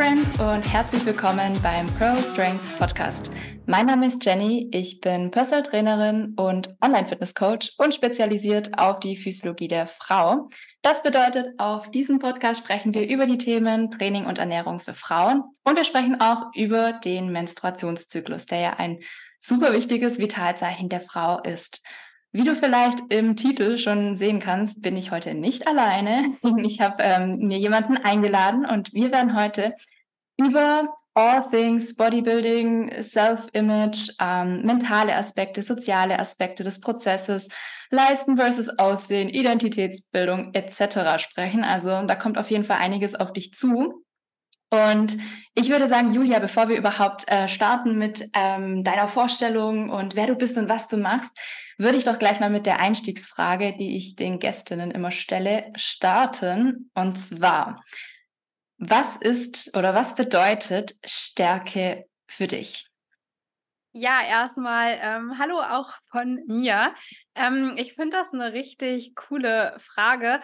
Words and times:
Friends 0.00 0.40
und 0.40 0.62
herzlich 0.62 1.04
willkommen 1.04 1.60
beim 1.62 1.84
Pro 1.98 2.16
Strength 2.32 2.78
Podcast. 2.78 3.30
Mein 3.66 3.84
Name 3.84 4.06
ist 4.06 4.24
Jenny, 4.24 4.66
ich 4.72 5.02
bin 5.02 5.30
Personal 5.30 5.62
Trainerin 5.62 6.32
und 6.38 6.74
Online 6.80 7.06
Fitness 7.06 7.34
Coach 7.34 7.74
und 7.76 7.92
spezialisiert 7.92 8.78
auf 8.78 8.98
die 9.00 9.18
Physiologie 9.18 9.68
der 9.68 9.86
Frau. 9.86 10.48
Das 10.80 11.02
bedeutet, 11.02 11.48
auf 11.58 11.90
diesem 11.90 12.18
Podcast 12.18 12.60
sprechen 12.60 12.94
wir 12.94 13.06
über 13.10 13.26
die 13.26 13.36
Themen 13.36 13.90
Training 13.90 14.24
und 14.24 14.38
Ernährung 14.38 14.80
für 14.80 14.94
Frauen 14.94 15.42
und 15.64 15.76
wir 15.76 15.84
sprechen 15.84 16.18
auch 16.18 16.46
über 16.54 16.94
den 16.94 17.30
Menstruationszyklus, 17.30 18.46
der 18.46 18.58
ja 18.58 18.70
ein 18.78 19.00
super 19.38 19.74
wichtiges 19.74 20.18
Vitalzeichen 20.18 20.88
der 20.88 21.02
Frau 21.02 21.42
ist. 21.42 21.82
Wie 22.32 22.44
du 22.44 22.54
vielleicht 22.54 23.00
im 23.08 23.34
Titel 23.34 23.76
schon 23.76 24.14
sehen 24.14 24.38
kannst, 24.38 24.82
bin 24.82 24.96
ich 24.96 25.10
heute 25.10 25.34
nicht 25.34 25.66
alleine. 25.66 26.32
Ich 26.64 26.80
habe 26.80 27.02
ähm, 27.02 27.38
mir 27.38 27.58
jemanden 27.58 27.96
eingeladen 27.96 28.64
und 28.64 28.94
wir 28.94 29.10
werden 29.10 29.36
heute 29.36 29.74
über 30.36 30.94
all 31.14 31.42
things 31.50 31.96
Bodybuilding, 31.96 33.02
Self-Image, 33.02 34.12
ähm, 34.20 34.64
mentale 34.64 35.16
Aspekte, 35.16 35.62
soziale 35.62 36.18
Aspekte 36.18 36.62
des 36.62 36.80
Prozesses, 36.80 37.48
Leisten 37.90 38.36
versus 38.36 38.68
Aussehen, 38.78 39.28
Identitätsbildung 39.28 40.54
etc. 40.54 41.20
sprechen. 41.22 41.64
Also 41.64 42.06
da 42.06 42.14
kommt 42.14 42.38
auf 42.38 42.50
jeden 42.50 42.64
Fall 42.64 42.78
einiges 42.78 43.16
auf 43.16 43.32
dich 43.32 43.52
zu. 43.52 44.04
Und 44.70 45.18
ich 45.56 45.68
würde 45.68 45.88
sagen, 45.88 46.14
Julia, 46.14 46.38
bevor 46.38 46.68
wir 46.68 46.78
überhaupt 46.78 47.28
äh, 47.28 47.48
starten 47.48 47.98
mit 47.98 48.24
ähm, 48.34 48.84
deiner 48.84 49.08
Vorstellung 49.08 49.90
und 49.90 50.14
wer 50.14 50.28
du 50.28 50.36
bist 50.36 50.56
und 50.56 50.68
was 50.68 50.86
du 50.86 50.96
machst, 50.96 51.36
würde 51.80 51.96
ich 51.96 52.04
doch 52.04 52.18
gleich 52.18 52.40
mal 52.40 52.50
mit 52.50 52.66
der 52.66 52.78
Einstiegsfrage, 52.78 53.74
die 53.76 53.96
ich 53.96 54.14
den 54.14 54.38
Gästinnen 54.38 54.90
immer 54.90 55.10
stelle, 55.10 55.72
starten. 55.76 56.90
Und 56.94 57.18
zwar, 57.18 57.82
was 58.76 59.16
ist 59.16 59.76
oder 59.76 59.94
was 59.94 60.14
bedeutet 60.14 60.94
Stärke 61.04 62.06
für 62.28 62.46
dich? 62.46 62.86
Ja, 63.92 64.22
erstmal 64.22 64.98
ähm, 65.02 65.38
hallo 65.38 65.60
auch 65.60 65.92
von 66.10 66.44
mir. 66.46 66.94
Ähm, 67.34 67.74
ich 67.76 67.94
finde 67.94 68.18
das 68.18 68.32
eine 68.32 68.52
richtig 68.52 69.16
coole 69.16 69.74
Frage. 69.78 70.40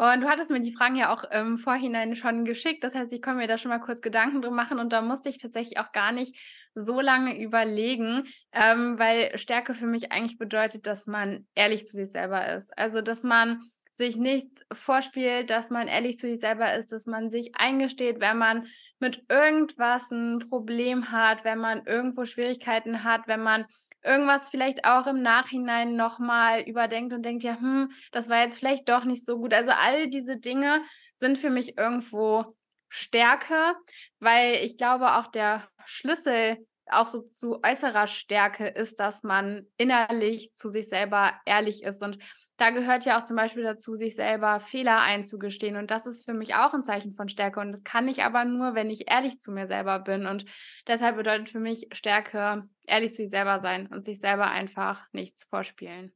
Und 0.00 0.22
du 0.22 0.28
hattest 0.30 0.50
mir 0.50 0.62
die 0.62 0.72
Fragen 0.72 0.96
ja 0.96 1.12
auch 1.12 1.24
im 1.24 1.58
Vorhinein 1.58 2.16
schon 2.16 2.46
geschickt. 2.46 2.84
Das 2.84 2.94
heißt, 2.94 3.12
ich 3.12 3.20
konnte 3.20 3.36
mir 3.36 3.48
da 3.48 3.58
schon 3.58 3.68
mal 3.68 3.80
kurz 3.80 4.00
Gedanken 4.00 4.40
drum 4.40 4.54
machen 4.54 4.78
und 4.78 4.94
da 4.94 5.02
musste 5.02 5.28
ich 5.28 5.36
tatsächlich 5.36 5.78
auch 5.78 5.92
gar 5.92 6.10
nicht 6.10 6.38
so 6.74 7.02
lange 7.02 7.38
überlegen, 7.38 8.24
ähm, 8.52 8.98
weil 8.98 9.36
Stärke 9.36 9.74
für 9.74 9.86
mich 9.86 10.10
eigentlich 10.10 10.38
bedeutet, 10.38 10.86
dass 10.86 11.06
man 11.06 11.46
ehrlich 11.54 11.86
zu 11.86 11.98
sich 11.98 12.10
selber 12.10 12.50
ist. 12.50 12.72
Also, 12.78 13.02
dass 13.02 13.22
man 13.24 13.60
sich 13.92 14.16
nicht 14.16 14.64
vorspielt, 14.72 15.50
dass 15.50 15.68
man 15.68 15.86
ehrlich 15.86 16.16
zu 16.16 16.30
sich 16.30 16.40
selber 16.40 16.72
ist, 16.72 16.92
dass 16.92 17.04
man 17.04 17.28
sich 17.28 17.50
eingesteht, 17.56 18.20
wenn 18.20 18.38
man 18.38 18.68
mit 19.00 19.22
irgendwas 19.28 20.10
ein 20.10 20.38
Problem 20.48 21.12
hat, 21.12 21.44
wenn 21.44 21.58
man 21.58 21.84
irgendwo 21.84 22.24
Schwierigkeiten 22.24 23.04
hat, 23.04 23.28
wenn 23.28 23.42
man 23.42 23.66
irgendwas 24.02 24.48
vielleicht 24.48 24.84
auch 24.84 25.06
im 25.06 25.22
Nachhinein 25.22 25.96
nochmal 25.96 26.62
überdenkt 26.62 27.12
und 27.12 27.22
denkt, 27.22 27.44
ja, 27.44 27.58
hm, 27.58 27.90
das 28.12 28.28
war 28.28 28.42
jetzt 28.42 28.58
vielleicht 28.58 28.88
doch 28.88 29.04
nicht 29.04 29.24
so 29.24 29.38
gut. 29.38 29.52
Also 29.52 29.70
all 29.72 30.08
diese 30.08 30.38
Dinge 30.38 30.82
sind 31.16 31.38
für 31.38 31.50
mich 31.50 31.76
irgendwo 31.78 32.56
Stärke, 32.88 33.74
weil 34.18 34.56
ich 34.64 34.76
glaube, 34.76 35.16
auch 35.16 35.28
der 35.28 35.68
Schlüssel 35.84 36.66
auch 36.86 37.08
so 37.08 37.20
zu 37.20 37.62
äußerer 37.62 38.06
Stärke 38.06 38.66
ist, 38.66 38.98
dass 38.98 39.22
man 39.22 39.66
innerlich 39.76 40.54
zu 40.54 40.68
sich 40.68 40.88
selber 40.88 41.34
ehrlich 41.46 41.82
ist. 41.84 42.02
Und 42.02 42.18
da 42.60 42.70
gehört 42.70 43.06
ja 43.06 43.18
auch 43.18 43.22
zum 43.22 43.36
Beispiel 43.36 43.62
dazu, 43.62 43.94
sich 43.94 44.14
selber 44.14 44.60
Fehler 44.60 45.00
einzugestehen. 45.00 45.76
Und 45.76 45.90
das 45.90 46.04
ist 46.04 46.26
für 46.26 46.34
mich 46.34 46.54
auch 46.54 46.74
ein 46.74 46.84
Zeichen 46.84 47.14
von 47.14 47.28
Stärke. 47.28 47.58
Und 47.58 47.72
das 47.72 47.82
kann 47.84 48.06
ich 48.06 48.22
aber 48.22 48.44
nur, 48.44 48.74
wenn 48.74 48.90
ich 48.90 49.10
ehrlich 49.10 49.40
zu 49.40 49.50
mir 49.50 49.66
selber 49.66 49.98
bin. 49.98 50.26
Und 50.26 50.44
deshalb 50.86 51.16
bedeutet 51.16 51.48
für 51.48 51.58
mich 51.58 51.88
Stärke, 51.92 52.64
ehrlich 52.86 53.12
zu 53.12 53.22
sich 53.22 53.30
selber 53.30 53.60
sein 53.60 53.86
und 53.86 54.04
sich 54.04 54.20
selber 54.20 54.50
einfach 54.50 55.06
nichts 55.12 55.44
vorspielen. 55.44 56.12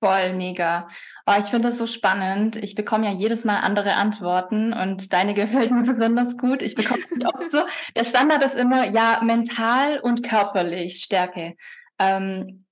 Voll 0.00 0.34
mega. 0.34 0.88
Oh, 1.24 1.34
ich 1.38 1.46
finde 1.46 1.68
das 1.68 1.78
so 1.78 1.86
spannend. 1.86 2.56
Ich 2.56 2.74
bekomme 2.74 3.06
ja 3.06 3.12
jedes 3.12 3.44
Mal 3.44 3.60
andere 3.60 3.94
Antworten 3.94 4.72
und 4.72 5.12
deine 5.12 5.34
gefällt 5.34 5.70
mir 5.70 5.84
besonders 5.84 6.36
gut. 6.36 6.62
Ich 6.62 6.74
bekomme 6.74 7.02
oft 7.24 7.50
so. 7.50 7.60
Der 7.94 8.04
Standard 8.04 8.42
ist 8.44 8.56
immer, 8.56 8.90
ja, 8.90 9.22
mental 9.22 10.00
und 10.00 10.22
körperlich 10.22 10.98
Stärke. 10.98 11.54
Ähm, 11.98 12.65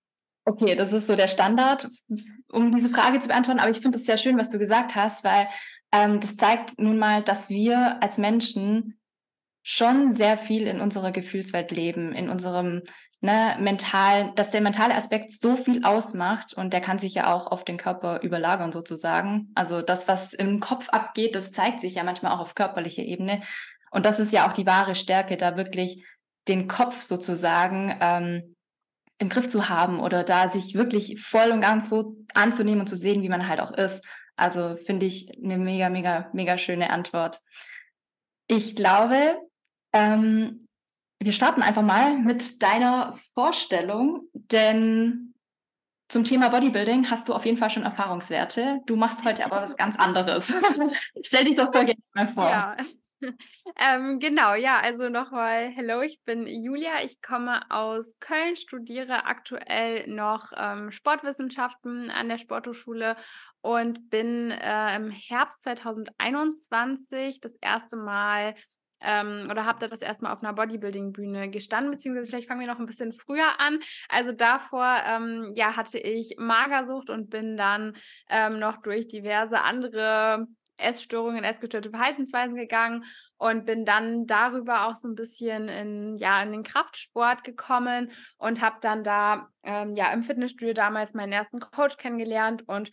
okay, 0.44 0.75
das 0.75 0.93
ist 0.93 1.06
so 1.06 1.16
der 1.16 1.28
Standard, 1.28 1.88
um 2.50 2.75
diese 2.75 2.91
Frage 2.91 3.19
zu 3.21 3.28
beantworten. 3.28 3.60
Aber 3.60 3.71
ich 3.71 3.81
finde 3.81 3.99
es 3.99 4.06
sehr 4.06 4.19
schön, 4.19 4.38
was 4.38 4.49
du 4.49 4.59
gesagt 4.59 4.94
hast, 4.94 5.25
weil 5.25 5.49
ähm, 5.93 6.21
das 6.21 6.37
zeigt 6.37 6.78
nun 6.78 6.99
mal, 6.99 7.22
dass 7.22 7.50
wir 7.50 8.03
als 8.03 8.19
Menschen 8.19 8.99
schon 9.62 10.12
sehr 10.12 10.37
viel 10.37 10.66
in 10.66 10.81
unserer 10.81 11.10
Gefühlswelt 11.10 11.71
leben, 11.71 12.12
in 12.12 12.28
unserem 12.28 12.82
ne, 13.21 13.56
mental, 13.59 14.32
dass 14.34 14.50
der 14.50 14.60
mentale 14.60 14.94
Aspekt 14.94 15.32
so 15.32 15.56
viel 15.56 15.84
ausmacht 15.84 16.53
und 16.53 16.75
der 16.75 16.82
kann 16.82 16.99
sich 16.99 17.15
ja 17.15 17.32
auch 17.32 17.47
auf 17.47 17.65
den 17.65 17.78
Körper 17.78 18.21
überlagern 18.21 18.72
sozusagen. 18.72 19.50
Also 19.55 19.81
das, 19.81 20.06
was 20.06 20.34
im 20.34 20.61
Kopf 20.61 20.91
abgeht, 20.91 21.34
das 21.34 21.50
zeigt 21.50 21.81
sich 21.81 21.94
ja 21.94 22.05
manchmal 22.05 22.32
auch 22.32 22.41
auf 22.41 22.55
körperlicher 22.55 23.03
Ebene. 23.03 23.41
Und 23.91 24.05
das 24.05 24.21
ist 24.21 24.32
ja 24.32 24.47
auch 24.47 24.53
die 24.53 24.66
wahre 24.66 24.94
Stärke, 24.94 25.38
da 25.38 25.56
wirklich 25.56 26.05
den 26.47 26.69
Kopf 26.69 27.00
sozusagen 27.00 27.97
ähm, 28.00 28.53
im 29.19 29.28
Griff 29.28 29.48
zu 29.48 29.69
haben 29.69 30.00
oder 30.00 30.25
da 30.25 30.48
sich 30.48 30.75
wirklich 30.75 31.20
voll 31.20 31.50
und 31.50 31.60
ganz 31.60 31.88
so 31.88 32.16
anzunehmen 32.34 32.80
und 32.80 32.88
zu 32.88 32.97
sehen, 32.97 33.22
wie 33.22 33.28
man 33.28 33.48
halt 33.48 33.60
auch 33.60 33.70
ist. 33.70 34.04
Also 34.36 34.76
finde 34.76 35.06
ich 35.06 35.30
eine 35.42 35.58
mega, 35.58 35.88
mega, 35.88 36.28
mega 36.32 36.58
schöne 36.58 36.91
Antwort. 36.91 37.41
Ich 38.48 38.75
glaube, 38.75 39.38
ähm, 39.92 40.66
wir 41.20 41.32
starten 41.32 41.62
einfach 41.62 41.82
mal 41.82 42.19
mit 42.19 42.62
deiner 42.62 43.16
Vorstellung, 43.34 44.28
denn 44.32 45.34
zum 46.08 46.25
Thema 46.25 46.48
Bodybuilding 46.48 47.10
hast 47.10 47.28
du 47.28 47.34
auf 47.34 47.46
jeden 47.46 47.56
Fall 47.56 47.70
schon 47.70 47.84
Erfahrungswerte. 47.84 48.81
Du 48.86 48.96
machst 48.96 49.25
heute 49.25 49.44
aber 49.44 49.62
was 49.62 49.76
ganz 49.76 49.96
anderes. 49.98 50.52
Stell 51.22 51.44
dich 51.44 51.54
doch 51.54 51.70
gerne 51.70 51.94
mal 52.14 52.28
vor. 52.28 52.50
Ja. 52.50 52.76
Ähm, 53.76 54.20
genau, 54.20 54.54
ja, 54.54 54.78
also 54.80 55.08
nochmal, 55.08 55.69
hello, 55.70 56.02
ich 56.02 56.22
bin 56.25 56.47
Julia, 56.47 57.02
ich 57.02 57.20
komme 57.22 57.62
aus 57.70 58.19
Köln, 58.20 58.56
studiere 58.56 59.25
aktuell 59.25 60.06
noch 60.08 60.52
ähm, 60.56 60.91
Sportwissenschaften 60.91 62.10
an 62.10 62.28
der 62.28 62.38
Sporthochschule 62.38 63.16
und 63.62 64.10
bin 64.10 64.50
äh, 64.50 64.97
im 64.97 65.10
Herbst 65.10 65.62
2021 65.62 67.41
das 67.41 67.56
erste 67.60 67.97
Mal 67.97 68.54
ähm, 69.00 69.48
oder 69.50 69.66
habt 69.66 69.82
ihr 69.82 69.88
das 69.88 70.02
erstmal 70.02 70.32
auf 70.32 70.42
einer 70.42 70.54
Bodybuilding-Bühne 70.54 71.50
gestanden, 71.50 71.91
beziehungsweise 71.91 72.28
vielleicht 72.31 72.48
fangen 72.48 72.60
wir 72.60 72.66
noch 72.66 72.78
ein 72.78 72.86
bisschen 72.86 73.12
früher 73.12 73.60
an. 73.60 73.81
Also 74.08 74.32
davor, 74.32 74.96
ähm, 75.06 75.52
ja, 75.56 75.76
hatte 75.76 75.98
ich 75.98 76.36
Magersucht 76.38 77.10
und 77.10 77.28
bin 77.28 77.56
dann 77.56 77.96
ähm, 78.28 78.58
noch 78.58 78.81
durch 78.82 79.08
diverse 79.08 79.62
andere 79.62 80.46
Essstörungen, 80.77 81.45
essgestörte 81.45 81.91
Verhaltensweisen 81.91 82.57
gegangen 82.57 83.05
und 83.37 83.67
bin 83.67 83.85
dann 83.85 84.27
darüber 84.27 84.87
auch 84.87 84.97
so 84.97 85.09
ein 85.09 85.15
bisschen 85.15 85.69
in, 85.69 86.19
ja, 86.19 86.43
in 86.43 86.53
den 86.53 86.62
Kraftsport 86.62 87.45
gekommen 87.45 88.11
und 88.39 88.61
habe 88.61 88.77
dann 88.81 89.05
da 89.05 89.49
ähm, 89.62 89.95
ja 89.97 90.12
im 90.12 90.23
Fitnessstudio 90.23 90.75
damals 90.75 91.15
meinen 91.15 91.33
ersten 91.33 91.61
Coach 91.61 91.97
kennengelernt 91.97 92.62
und 92.67 92.91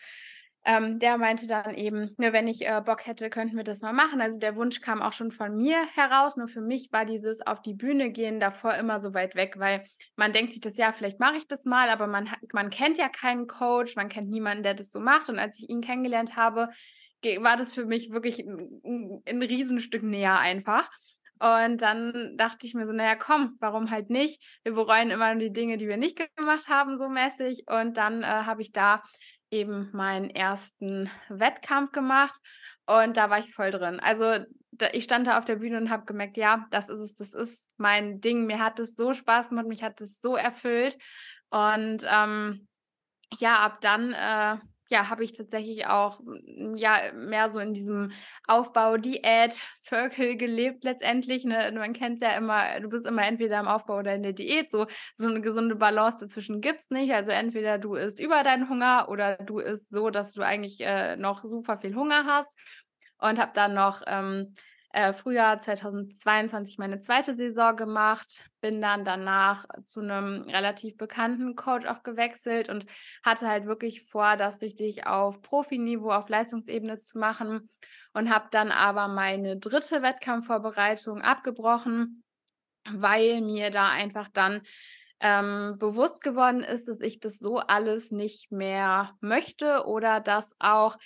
ähm, 0.64 1.00
der 1.00 1.18
meinte 1.18 1.48
dann 1.48 1.74
eben, 1.74 2.14
ne, 2.18 2.34
wenn 2.34 2.48
ich 2.48 2.68
äh, 2.68 2.82
Bock 2.86 3.08
hätte, 3.08 3.32
könnten 3.32 3.58
wir 3.58 3.64
das 3.64 3.82
mal 3.82 3.94
machen. 3.94 4.22
Also 4.22 4.40
der 4.40 4.56
Wunsch 4.56 4.80
kam 4.80 5.02
auch 5.02 5.14
schon 5.14 5.32
von 5.32 5.56
mir 5.56 5.88
heraus. 5.96 6.38
Nur 6.38 6.48
für 6.48 6.62
mich 6.62 6.92
war 6.92 7.06
dieses 7.06 7.42
auf 7.42 7.64
die 7.64 7.74
Bühne 7.74 8.12
gehen 8.12 8.40
davor 8.40 8.76
immer 8.76 9.00
so 9.00 9.16
weit 9.16 9.34
weg, 9.34 9.56
weil 9.58 9.84
man 10.16 10.34
denkt 10.34 10.54
sich 10.54 10.62
das 10.62 10.78
ja, 10.78 10.92
vielleicht 10.94 11.20
mache 11.20 11.38
ich 11.38 11.48
das 11.48 11.66
mal, 11.66 11.90
aber 11.90 12.06
man, 12.06 12.30
man 12.54 12.70
kennt 12.70 13.00
ja 13.00 13.10
keinen 13.10 13.48
Coach, 13.48 13.96
man 13.96 14.08
kennt 14.08 14.30
niemanden, 14.30 14.62
der 14.62 14.76
das 14.76 14.92
so 14.92 15.00
macht. 15.00 15.30
Und 15.30 15.40
als 15.40 15.58
ich 15.58 15.68
ihn 15.68 15.82
kennengelernt 15.82 16.36
habe, 16.36 16.70
war 17.24 17.58
das 17.58 17.72
für 17.72 17.86
mich 17.86 18.12
wirklich 18.12 18.40
ein, 18.40 19.22
ein 19.28 19.42
Riesenstück 19.42 20.04
näher 20.04 20.40
einfach. 20.40 20.90
Und 21.40 21.82
dann 21.82 22.38
dachte 22.38 22.68
ich 22.68 22.76
mir 22.76 22.86
so, 22.86 22.94
naja, 22.94 23.16
komm, 23.16 23.58
warum 23.60 23.90
halt 23.90 24.12
nicht? 24.12 24.44
Wir 24.64 24.74
bereuen 24.74 25.10
immer 25.10 25.34
nur 25.34 25.42
die 25.42 25.54
Dinge, 25.54 25.78
die 25.78 25.88
wir 25.88 25.98
nicht 25.98 26.20
gemacht 26.36 26.68
haben, 26.68 26.98
so 26.98 27.10
mäßig. 27.10 27.64
Und 27.68 27.98
dann 27.98 28.22
äh, 28.22 28.26
habe 28.26 28.62
ich 28.62 28.72
da 28.72 29.02
eben 29.50 29.90
meinen 29.92 30.30
ersten 30.30 31.10
Wettkampf 31.30 31.92
gemacht 31.92 32.40
und 32.86 33.18
da 33.18 33.30
war 33.30 33.40
ich 33.40 33.54
voll 33.54 33.72
drin. 33.72 34.00
Also 34.00 34.46
da, 34.72 34.90
ich 34.94 35.04
stand 35.04 35.28
da 35.28 35.38
auf 35.38 35.46
der 35.46 35.58
Bühne 35.58 35.78
und 35.78 35.90
habe 35.90 36.06
gemerkt, 36.06 36.38
ja, 36.38 36.66
das 36.72 36.90
ist 36.90 37.00
es, 37.00 37.16
das 37.16 37.34
ist 37.34 37.68
mein 37.78 38.22
Ding. 38.22 38.46
Mir 38.46 38.60
hat 38.60 38.80
es 38.80 38.96
so 38.96 39.14
Spaß 39.14 39.50
gemacht, 39.50 39.68
mich 39.68 39.84
hat 39.84 40.00
es 40.00 40.22
so 40.22 40.36
erfüllt. 40.36 40.98
Und 41.50 42.06
ähm, 42.08 42.68
ja, 43.40 43.60
ab 43.60 43.82
dann 43.82 44.14
äh, 44.14 44.58
ja, 44.92 45.10
habe 45.10 45.24
ich 45.24 45.34
tatsächlich 45.34 45.88
auch 45.88 46.20
hm, 46.20 46.76
ja 46.76 46.98
mehr 47.14 47.50
so 47.50 47.60
in 47.60 47.74
diesem 47.74 48.12
Aufbau 48.48 48.98
Diät 48.98 49.60
Circle 49.76 50.36
gelebt 50.36 50.84
letztendlich. 50.84 51.46
Ne? 51.46 51.72
Man 51.74 51.94
kennt 51.94 52.22
ja 52.22 52.32
immer, 52.36 52.80
du 52.80 52.90
bist 52.90 53.06
immer 53.06 53.26
entweder 53.26 53.60
im 53.60 53.68
Aufbau 53.68 54.00
oder 54.00 54.14
in 54.14 54.24
der 54.24 54.34
Diät. 54.34 54.70
So 54.70 54.86
so 55.14 55.28
eine 55.28 55.42
gesunde 55.42 55.76
Balance 55.76 56.18
dazwischen 56.20 56.62
gibt 56.62 56.82
es 56.82 56.90
nicht. 56.90 57.14
Also 57.14 57.32
entweder 57.32 57.78
du 57.78 57.96
isst 57.96 58.20
über 58.20 58.44
deinen 58.44 58.70
Hunger 58.70 59.08
oder 59.10 59.38
du 59.38 59.60
isst 59.60 59.90
so, 59.92 60.10
dass 60.10 60.34
du 60.34 60.42
eigentlich 60.42 60.82
äh, 60.82 61.16
noch 61.16 61.44
super 61.46 61.78
viel 61.78 61.96
Hunger 61.96 62.26
hast. 62.26 62.58
Und 63.20 63.40
habe 63.40 63.52
dann 63.54 63.76
noch 63.76 64.02
ähm, 64.08 64.56
äh, 64.94 65.14
Frühjahr 65.14 65.60
2022 65.60 66.78
meine 66.78 67.02
zweite 67.02 67.34
Saison 67.34 67.76
gemacht, 67.76 68.50
bin 68.60 68.82
dann 68.82 69.06
danach 69.06 69.66
zu 69.86 70.02
einem 70.02 70.44
relativ 70.44 70.98
bekannten 70.98 71.56
Coach 71.56 71.86
auch 71.86 72.04
gewechselt 72.04 72.70
und 72.70 72.86
hatte 73.24 73.48
halt 73.48 73.66
wirklich 73.66 74.04
vor, 74.04 74.38
das 74.38 74.62
richtig 74.62 75.08
auf 75.08 75.42
Profiniveau, 75.42 76.12
auf 76.12 76.30
Leistungsebene 76.30 77.00
zu 77.00 77.18
machen 77.18 77.70
und 78.14 78.34
habe 78.34 78.48
dann 78.52 78.72
aber 78.72 79.08
meine 79.08 79.58
dritte 79.58 80.02
Wettkampfvorbereitung 80.02 81.22
abgebrochen, 81.22 82.24
weil 82.92 83.42
mir 83.42 83.70
da 83.70 83.90
einfach 83.90 84.28
dann 84.34 84.62
ähm, 85.22 85.78
bewusst 85.78 86.22
geworden 86.22 86.64
ist, 86.64 86.88
dass 86.88 87.00
ich 87.00 87.20
das 87.20 87.38
so 87.38 87.60
alles 87.60 88.12
nicht 88.12 88.52
mehr 88.52 89.16
möchte 89.22 89.86
oder 89.86 90.20
dass 90.20 90.56
auch 90.60 90.98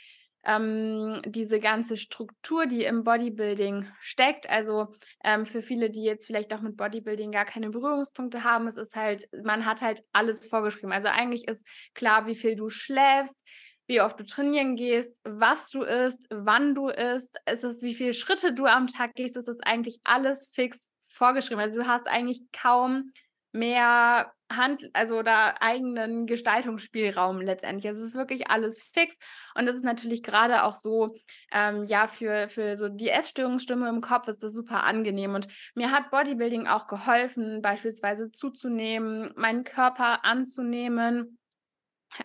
ähm, 0.45 1.21
diese 1.25 1.59
ganze 1.59 1.97
Struktur, 1.97 2.65
die 2.65 2.83
im 2.83 3.03
Bodybuilding 3.03 3.87
steckt. 3.99 4.49
Also 4.49 4.87
ähm, 5.23 5.45
für 5.45 5.61
viele, 5.61 5.89
die 5.89 6.03
jetzt 6.03 6.27
vielleicht 6.27 6.53
auch 6.53 6.61
mit 6.61 6.77
Bodybuilding 6.77 7.31
gar 7.31 7.45
keine 7.45 7.69
Berührungspunkte 7.69 8.43
haben, 8.43 8.67
es 8.67 8.77
ist 8.77 8.95
halt, 8.95 9.27
man 9.43 9.65
hat 9.65 9.81
halt 9.81 10.03
alles 10.13 10.45
vorgeschrieben. 10.45 10.91
Also 10.91 11.07
eigentlich 11.07 11.47
ist 11.47 11.65
klar, 11.93 12.27
wie 12.27 12.35
viel 12.35 12.55
du 12.55 12.69
schläfst, 12.69 13.41
wie 13.87 14.01
oft 14.01 14.19
du 14.19 14.25
trainieren 14.25 14.75
gehst, 14.75 15.15
was 15.23 15.69
du 15.69 15.83
isst, 15.83 16.27
wann 16.29 16.75
du 16.75 16.89
isst, 16.89 17.37
es 17.45 17.63
ist, 17.63 17.83
wie 17.83 17.93
viele 17.93 18.13
Schritte 18.13 18.53
du 18.53 18.65
am 18.65 18.87
Tag 18.87 19.13
gehst, 19.13 19.37
es 19.37 19.47
ist 19.47 19.65
eigentlich 19.65 19.99
alles 20.03 20.49
fix 20.53 20.89
vorgeschrieben. 21.07 21.61
Also 21.61 21.79
du 21.79 21.87
hast 21.87 22.07
eigentlich 22.07 22.41
kaum 22.51 23.11
mehr 23.51 24.31
Hand, 24.51 24.89
also 24.93 25.23
da 25.23 25.55
eigenen 25.59 26.27
Gestaltungsspielraum 26.27 27.41
letztendlich. 27.41 27.91
Es 27.91 27.99
ist 27.99 28.15
wirklich 28.15 28.49
alles 28.49 28.81
fix 28.81 29.17
und 29.55 29.65
das 29.65 29.75
ist 29.75 29.83
natürlich 29.83 30.21
gerade 30.23 30.63
auch 30.63 30.75
so, 30.75 31.15
ähm, 31.51 31.85
ja, 31.85 32.07
für, 32.07 32.47
für 32.47 32.75
so 32.75 32.89
die 32.89 33.09
Essstörungsstimme 33.09 33.89
im 33.89 34.01
Kopf 34.01 34.27
ist 34.27 34.43
das 34.43 34.53
super 34.53 34.83
angenehm 34.83 35.33
und 35.33 35.47
mir 35.73 35.91
hat 35.91 36.11
Bodybuilding 36.11 36.67
auch 36.67 36.87
geholfen, 36.87 37.61
beispielsweise 37.61 38.31
zuzunehmen, 38.31 39.31
meinen 39.35 39.63
Körper 39.63 40.23
anzunehmen. 40.23 41.37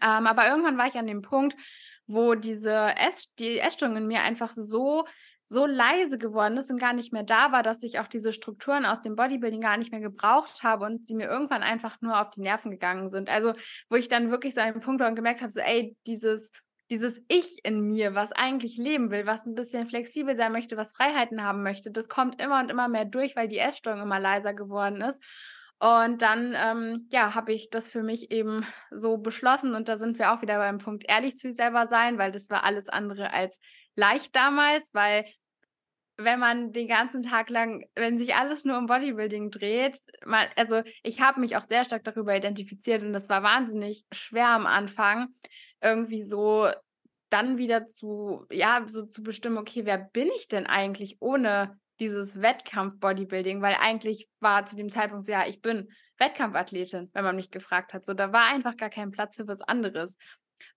Ähm, 0.02 0.26
aber 0.26 0.48
irgendwann 0.48 0.78
war 0.78 0.86
ich 0.86 0.94
an 0.94 1.06
dem 1.06 1.22
Punkt, 1.22 1.56
wo 2.06 2.34
diese 2.34 2.94
Ess 2.96 3.32
die 3.38 3.58
Essstörung 3.58 3.96
in 3.96 4.06
mir 4.06 4.22
einfach 4.22 4.52
so 4.52 5.04
so 5.50 5.66
leise 5.66 6.16
geworden 6.16 6.56
ist 6.58 6.70
und 6.70 6.78
gar 6.78 6.92
nicht 6.92 7.12
mehr 7.12 7.24
da 7.24 7.50
war, 7.50 7.64
dass 7.64 7.82
ich 7.82 7.98
auch 7.98 8.06
diese 8.06 8.32
Strukturen 8.32 8.86
aus 8.86 9.02
dem 9.02 9.16
Bodybuilding 9.16 9.60
gar 9.60 9.76
nicht 9.76 9.90
mehr 9.90 10.00
gebraucht 10.00 10.62
habe 10.62 10.86
und 10.86 11.08
sie 11.08 11.16
mir 11.16 11.26
irgendwann 11.28 11.64
einfach 11.64 12.00
nur 12.00 12.20
auf 12.20 12.30
die 12.30 12.40
Nerven 12.40 12.70
gegangen 12.70 13.08
sind. 13.08 13.28
Also, 13.28 13.54
wo 13.88 13.96
ich 13.96 14.08
dann 14.08 14.30
wirklich 14.30 14.54
so 14.54 14.60
einen 14.60 14.80
Punkt 14.80 15.00
war 15.00 15.08
und 15.08 15.16
gemerkt 15.16 15.42
habe, 15.42 15.50
so, 15.50 15.58
ey, 15.58 15.96
dieses, 16.06 16.52
dieses 16.88 17.20
Ich 17.26 17.64
in 17.64 17.80
mir, 17.80 18.14
was 18.14 18.30
eigentlich 18.30 18.76
leben 18.76 19.10
will, 19.10 19.26
was 19.26 19.44
ein 19.44 19.56
bisschen 19.56 19.88
flexibel 19.88 20.36
sein 20.36 20.52
möchte, 20.52 20.76
was 20.76 20.92
Freiheiten 20.92 21.42
haben 21.42 21.64
möchte, 21.64 21.90
das 21.90 22.08
kommt 22.08 22.40
immer 22.40 22.60
und 22.60 22.70
immer 22.70 22.86
mehr 22.86 23.04
durch, 23.04 23.34
weil 23.34 23.48
die 23.48 23.58
Essstörung 23.58 24.02
immer 24.02 24.20
leiser 24.20 24.54
geworden 24.54 25.02
ist. 25.02 25.20
Und 25.80 26.22
dann, 26.22 26.54
ähm, 26.56 27.08
ja, 27.10 27.34
habe 27.34 27.52
ich 27.52 27.70
das 27.70 27.90
für 27.90 28.04
mich 28.04 28.30
eben 28.30 28.64
so 28.92 29.16
beschlossen. 29.16 29.74
Und 29.74 29.88
da 29.88 29.96
sind 29.96 30.18
wir 30.18 30.32
auch 30.32 30.42
wieder 30.42 30.58
beim 30.58 30.78
Punkt 30.78 31.04
ehrlich 31.08 31.36
zu 31.36 31.48
sich 31.48 31.56
selber 31.56 31.88
sein, 31.88 32.18
weil 32.18 32.30
das 32.30 32.50
war 32.50 32.62
alles 32.62 32.88
andere 32.88 33.32
als 33.32 33.58
leicht 33.96 34.36
damals, 34.36 34.90
weil 34.92 35.24
wenn 36.24 36.38
man 36.38 36.72
den 36.72 36.88
ganzen 36.88 37.22
Tag 37.22 37.50
lang, 37.50 37.84
wenn 37.94 38.18
sich 38.18 38.34
alles 38.34 38.64
nur 38.64 38.78
um 38.78 38.86
Bodybuilding 38.86 39.50
dreht, 39.50 39.98
mal, 40.24 40.48
also 40.56 40.82
ich 41.02 41.20
habe 41.20 41.40
mich 41.40 41.56
auch 41.56 41.64
sehr 41.64 41.84
stark 41.84 42.04
darüber 42.04 42.36
identifiziert 42.36 43.02
und 43.02 43.12
das 43.12 43.28
war 43.28 43.42
wahnsinnig 43.42 44.04
schwer 44.12 44.48
am 44.48 44.66
Anfang, 44.66 45.28
irgendwie 45.80 46.22
so 46.22 46.68
dann 47.30 47.58
wieder 47.58 47.86
zu, 47.86 48.46
ja, 48.50 48.84
so 48.86 49.06
zu 49.06 49.22
bestimmen, 49.22 49.58
okay, 49.58 49.84
wer 49.84 49.98
bin 49.98 50.28
ich 50.36 50.48
denn 50.48 50.66
eigentlich 50.66 51.16
ohne 51.20 51.78
dieses 52.00 52.40
Wettkampf-Bodybuilding? 52.42 53.62
Weil 53.62 53.76
eigentlich 53.80 54.28
war 54.40 54.66
zu 54.66 54.76
dem 54.76 54.88
Zeitpunkt 54.88 55.28
ja, 55.28 55.46
ich 55.46 55.60
bin 55.60 55.88
Wettkampfathletin, 56.18 57.10
wenn 57.12 57.24
man 57.24 57.36
mich 57.36 57.50
gefragt 57.50 57.94
hat. 57.94 58.04
So, 58.04 58.14
da 58.14 58.32
war 58.32 58.46
einfach 58.46 58.76
gar 58.76 58.90
kein 58.90 59.10
Platz 59.10 59.36
für 59.36 59.46
was 59.46 59.62
anderes. 59.62 60.16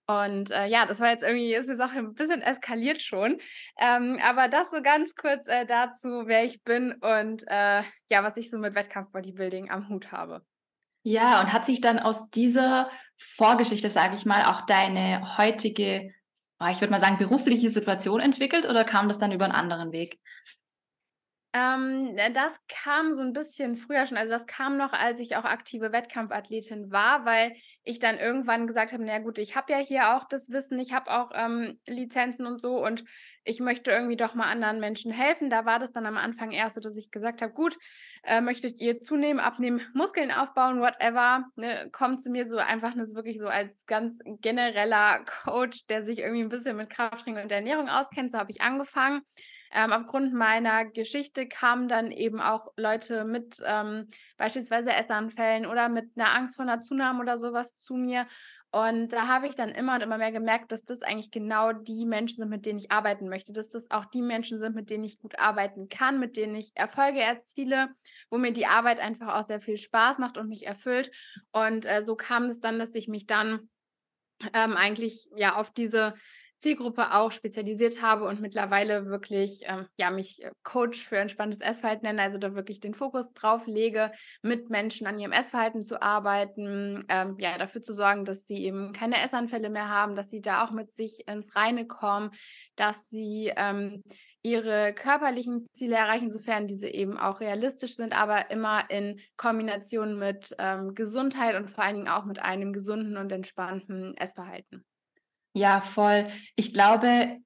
Und 0.06 0.52
äh, 0.52 0.68
ja, 0.68 0.86
das 0.86 1.00
war 1.00 1.10
jetzt 1.10 1.24
irgendwie, 1.24 1.54
ist 1.54 1.70
jetzt 1.70 1.82
auch 1.82 1.92
ein 1.92 2.14
bisschen 2.14 2.42
eskaliert 2.42 3.02
schon. 3.02 3.38
Ähm, 3.80 4.20
aber 4.24 4.48
das 4.50 4.72
so 4.72 4.82
ganz 4.82 5.16
kurz 5.16 5.48
äh, 5.48 5.66
dazu, 5.66 6.24
wer 6.26 6.44
ich 6.44 6.64
bin 6.64 6.94
und 6.94 7.44
äh, 7.48 7.84
ja, 8.10 8.24
was 8.24 8.38
ich 8.38 8.50
so 8.50 8.58
mit 8.58 8.76
Wettkampf-Bodybuilding 8.76 9.70
am 9.70 9.90
Hut 9.90 10.12
habe. 10.12 10.46
Ja, 11.04 11.42
und 11.42 11.52
hat 11.52 11.66
sich 11.66 11.82
dann 11.82 12.00
aus 12.00 12.30
dieser 12.30 12.90
Vorgeschichte, 13.18 13.90
sage 13.90 14.16
ich 14.16 14.26
mal, 14.26 14.46
auch 14.46 14.66
deine 14.66 15.38
heutige, 15.38 16.14
oh, 16.60 16.68
ich 16.70 16.80
würde 16.80 16.92
mal 16.92 17.02
sagen, 17.02 17.18
berufliche 17.18 17.70
Situation 17.70 18.22
entwickelt 18.22 18.66
oder 18.68 18.86
kam 18.86 19.10
das 19.10 19.20
dann 19.20 19.34
über 19.34 19.46
einen 19.46 19.54
anderen 19.54 19.92
Weg? 19.92 20.20
Ähm, 21.56 22.18
äh, 22.18 22.32
das 22.32 22.60
kam 22.68 23.14
so 23.14 23.22
ein 23.22 23.32
bisschen 23.34 23.78
früher 23.78 24.08
schon. 24.08 24.18
Also, 24.18 24.34
das 24.34 24.48
kam 24.48 24.76
noch, 24.76 24.92
als 24.92 25.20
ich 25.20 25.36
auch 25.36 25.44
aktive 25.46 25.92
Wettkampfathletin 25.92 26.92
war, 26.92 27.26
weil 27.26 27.54
ich 27.84 28.00
dann 28.00 28.18
irgendwann 28.18 28.66
gesagt 28.66 28.92
habe: 28.92 29.04
„Na 29.06 29.20
gut, 29.20 29.38
ich 29.38 29.56
habe 29.56 29.72
ja 29.72 29.78
hier 29.80 30.16
auch 30.16 30.28
das 30.28 30.50
Wissen, 30.50 30.80
ich 30.80 30.94
habe 30.94 31.12
auch, 31.12 31.30
ähm, 31.36 31.80
Lizenzen 31.88 32.48
und 32.48 32.60
so 32.60 32.84
und 32.84 33.04
ich 33.44 33.60
möchte 33.60 33.92
irgendwie 33.92 34.16
doch 34.16 34.34
mal 34.34 34.50
anderen 34.50 34.80
Menschen 34.80 35.12
helfen.“ 35.12 35.52
Da 35.52 35.64
war 35.66 35.78
das 35.78 35.92
dann 35.92 36.08
am 36.08 36.18
Anfang 36.18 36.52
eher 36.52 36.70
so, 36.72 36.82
dass 36.82 36.98
ich 36.98 37.12
gesagt 37.12 37.44
habe: 37.44 37.54
„Gut, 37.54 37.78
äh, 38.24 38.42
möchtet 38.42 38.80
ihr 38.80 39.00
zunehmen, 39.00 39.40
abnehmen, 39.40 39.82
Muskeln 39.94 40.32
aufbauen, 40.32 40.80
whatever, 40.82 41.46
ne, 41.56 41.88
kommt 41.92 42.24
zu 42.24 42.32
mir“, 42.32 42.46
so 42.48 42.58
einfach 42.58 42.96
das 42.96 43.14
wirklich 43.14 43.38
so 43.40 43.46
als 43.48 43.86
ganz 43.86 44.20
genereller 44.42 45.24
Coach, 45.44 45.86
der 45.88 46.02
sich 46.02 46.20
irgendwie 46.20 46.42
ein 46.44 46.50
bisschen 46.50 46.78
mit 46.78 46.90
Krafttraining 46.90 47.44
und 47.44 47.52
Ernährung 47.52 47.90
auskennt. 47.90 48.32
So 48.32 48.40
habe 48.40 48.50
ich 48.52 48.62
angefangen. 48.62 49.22
Ähm, 49.74 49.92
aufgrund 49.92 50.34
meiner 50.34 50.86
Geschichte 50.86 51.48
kamen 51.48 51.88
dann 51.88 52.12
eben 52.12 52.40
auch 52.40 52.72
Leute 52.78 53.26
mit 53.26 53.62
ähm, 53.66 54.08
beispielsweise 54.38 54.94
Essanfällen 54.94 55.66
oder 55.66 55.90
mit 55.90 56.12
einer 56.16 56.36
Angst 56.36 56.58
vor 56.58 56.64
einer 56.64 56.80
Zunahme 56.80 57.22
oder 57.22 57.40
sowas 57.40 57.76
zu 57.76 57.96
mir. 57.96 58.28
Und 58.72 59.14
da 59.14 59.28
habe 59.28 59.48
ich 59.48 59.54
dann 59.54 59.70
immer 59.70 59.96
und 59.96 60.02
immer 60.02 60.18
mehr 60.18 60.32
gemerkt, 60.32 60.72
dass 60.72 60.84
das 60.84 61.04
eigentlich 61.04 61.30
genau 61.30 61.74
die 61.74 62.06
Menschen 62.06 62.38
sind, 62.38 62.50
mit 62.50 62.66
denen 62.66 62.80
ich 62.80 62.92
arbeiten 62.92 63.30
möchte, 63.30 63.54
dass 63.54 63.70
das 63.70 63.90
auch 63.92 64.06
die 64.06 64.24
Menschen 64.24 64.58
sind, 64.58 64.76
mit 64.76 64.90
denen 64.90 65.04
ich 65.04 65.20
gut 65.20 65.38
arbeiten 65.38 65.90
kann, 65.90 66.20
mit 66.20 66.38
denen 66.38 66.56
ich 66.56 66.72
Erfolge 66.74 67.22
erziele, 67.22 67.90
wo 68.32 68.40
mir 68.40 68.52
die 68.52 68.66
Arbeit 68.66 69.00
einfach 69.00 69.36
auch 69.36 69.44
sehr 69.44 69.62
viel 69.62 69.78
Spaß 69.78 70.18
macht 70.18 70.40
und 70.40 70.50
mich 70.50 70.66
erfüllt. 70.66 71.12
Und 71.52 71.86
äh, 71.86 72.04
so 72.04 72.16
kam 72.16 72.46
es 72.46 72.60
dann, 72.60 72.80
dass 72.80 72.96
ich 72.96 73.08
mich 73.08 73.28
dann 73.28 73.70
ähm, 74.54 74.76
eigentlich 74.76 75.30
ja 75.36 75.56
auf 75.56 75.72
diese 75.72 76.16
Zielgruppe 76.64 77.14
auch 77.14 77.34
spezialisiert 77.34 78.02
habe 78.02 78.24
und 78.24 78.40
mittlerweile 78.40 79.08
wirklich 79.08 79.64
ähm, 79.66 79.86
ja, 79.98 80.10
mich 80.10 80.42
äh, 80.44 80.52
Coach 80.64 81.04
für 81.06 81.18
entspanntes 81.18 81.60
Essverhalten 81.60 82.08
nenne, 82.08 82.22
also 82.22 82.38
da 82.38 82.56
wirklich 82.56 82.80
den 82.80 82.94
Fokus 82.94 83.34
drauf 83.34 83.68
lege, 83.68 84.14
mit 84.42 84.70
Menschen 84.70 85.06
an 85.06 85.20
ihrem 85.20 85.34
Essverhalten 85.34 85.84
zu 85.84 86.02
arbeiten, 86.02 87.04
ähm, 87.10 87.36
ja, 87.38 87.58
dafür 87.58 87.82
zu 87.82 87.94
sorgen, 87.94 88.24
dass 88.24 88.48
sie 88.48 88.64
eben 88.64 88.94
keine 88.94 89.22
Essanfälle 89.22 89.70
mehr 89.70 89.90
haben, 89.90 90.16
dass 90.16 90.30
sie 90.30 90.40
da 90.42 90.64
auch 90.64 90.72
mit 90.72 90.94
sich 90.94 91.28
ins 91.28 91.54
Reine 91.54 91.86
kommen, 91.86 92.32
dass 92.78 93.10
sie 93.10 93.52
ähm, 93.58 94.02
ihre 94.42 94.94
körperlichen 94.94 95.68
Ziele 95.74 95.98
erreichen, 95.98 96.32
sofern 96.32 96.68
diese 96.68 96.88
eben 96.88 97.18
auch 97.18 97.42
realistisch 97.42 97.96
sind, 97.96 98.14
aber 98.14 98.52
immer 98.52 98.90
in 98.90 99.20
Kombination 99.36 100.18
mit 100.18 100.56
ähm, 100.60 100.96
Gesundheit 100.96 101.56
und 101.58 101.70
vor 101.70 101.84
allen 101.84 101.96
Dingen 101.96 102.10
auch 102.10 102.24
mit 102.24 102.40
einem 102.40 102.72
gesunden 102.72 103.18
und 103.18 103.34
entspannten 103.34 104.16
Essverhalten. 104.16 104.86
Ja, 105.54 105.82
voll. 105.82 106.28
Ich 106.56 106.74
glaube, 106.74 107.38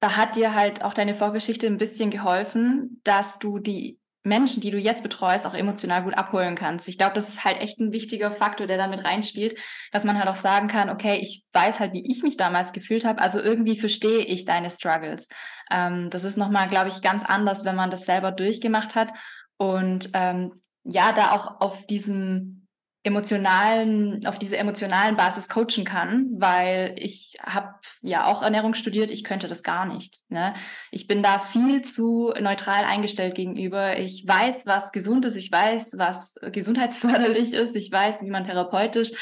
da 0.00 0.16
hat 0.16 0.36
dir 0.36 0.54
halt 0.54 0.84
auch 0.84 0.94
deine 0.94 1.14
Vorgeschichte 1.14 1.66
ein 1.66 1.78
bisschen 1.78 2.10
geholfen, 2.10 3.00
dass 3.04 3.38
du 3.38 3.58
die 3.58 3.98
Menschen, 4.22 4.60
die 4.60 4.70
du 4.70 4.78
jetzt 4.78 5.02
betreust, 5.02 5.46
auch 5.46 5.54
emotional 5.54 6.02
gut 6.02 6.14
abholen 6.14 6.54
kannst. 6.54 6.86
Ich 6.88 6.98
glaube, 6.98 7.14
das 7.14 7.28
ist 7.28 7.44
halt 7.44 7.60
echt 7.60 7.80
ein 7.80 7.92
wichtiger 7.92 8.30
Faktor, 8.30 8.66
der 8.66 8.76
damit 8.76 9.04
reinspielt, 9.04 9.56
dass 9.90 10.04
man 10.04 10.18
halt 10.18 10.28
auch 10.28 10.36
sagen 10.36 10.68
kann, 10.68 10.90
okay, 10.90 11.16
ich 11.20 11.44
weiß 11.52 11.80
halt, 11.80 11.94
wie 11.94 12.10
ich 12.12 12.22
mich 12.22 12.36
damals 12.36 12.72
gefühlt 12.72 13.04
habe, 13.04 13.20
also 13.20 13.40
irgendwie 13.40 13.78
verstehe 13.78 14.24
ich 14.24 14.44
deine 14.44 14.70
Struggles. 14.70 15.28
Ähm, 15.70 16.10
das 16.10 16.24
ist 16.24 16.36
nochmal, 16.36 16.68
glaube 16.68 16.88
ich, 16.90 17.00
ganz 17.00 17.24
anders, 17.24 17.64
wenn 17.64 17.76
man 17.76 17.90
das 17.90 18.04
selber 18.04 18.30
durchgemacht 18.30 18.94
hat 18.94 19.12
und 19.56 20.10
ähm, 20.14 20.62
ja, 20.84 21.12
da 21.12 21.32
auch 21.32 21.60
auf 21.60 21.86
diesem 21.86 22.57
emotionalen, 23.04 24.26
auf 24.26 24.38
diese 24.38 24.56
emotionalen 24.56 25.16
Basis 25.16 25.48
coachen 25.48 25.84
kann, 25.84 26.26
weil 26.38 26.94
ich 26.98 27.36
habe 27.40 27.74
ja 28.02 28.26
auch 28.26 28.42
Ernährung 28.42 28.74
studiert, 28.74 29.10
ich 29.10 29.24
könnte 29.24 29.48
das 29.48 29.62
gar 29.62 29.86
nicht. 29.86 30.30
Ne? 30.30 30.54
Ich 30.90 31.06
bin 31.06 31.22
da 31.22 31.38
viel 31.38 31.82
zu 31.82 32.32
neutral 32.40 32.84
eingestellt 32.84 33.34
gegenüber. 33.34 33.98
Ich 33.98 34.26
weiß, 34.26 34.66
was 34.66 34.92
gesund 34.92 35.24
ist, 35.24 35.36
ich 35.36 35.50
weiß, 35.50 35.94
was 35.96 36.36
gesundheitsförderlich 36.52 37.52
ist, 37.52 37.76
ich 37.76 37.90
weiß, 37.90 38.22
wie 38.22 38.30
man 38.30 38.46
therapeutisch 38.46 39.12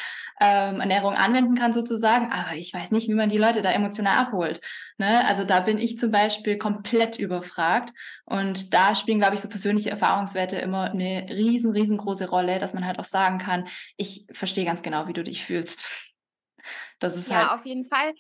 ähm, 0.41 0.81
Ernährung 0.81 1.15
anwenden 1.15 1.55
kann 1.55 1.73
sozusagen, 1.73 2.31
aber 2.31 2.57
ich 2.57 2.73
weiß 2.73 2.91
nicht, 2.91 3.09
wie 3.09 3.15
man 3.15 3.31
die 3.31 3.39
Leute 3.39 3.63
da 3.63 3.73
emotional 3.73 4.19
abholt. 4.19 4.61
Ne? 4.99 5.27
Also 5.27 5.45
da 5.45 5.61
bin 5.61 5.79
ich 5.79 5.99
zum 5.99 6.11
Beispiel 6.11 6.59
komplett 6.59 7.19
überfragt 7.19 7.93
und 8.25 8.75
da 8.75 8.95
spielen, 8.95 9.19
glaube 9.19 9.35
ich, 9.35 9.41
so 9.41 9.49
persönliche 9.49 9.91
Erfahrungswerte 9.91 10.57
immer 10.57 10.91
eine 10.91 11.27
riesen, 11.31 11.73
riesengroße 11.73 12.29
Rolle, 12.29 12.59
dass 12.59 12.75
man 12.75 12.87
halt 12.87 12.99
auch 12.99 13.05
sagen 13.05 13.39
kann, 13.39 13.69
ich 13.97 14.27
verstehe 14.33 14.65
ganz 14.65 14.83
genau, 14.83 15.09
wie 15.09 15.13
du 15.15 15.25
dich 15.25 15.45
fühlst. 15.45 15.91
Das 16.99 17.17
ist 17.17 17.31
ja, 17.31 17.51
halt 17.51 17.61
auf 17.61 17.67
jeden 17.67 17.87
Fall. 17.87 18.13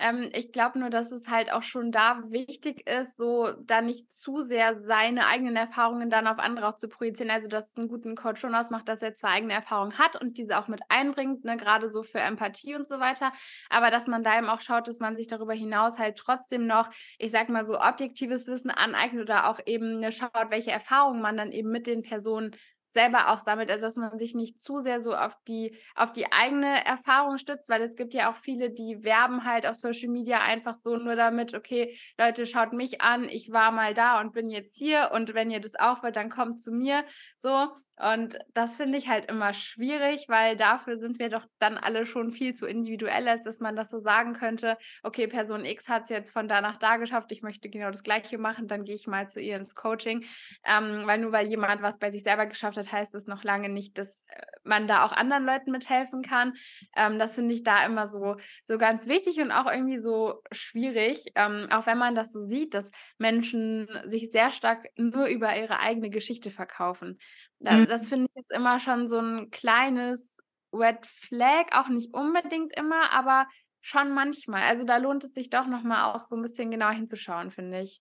Ähm, 0.00 0.30
ich 0.32 0.52
glaube 0.52 0.78
nur, 0.78 0.90
dass 0.90 1.12
es 1.12 1.28
halt 1.28 1.52
auch 1.52 1.62
schon 1.62 1.92
da 1.92 2.22
wichtig 2.30 2.88
ist, 2.88 3.16
so 3.16 3.52
da 3.62 3.82
nicht 3.82 4.10
zu 4.12 4.40
sehr 4.40 4.74
seine 4.74 5.26
eigenen 5.26 5.56
Erfahrungen 5.56 6.10
dann 6.10 6.26
auf 6.26 6.38
andere 6.38 6.68
auch 6.68 6.76
zu 6.76 6.88
projizieren. 6.88 7.30
Also, 7.30 7.48
dass 7.48 7.70
es 7.70 7.76
einen 7.76 7.88
guten 7.88 8.16
Coach 8.16 8.40
schon 8.40 8.54
ausmacht, 8.54 8.88
dass 8.88 9.02
er 9.02 9.14
zwar 9.14 9.30
eigene 9.32 9.52
Erfahrungen 9.52 9.98
hat 9.98 10.20
und 10.20 10.38
diese 10.38 10.58
auch 10.58 10.68
mit 10.68 10.80
einbringt, 10.88 11.44
ne, 11.44 11.56
gerade 11.56 11.88
so 11.90 12.02
für 12.02 12.18
Empathie 12.20 12.74
und 12.74 12.88
so 12.88 12.98
weiter, 12.98 13.32
aber 13.68 13.90
dass 13.90 14.06
man 14.06 14.24
da 14.24 14.38
eben 14.38 14.48
auch 14.48 14.60
schaut, 14.60 14.88
dass 14.88 15.00
man 15.00 15.16
sich 15.16 15.26
darüber 15.26 15.52
hinaus 15.54 15.98
halt 15.98 16.16
trotzdem 16.16 16.66
noch, 16.66 16.88
ich 17.18 17.30
sag 17.30 17.48
mal 17.50 17.64
so, 17.64 17.78
objektives 17.80 18.46
Wissen 18.46 18.70
aneignet 18.70 19.22
oder 19.22 19.48
auch 19.50 19.60
eben 19.66 20.00
ne, 20.00 20.12
schaut, 20.12 20.30
welche 20.50 20.70
Erfahrungen 20.70 21.20
man 21.20 21.36
dann 21.36 21.52
eben 21.52 21.70
mit 21.70 21.86
den 21.86 22.02
Personen 22.02 22.52
selber 22.92 23.30
auch 23.30 23.40
sammelt, 23.40 23.70
also 23.70 23.86
dass 23.86 23.96
man 23.96 24.18
sich 24.18 24.34
nicht 24.34 24.62
zu 24.62 24.80
sehr 24.80 25.00
so 25.00 25.14
auf 25.14 25.34
die, 25.48 25.76
auf 25.94 26.12
die 26.12 26.32
eigene 26.32 26.84
Erfahrung 26.84 27.38
stützt, 27.38 27.68
weil 27.68 27.82
es 27.82 27.96
gibt 27.96 28.14
ja 28.14 28.30
auch 28.30 28.36
viele, 28.36 28.70
die 28.70 29.02
werben 29.02 29.44
halt 29.44 29.66
auf 29.66 29.76
Social 29.76 30.08
Media 30.08 30.40
einfach 30.40 30.74
so 30.74 30.96
nur 30.96 31.16
damit, 31.16 31.54
okay, 31.54 31.96
Leute, 32.18 32.46
schaut 32.46 32.72
mich 32.72 33.00
an, 33.00 33.28
ich 33.28 33.50
war 33.52 33.72
mal 33.72 33.94
da 33.94 34.20
und 34.20 34.32
bin 34.32 34.50
jetzt 34.50 34.76
hier 34.76 35.10
und 35.14 35.34
wenn 35.34 35.50
ihr 35.50 35.60
das 35.60 35.74
auch 35.76 36.02
wollt, 36.02 36.16
dann 36.16 36.30
kommt 36.30 36.60
zu 36.60 36.72
mir, 36.72 37.04
so. 37.38 37.68
Und 38.00 38.38
das 38.54 38.76
finde 38.76 38.96
ich 38.96 39.08
halt 39.08 39.30
immer 39.30 39.52
schwierig, 39.52 40.24
weil 40.28 40.56
dafür 40.56 40.96
sind 40.96 41.18
wir 41.18 41.28
doch 41.28 41.46
dann 41.58 41.76
alle 41.76 42.06
schon 42.06 42.32
viel 42.32 42.54
zu 42.54 42.66
individuell, 42.66 43.28
als 43.28 43.44
dass 43.44 43.60
man 43.60 43.76
das 43.76 43.90
so 43.90 43.98
sagen 43.98 44.32
könnte, 44.32 44.78
okay, 45.02 45.26
Person 45.26 45.64
X 45.66 45.88
hat 45.88 46.04
es 46.04 46.08
jetzt 46.08 46.30
von 46.30 46.48
da 46.48 46.60
nach 46.62 46.78
da 46.78 46.96
geschafft, 46.96 47.30
ich 47.30 47.42
möchte 47.42 47.68
genau 47.68 47.90
das 47.90 48.02
Gleiche 48.02 48.38
machen, 48.38 48.68
dann 48.68 48.84
gehe 48.84 48.94
ich 48.94 49.06
mal 49.06 49.28
zu 49.28 49.40
ihr 49.40 49.56
ins 49.56 49.74
Coaching. 49.74 50.24
Ähm, 50.64 51.02
weil 51.06 51.18
nur 51.18 51.32
weil 51.32 51.48
jemand 51.48 51.82
was 51.82 51.98
bei 51.98 52.10
sich 52.10 52.22
selber 52.22 52.46
geschafft 52.46 52.78
hat, 52.78 52.90
heißt 52.90 53.14
das 53.14 53.26
noch 53.26 53.44
lange 53.44 53.68
nicht, 53.68 53.98
dass 53.98 54.22
äh, 54.28 54.40
man 54.64 54.88
da 54.88 55.04
auch 55.04 55.12
anderen 55.12 55.44
Leuten 55.44 55.70
mithelfen 55.70 56.22
kann. 56.22 56.54
Ähm, 56.96 57.18
das 57.18 57.34
finde 57.34 57.54
ich 57.54 57.62
da 57.64 57.84
immer 57.84 58.08
so, 58.08 58.36
so 58.66 58.78
ganz 58.78 59.08
wichtig 59.08 59.40
und 59.40 59.52
auch 59.52 59.70
irgendwie 59.70 59.98
so 59.98 60.40
schwierig, 60.52 61.24
ähm, 61.34 61.68
auch 61.70 61.86
wenn 61.86 61.98
man 61.98 62.14
das 62.14 62.32
so 62.32 62.40
sieht, 62.40 62.72
dass 62.72 62.90
Menschen 63.18 63.88
sich 64.06 64.30
sehr 64.30 64.50
stark 64.50 64.86
nur 64.96 65.26
über 65.26 65.54
ihre 65.56 65.80
eigene 65.80 66.08
Geschichte 66.08 66.50
verkaufen. 66.50 67.18
Da, 67.60 67.72
mhm. 67.72 67.86
Das 67.86 68.08
finde 68.08 68.26
ich 68.26 68.34
jetzt 68.34 68.52
immer 68.52 68.78
schon 68.80 69.08
so 69.08 69.18
ein 69.18 69.50
kleines 69.50 70.36
Red 70.72 71.06
Flag, 71.06 71.66
auch 71.72 71.88
nicht 71.88 72.14
unbedingt 72.14 72.76
immer, 72.76 73.12
aber 73.12 73.46
schon 73.80 74.12
manchmal. 74.12 74.62
Also 74.62 74.84
da 74.84 74.96
lohnt 74.98 75.24
es 75.24 75.32
sich 75.32 75.50
doch 75.50 75.66
nochmal 75.66 76.04
auch 76.04 76.20
so 76.20 76.36
ein 76.36 76.42
bisschen 76.42 76.70
genauer 76.70 76.92
hinzuschauen, 76.92 77.50
finde 77.50 77.80
ich. 77.80 78.00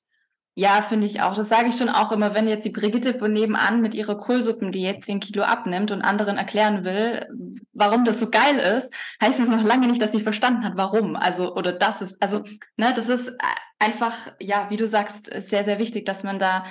Ja, 0.56 0.82
finde 0.82 1.08
ich 1.08 1.22
auch. 1.22 1.36
Das 1.36 1.48
sage 1.48 1.70
ich 1.70 1.78
schon 1.78 1.88
auch 1.88 2.12
immer, 2.12 2.34
wenn 2.36 2.48
jetzt 2.48 2.66
die 2.66 2.72
Brigitte 2.72 3.13
von 3.13 3.32
nebenan 3.32 3.80
mit 3.80 3.94
ihrer 3.94 4.18
Kohlsuppendiät 4.18 5.04
10 5.04 5.22
Kilo 5.22 5.44
abnimmt 5.44 5.92
und 5.92 6.01
anderen 6.01 6.38
erklären 6.38 6.84
will, 6.84 7.25
warum 7.72 8.04
das 8.04 8.20
so 8.20 8.30
geil 8.30 8.58
ist, 8.58 8.94
heißt 9.22 9.39
es 9.39 9.48
noch 9.48 9.63
lange 9.63 9.88
nicht, 9.88 10.01
dass 10.01 10.12
sie 10.12 10.22
verstanden 10.22 10.66
hat, 10.66 10.74
warum. 10.75 11.16
Also, 11.16 11.56
oder 11.56 11.72
das 11.72 12.01
ist, 12.01 12.22
also, 12.22 12.44
ne, 12.75 12.92
das 12.94 13.08
ist 13.08 13.32
einfach, 13.78 14.16
ja, 14.42 14.70
wie 14.70 14.75
du 14.75 14.86
sagst, 14.86 15.28
sehr, 15.28 15.63
sehr 15.63 15.80
wichtig, 15.80 16.06
dass 16.06 16.24
man 16.24 16.39
da 16.39 16.66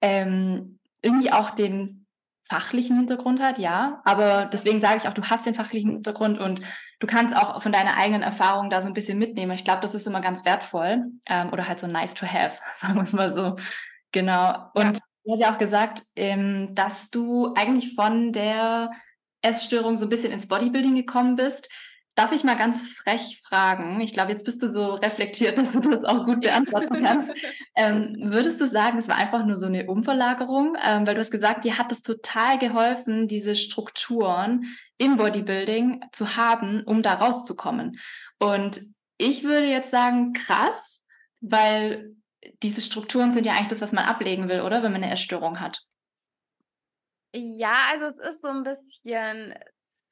ähm, 0.00 0.78
irgendwie 1.02 1.30
auch 1.30 1.50
den 1.50 2.03
fachlichen 2.46 2.96
Hintergrund 2.96 3.40
hat, 3.40 3.58
ja. 3.58 4.02
Aber 4.04 4.46
deswegen 4.46 4.80
sage 4.80 4.98
ich 4.98 5.08
auch, 5.08 5.14
du 5.14 5.22
hast 5.22 5.46
den 5.46 5.54
fachlichen 5.54 5.92
Hintergrund 5.92 6.38
und 6.38 6.60
du 7.00 7.06
kannst 7.06 7.36
auch 7.36 7.62
von 7.62 7.72
deiner 7.72 7.96
eigenen 7.96 8.22
Erfahrung 8.22 8.70
da 8.70 8.82
so 8.82 8.88
ein 8.88 8.94
bisschen 8.94 9.18
mitnehmen. 9.18 9.52
Ich 9.52 9.64
glaube, 9.64 9.80
das 9.80 9.94
ist 9.94 10.06
immer 10.06 10.20
ganz 10.20 10.44
wertvoll 10.44 11.04
ähm, 11.26 11.52
oder 11.52 11.66
halt 11.66 11.80
so 11.80 11.86
nice 11.86 12.14
to 12.14 12.26
have, 12.26 12.58
sagen 12.74 12.96
wir 12.96 13.02
es 13.02 13.12
mal 13.12 13.30
so. 13.30 13.56
Genau. 14.12 14.70
Und 14.74 14.98
ja. 14.98 15.02
du 15.24 15.32
hast 15.32 15.40
ja 15.40 15.52
auch 15.52 15.58
gesagt, 15.58 16.02
ähm, 16.16 16.74
dass 16.74 17.10
du 17.10 17.54
eigentlich 17.54 17.94
von 17.94 18.32
der 18.32 18.90
Essstörung 19.40 19.96
so 19.96 20.06
ein 20.06 20.10
bisschen 20.10 20.32
ins 20.32 20.48
Bodybuilding 20.48 20.94
gekommen 20.94 21.36
bist. 21.36 21.68
Darf 22.14 22.30
ich 22.30 22.44
mal 22.44 22.56
ganz 22.56 22.82
frech 22.82 23.42
fragen? 23.44 24.00
Ich 24.00 24.12
glaube, 24.12 24.30
jetzt 24.30 24.44
bist 24.44 24.62
du 24.62 24.68
so 24.68 24.94
reflektiert, 24.94 25.58
dass 25.58 25.72
du 25.72 25.80
das 25.90 26.04
auch 26.04 26.24
gut 26.24 26.42
beantworten 26.42 27.02
kannst. 27.02 27.32
ähm, 27.74 28.16
würdest 28.30 28.60
du 28.60 28.66
sagen, 28.66 28.98
es 28.98 29.08
war 29.08 29.16
einfach 29.16 29.44
nur 29.44 29.56
so 29.56 29.66
eine 29.66 29.86
Umverlagerung? 29.86 30.76
Ähm, 30.84 31.06
weil 31.06 31.14
du 31.14 31.20
hast 31.20 31.32
gesagt, 31.32 31.64
dir 31.64 31.76
hat 31.76 31.90
es 31.90 32.02
total 32.02 32.58
geholfen, 32.58 33.26
diese 33.26 33.56
Strukturen 33.56 34.66
im 34.96 35.16
Bodybuilding 35.16 36.04
zu 36.12 36.36
haben, 36.36 36.84
um 36.84 37.02
da 37.02 37.14
rauszukommen. 37.14 37.98
Und 38.38 38.80
ich 39.18 39.42
würde 39.42 39.66
jetzt 39.66 39.90
sagen, 39.90 40.32
krass, 40.34 41.04
weil 41.40 42.14
diese 42.62 42.80
Strukturen 42.80 43.32
sind 43.32 43.44
ja 43.44 43.52
eigentlich 43.52 43.68
das, 43.68 43.82
was 43.82 43.92
man 43.92 44.04
ablegen 44.04 44.48
will, 44.48 44.60
oder? 44.60 44.82
Wenn 44.82 44.92
man 44.92 45.02
eine 45.02 45.12
Essstörung 45.12 45.60
hat. 45.60 45.82
Ja, 47.34 47.88
also 47.90 48.06
es 48.06 48.18
ist 48.18 48.42
so 48.42 48.48
ein 48.48 48.62
bisschen 48.62 49.54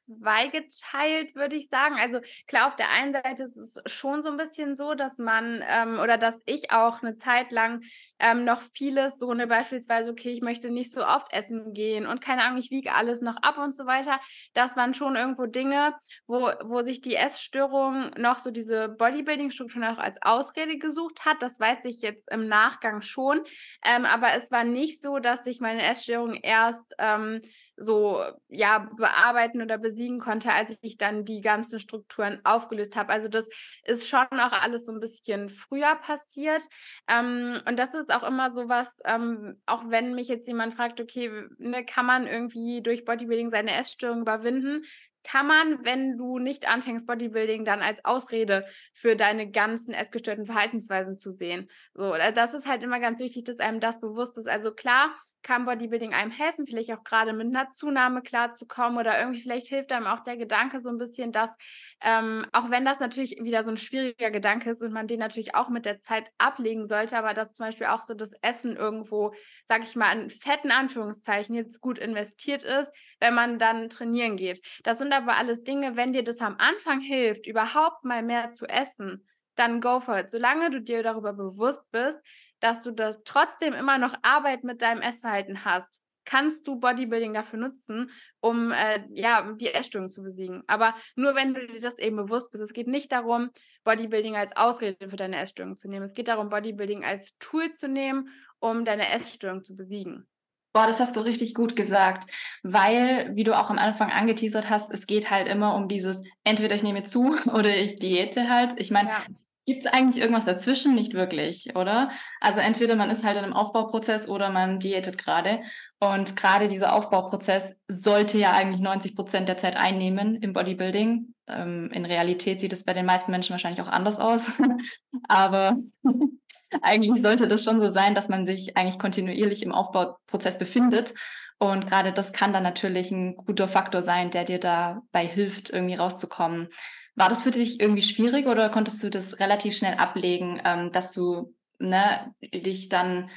zweigeteilt, 0.07 1.35
würde 1.35 1.57
ich 1.57 1.69
sagen. 1.69 1.97
Also 1.99 2.21
klar, 2.47 2.69
auf 2.69 2.77
der 2.77 2.91
einen 2.91 3.13
Seite 3.13 3.45
ist 3.45 3.57
es 3.57 3.77
schon 3.87 4.23
so 4.23 4.31
ein 4.31 4.37
bisschen 4.37 4.77
so, 4.77 4.95
dass 4.95 5.19
man 5.19 5.63
ähm, 5.69 5.99
oder 5.99 6.19
dass 6.19 6.43
ich 6.47 6.71
auch 6.71 7.03
eine 7.03 7.17
Zeit 7.17 7.53
lang 7.53 7.83
ähm, 8.19 8.45
noch 8.45 8.63
vieles, 8.75 9.19
so 9.19 9.31
eine 9.31 9.47
beispielsweise, 9.47 10.11
okay, 10.11 10.31
ich 10.31 10.43
möchte 10.43 10.71
nicht 10.71 10.93
so 10.93 11.05
oft 11.05 11.33
essen 11.33 11.75
gehen 11.75 12.07
und 12.07 12.21
keine 12.21 12.43
Ahnung, 12.43 12.59
ich 12.59 12.71
wiege 12.71 12.95
alles 12.95 13.21
noch 13.21 13.37
ab 13.43 13.59
und 13.59 13.75
so 13.75 13.87
weiter. 13.87 14.21
Das 14.55 14.77
waren 14.77 14.95
schon 14.95 15.17
irgendwo 15.17 15.47
Dinge, 15.47 15.95
wo, 16.27 16.51
wo 16.65 16.83
sich 16.83 17.01
die 17.01 17.17
Essstörung 17.17 18.11
noch 18.17 18.39
so 18.39 18.51
diese 18.51 18.89
Bodybuilding-Struktur 18.89 19.91
auch 19.91 19.99
als 19.99 20.21
Ausrede 20.23 20.79
gesucht 20.79 21.25
hat. 21.25 21.43
Das 21.43 21.59
weiß 21.59 21.85
ich 21.85 22.01
jetzt 22.01 22.31
im 22.31 22.47
Nachgang 22.47 23.03
schon. 23.03 23.41
Ähm, 23.85 24.05
aber 24.05 24.33
es 24.35 24.51
war 24.51 24.65
nicht 24.65 25.01
so, 25.01 25.19
dass 25.19 25.45
sich 25.45 25.61
meine 25.61 25.83
Essstörung 25.83 26.35
erst 26.35 26.95
ähm, 26.99 27.41
so 27.77 28.23
ja 28.49 28.91
bearbeiten 28.97 29.63
oder 29.63 29.79
besiegen 29.79 30.19
konnte, 30.19 30.53
als 30.53 30.77
ich 30.81 30.99
dann 30.99 31.25
die 31.25 31.41
ganzen 31.41 31.81
Strukturen 31.81 32.41
aufgelöst 32.45 32.97
habe. 32.97 33.13
Also 33.13 33.29
das 33.29 33.49
ist 33.85 34.09
schon 34.09 34.27
auch 34.33 34.53
alles 34.53 34.87
so 34.87 34.93
ein 34.93 35.01
bisschen 35.01 35.49
früher 35.49 35.97
passiert. 35.97 36.63
Ähm, 37.09 37.61
und 37.67 37.79
das 37.79 37.95
ist 37.95 38.13
auch 38.13 38.23
immer 38.23 38.53
so 38.53 38.69
was, 38.69 38.89
ähm, 39.05 39.61
auch 39.67 39.85
wenn 39.89 40.15
mich 40.15 40.29
jetzt 40.29 40.47
jemand 40.47 40.75
fragt, 40.75 41.01
okay, 41.01 41.31
ne, 41.59 41.85
kann 41.85 42.07
man 42.07 42.27
irgendwie 42.27 42.83
durch 42.83 43.05
Bodybuilding 43.05 43.51
seine 43.51 43.75
Essstörung 43.75 44.23
überwinden? 44.23 44.85
kann 45.25 45.47
man, 45.47 45.85
wenn 45.85 46.17
du 46.19 46.39
nicht 46.39 46.69
anfängst, 46.69 47.07
Bodybuilding 47.07 47.65
dann 47.65 47.81
als 47.81 48.05
Ausrede 48.05 48.67
für 48.93 49.17
deine 49.17 49.51
ganzen 49.51 49.95
essgestörten 49.95 50.47
Verhaltensweisen 50.47 51.17
zu 51.17 51.31
sehen. 51.31 51.71
So, 51.95 52.13
das 52.35 52.55
ist 52.55 52.67
halt 52.67 52.83
immer 52.83 53.01
ganz 53.01 53.21
wichtig, 53.21 53.45
dass 53.45 53.61
einem 53.61 53.81
das 53.81 54.01
bewusst 54.01 54.37
ist. 54.39 54.49
Also 54.49 54.73
klar, 54.73 55.15
kann 55.43 55.65
Bodybuilding 55.65 56.15
einem 56.15 56.31
helfen, 56.31 56.67
vielleicht 56.67 56.93
auch 56.93 57.05
gerade 57.05 57.33
mit 57.33 57.49
einer 57.49 57.71
Zunahme 57.71 58.23
klarzukommen 58.23 58.99
oder 58.99 59.19
irgendwie 59.19 59.41
vielleicht 59.41 59.67
hilft 59.67 59.93
einem 59.93 60.07
auch 60.07 60.21
der 60.21 60.37
Gedanke 60.37 60.81
so 60.81 60.89
ein 60.89 60.99
bisschen, 60.99 61.33
dass, 61.33 61.57
ähm, 62.01 62.47
auch 62.53 62.71
wenn 62.71 62.85
das 62.85 63.01
natürlich 63.01 63.43
wieder 63.43 63.65
so 63.65 63.71
ein 63.71 63.77
schwieriger 63.77 64.31
Gedanke 64.31 64.71
ist 64.71 64.83
und 64.83 64.93
man 64.93 65.07
den 65.07 65.19
natürlich 65.19 65.55
auch 65.55 65.69
mit 65.69 65.85
der 65.85 66.01
Zeit 66.01 66.31
ablegen 66.39 66.87
sollte, 66.87 67.17
aber 67.17 67.35
dass 67.35 67.53
zum 67.53 67.67
Beispiel 67.67 67.87
auch 67.87 68.03
so 68.03 68.15
das 68.15 68.33
Essen 68.43 68.77
irgendwo, 68.77 69.33
sag 69.67 69.83
ich 69.83 69.97
mal, 69.97 70.13
in 70.19 70.31
fetten 70.31 70.71
Anführungszeichen 70.71 71.55
jetzt 71.55 71.81
gut 71.81 71.99
investiert 71.99 72.65
ist, 72.65 72.93
wenn 73.21 73.35
man 73.35 73.59
dann 73.59 73.89
trainieren 73.89 74.37
geht. 74.37 74.61
Das 74.85 74.99
sind 74.99 75.13
aber 75.13 75.37
alles 75.37 75.63
Dinge, 75.65 75.97
wenn 75.97 76.13
dir 76.13 76.25
das 76.25 76.41
am 76.41 76.57
Anfang 76.59 77.01
hilft, 77.01 77.47
überhaupt 77.47 78.05
mal 78.05 78.23
mehr 78.23 78.51
zu 78.53 78.67
essen, 78.67 79.27
dann 79.55 79.81
go 79.81 80.01
for 80.01 80.19
it. 80.19 80.31
Solange 80.31 80.71
du 80.71 80.81
dir 80.81 81.03
darüber 81.03 81.33
bewusst 81.33 81.91
bist, 81.91 82.21
dass 82.63 82.83
du 82.83 82.93
das 82.93 83.23
trotzdem 83.25 83.75
immer 83.75 83.99
noch 83.99 84.15
Arbeit 84.23 84.65
mit 84.65 84.81
deinem 84.83 85.03
Essverhalten 85.03 85.65
hast, 85.65 86.01
kannst 86.25 86.69
du 86.69 86.77
Bodybuilding 86.77 87.35
dafür 87.35 87.59
nutzen, 87.59 88.11
um 88.41 88.71
äh, 88.71 89.05
ja, 89.11 89.53
die 89.53 89.75
Essstörung 89.75 90.09
zu 90.09 90.23
besiegen. 90.23 90.63
Aber 90.69 90.95
nur 91.17 91.35
wenn 91.35 91.55
du 91.55 91.67
dir 91.67 91.81
das 91.81 91.99
eben 91.99 92.17
bewusst 92.17 92.53
bist. 92.53 92.63
Es 92.63 92.73
geht 92.73 92.87
nicht 92.87 93.11
darum, 93.11 93.51
Bodybuilding 93.83 94.37
als 94.37 94.57
Ausrede 94.57 95.11
für 95.11 95.17
deine 95.17 95.41
Essstörung 95.41 95.77
zu 95.77 95.89
nehmen. 95.89 96.05
Es 96.05 96.15
geht 96.15 96.29
darum, 96.29 96.49
Bodybuilding 96.49 97.05
als 97.05 97.37
Tool 97.39 97.73
zu 97.73 97.89
nehmen, 97.89 98.29
um 98.61 98.85
deine 98.85 99.09
Essstörung 99.09 99.65
zu 99.65 99.75
besiegen. 99.75 100.29
Boah, 100.73 100.87
das 100.87 101.01
hast 101.01 101.17
du 101.17 101.21
richtig 101.21 101.55
gut 101.55 101.77
gesagt, 101.77 102.31
weil, 102.63 103.33
wie 103.35 103.45
du 103.45 103.59
auch 103.59 103.69
am 103.69 103.79
Anfang 103.79 104.11
angeteasert 104.11 104.71
hast, 104.71 104.91
es 104.91 105.07
geht 105.07 105.31
halt 105.31 105.47
immer 105.47 105.75
um 105.75 105.87
dieses, 105.87 106.23
entweder 106.45 106.77
ich 106.77 106.83
nehme 106.83 107.03
zu 107.03 107.37
oder 107.53 107.77
ich 107.77 107.99
diete 107.99 108.49
halt. 108.49 108.75
Ich 108.77 108.91
meine, 108.91 109.11
ja. 109.11 109.23
Gibt 109.65 109.85
es 109.87 109.93
eigentlich 109.93 110.21
irgendwas 110.21 110.45
dazwischen? 110.45 110.95
Nicht 110.95 111.15
wirklich, 111.15 111.77
oder? 111.77 112.11
Also 112.41 112.59
entweder 112.59 112.97
man 112.97 113.11
ist 113.11 113.25
halt 113.25 113.37
in 113.37 113.45
einem 113.45 113.53
Aufbauprozess 113.53 114.29
oder 114.29 114.51
man 114.51 114.81
diätet 114.81 115.19
gerade. 115.19 115.63
Und 116.01 116.35
gerade 116.35 116.69
dieser 116.69 116.95
Aufbauprozess 116.95 117.81
sollte 117.87 118.39
ja 118.39 118.51
eigentlich 118.53 118.81
90 118.81 119.15
Prozent 119.15 119.49
der 119.49 119.59
Zeit 119.59 119.77
einnehmen 119.77 120.35
im 120.35 120.53
Bodybuilding. 120.53 121.35
Ähm, 121.47 121.91
in 121.93 122.05
Realität 122.05 122.59
sieht 122.59 122.73
es 122.73 122.85
bei 122.85 122.93
den 122.93 123.07
meisten 123.07 123.31
Menschen 123.31 123.53
wahrscheinlich 123.53 123.81
auch 123.83 123.89
anders 123.89 124.19
aus. 124.19 124.51
Aber 125.29 125.77
eigentlich 126.83 127.23
sollte 127.23 127.47
das 127.47 127.63
schon 127.63 127.79
so 127.79 127.89
sein, 127.89 128.17
dass 128.17 128.29
man 128.29 128.45
sich 128.45 128.77
eigentlich 128.77 128.99
kontinuierlich 128.99 129.63
im 129.63 129.73
Aufbauprozess 129.73 130.59
befindet. 130.59 131.15
Und 131.61 131.87
gerade 131.87 132.13
das 132.13 132.33
kann 132.33 132.53
dann 132.53 132.65
natürlich 132.65 133.13
ein 133.13 133.37
guter 133.37 133.69
Faktor 133.69 134.03
sein, 134.03 134.33
der 134.33 134.45
dir 134.45 134.59
dabei 134.59 135.25
hilft, 135.25 135.71
irgendwie 135.71 135.95
rauszukommen. 135.95 136.69
War 137.15 137.29
das 137.29 137.43
für 137.43 137.51
dich 137.51 137.81
irgendwie 137.81 138.03
schwierig 138.03 138.47
oder 138.47 138.69
konntest 138.69 139.03
du 139.03 139.11
das 139.11 139.39
relativ 139.41 139.77
schnell 139.77 139.95
ablegen, 139.95 140.61
ähm, 140.65 140.93
dass 140.93 141.13
du 141.13 141.55
ne, 141.79 142.35
dich 142.41 142.89
dann 142.89 143.31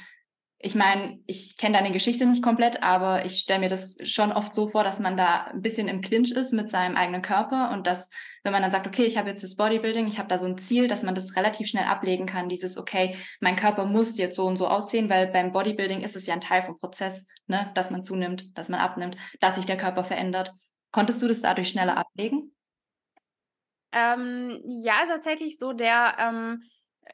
ich 0.58 0.74
meine, 0.74 1.20
ich 1.26 1.58
kenne 1.58 1.76
deine 1.76 1.92
Geschichte 1.92 2.26
nicht 2.26 2.42
komplett, 2.42 2.82
aber 2.82 3.26
ich 3.26 3.38
stelle 3.38 3.60
mir 3.60 3.68
das 3.68 3.98
schon 4.04 4.32
oft 4.32 4.54
so 4.54 4.68
vor, 4.68 4.84
dass 4.84 5.00
man 5.00 5.16
da 5.16 5.44
ein 5.44 5.60
bisschen 5.60 5.86
im 5.86 6.00
Clinch 6.00 6.32
ist 6.32 6.52
mit 6.52 6.70
seinem 6.70 6.96
eigenen 6.96 7.20
Körper 7.20 7.70
und 7.72 7.86
dass, 7.86 8.08
wenn 8.42 8.52
man 8.52 8.62
dann 8.62 8.70
sagt, 8.70 8.86
okay, 8.86 9.04
ich 9.04 9.18
habe 9.18 9.28
jetzt 9.28 9.44
das 9.44 9.56
Bodybuilding, 9.56 10.06
ich 10.06 10.18
habe 10.18 10.28
da 10.28 10.38
so 10.38 10.46
ein 10.46 10.56
Ziel, 10.56 10.88
dass 10.88 11.02
man 11.02 11.14
das 11.14 11.36
relativ 11.36 11.68
schnell 11.68 11.84
ablegen 11.84 12.24
kann, 12.24 12.48
dieses, 12.48 12.78
okay, 12.78 13.16
mein 13.40 13.56
Körper 13.56 13.84
muss 13.84 14.16
jetzt 14.16 14.34
so 14.34 14.46
und 14.46 14.56
so 14.56 14.66
aussehen, 14.66 15.10
weil 15.10 15.26
beim 15.26 15.52
Bodybuilding 15.52 16.00
ist 16.00 16.16
es 16.16 16.26
ja 16.26 16.34
ein 16.34 16.40
Teil 16.40 16.62
vom 16.62 16.78
Prozess, 16.78 17.26
ne, 17.46 17.70
dass 17.74 17.90
man 17.90 18.02
zunimmt, 18.02 18.56
dass 18.56 18.70
man 18.70 18.80
abnimmt, 18.80 19.16
dass 19.40 19.56
sich 19.56 19.66
der 19.66 19.76
Körper 19.76 20.04
verändert. 20.04 20.52
Konntest 20.90 21.20
du 21.20 21.28
das 21.28 21.42
dadurch 21.42 21.68
schneller 21.68 21.98
ablegen? 21.98 22.56
Ähm, 23.92 24.62
ja, 24.66 25.06
tatsächlich 25.06 25.58
so 25.58 25.72
der, 25.72 26.16
ähm, 26.18 26.62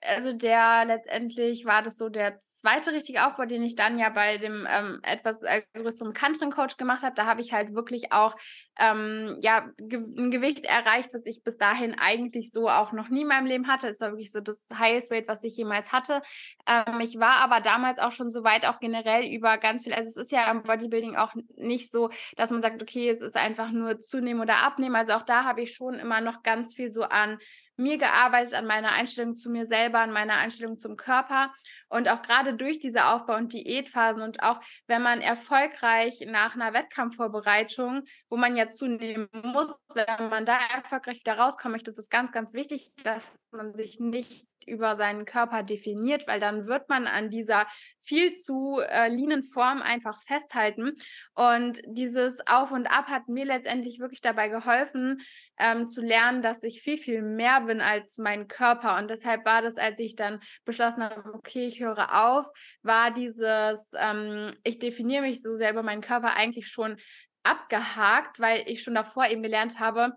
also 0.03 0.33
der 0.33 0.85
letztendlich 0.87 1.65
war 1.65 1.83
das 1.83 1.97
so 1.97 2.09
der 2.09 2.41
zweite 2.63 2.93
richtige 2.93 3.27
Aufbau, 3.27 3.45
den 3.45 3.63
ich 3.63 3.75
dann 3.75 3.99
ja 3.99 4.09
bei 4.09 4.39
dem 4.39 4.67
ähm, 4.71 5.01
etwas 5.03 5.43
äh, 5.43 5.63
größeren 5.75 6.13
Country-Coach 6.13 6.77
gemacht 6.77 7.03
habe, 7.03 7.15
da 7.15 7.27
habe 7.27 7.41
ich 7.41 7.53
halt 7.53 7.75
wirklich 7.75 8.13
auch 8.13 8.37
ähm, 8.79 9.37
ja, 9.41 9.69
ge 9.79 9.99
ein 9.99 10.31
Gewicht 10.31 10.65
erreicht, 10.65 11.11
das 11.13 11.27
ich 11.27 11.43
bis 11.43 11.59
dahin 11.59 11.99
eigentlich 11.99 12.51
so 12.53 12.69
auch 12.69 12.93
noch 12.93 13.09
nie 13.09 13.23
in 13.23 13.29
meinem 13.29 13.47
Leben 13.47 13.67
hatte. 13.67 13.89
Es 13.89 14.01
war 14.01 14.11
wirklich 14.11 14.33
so 14.33 14.41
das 14.41 14.65
Highest 14.73 15.11
Weight, 15.11 15.29
was 15.29 15.45
ich 15.45 15.57
jemals 15.57 15.93
hatte. 15.93 16.23
Ähm, 16.67 17.01
ich 17.01 17.19
war 17.19 17.37
aber 17.37 17.61
damals 17.61 17.99
auch 17.99 18.13
schon 18.13 18.31
so 18.31 18.45
weit, 18.45 18.65
auch 18.65 18.81
generell 18.81 19.27
über 19.27 19.59
ganz 19.59 19.85
viel. 19.85 19.93
Also 19.93 20.09
es 20.09 20.17
ist 20.17 20.33
ja 20.33 20.51
im 20.51 20.63
Bodybuilding 20.63 21.17
auch 21.17 21.35
nicht 21.57 21.91
so, 21.91 22.11
dass 22.37 22.51
man 22.51 22.63
sagt, 22.63 22.81
okay, 22.81 23.09
es 23.09 23.21
ist 23.21 23.37
einfach 23.37 23.71
nur 23.71 24.01
zunehmen 24.01 24.41
oder 24.41 24.59
abnehmen. 24.63 24.97
Also 24.97 25.15
auch 25.15 25.23
da 25.23 25.45
habe 25.45 25.63
ich 25.63 25.75
schon 25.75 25.95
immer 25.95 26.21
noch 26.21 26.43
ganz 26.43 26.75
viel 26.75 26.91
so 26.91 27.03
an 27.03 27.39
mir 27.77 27.99
gearbeitet, 27.99 28.55
an 28.55 28.67
meiner 28.67 28.93
Einstellung 28.93 29.37
zu 29.37 29.51
mir 29.51 29.67
selber, 29.67 30.01
an 30.01 30.13
meiner 30.13 30.35
Einstellung 30.35 30.79
zum 30.79 30.97
Körper. 30.97 31.53
Und 31.89 32.09
auch 32.09 32.23
gerade 32.23 32.55
durch 32.55 32.79
diese 32.79 33.07
Aufbau- 33.07 33.37
und 33.37 33.53
Diätphasen 33.53 34.23
und 34.23 34.43
auch 34.43 34.61
wenn 34.87 35.03
man 35.03 35.21
erfolgreich 35.21 36.21
nach 36.27 36.55
einer 36.55 36.73
Wettkampfvorbereitung, 36.73 38.03
wo 38.29 38.37
man 38.37 38.57
ja 38.57 38.69
zunehmen 38.69 39.29
muss, 39.43 39.79
wenn 39.95 40.29
man 40.29 40.47
da 40.47 40.59
erfolgreich 40.75 41.21
wieder 41.21 41.39
rauskommen 41.39 41.73
möchte, 41.73 41.91
ist 41.91 41.99
es 41.99 42.09
ganz, 42.09 42.33
ganz 42.33 42.55
wichtig, 42.55 42.93
dass 43.05 43.37
man 43.51 43.75
sich 43.75 43.99
nicht 44.01 44.47
über 44.67 44.97
seinen 44.97 45.25
Körper 45.25 45.63
definiert, 45.63 46.27
weil 46.27 46.41
dann 46.41 46.67
wird 46.67 46.89
man 46.89 47.07
an 47.07 47.31
dieser 47.31 47.67
viel 48.01 48.33
zu 48.33 48.81
äh, 48.81 49.09
leanen 49.09 49.43
Form 49.43 49.81
einfach 49.81 50.21
festhalten. 50.23 50.97
Und 51.35 51.81
dieses 51.87 52.39
Auf 52.47 52.73
und 52.73 52.87
Ab 52.87 53.07
hat 53.07 53.29
mir 53.29 53.45
letztendlich 53.45 54.01
wirklich 54.01 54.21
dabei 54.21 54.49
geholfen, 54.49 55.21
ähm, 55.59 55.89
zu 55.89 56.01
lernen, 56.01 56.43
dass 56.43 56.63
ich 56.63 56.83
viel, 56.83 56.99
viel 56.99 57.23
mehr 57.23 57.61
bin 57.63 57.81
als 57.81 58.19
mein 58.19 58.49
Körper. 58.49 58.99
Und 58.99 59.09
deshalb 59.09 59.45
war 59.45 59.63
das, 59.63 59.77
als 59.77 59.99
ich 59.99 60.17
dann 60.17 60.41
beschlossen 60.65 61.05
habe, 61.05 61.35
okay, 61.35 61.67
ich 61.67 61.81
höre 61.81 62.25
auf, 62.25 62.47
war 62.83 63.13
dieses, 63.13 63.91
ähm, 63.97 64.53
ich 64.65 64.79
definiere 64.79 65.23
mich 65.23 65.43
so 65.43 65.55
sehr 65.55 65.71
über 65.71 65.83
meinen 65.83 66.03
Körper 66.03 66.35
eigentlich 66.35 66.69
schon 66.69 66.97
abgehakt, 67.45 68.41
weil 68.41 68.65
ich 68.67 68.83
schon 68.83 68.95
davor 68.95 69.27
eben 69.27 69.43
gelernt 69.43 69.81
habe, 69.81 70.13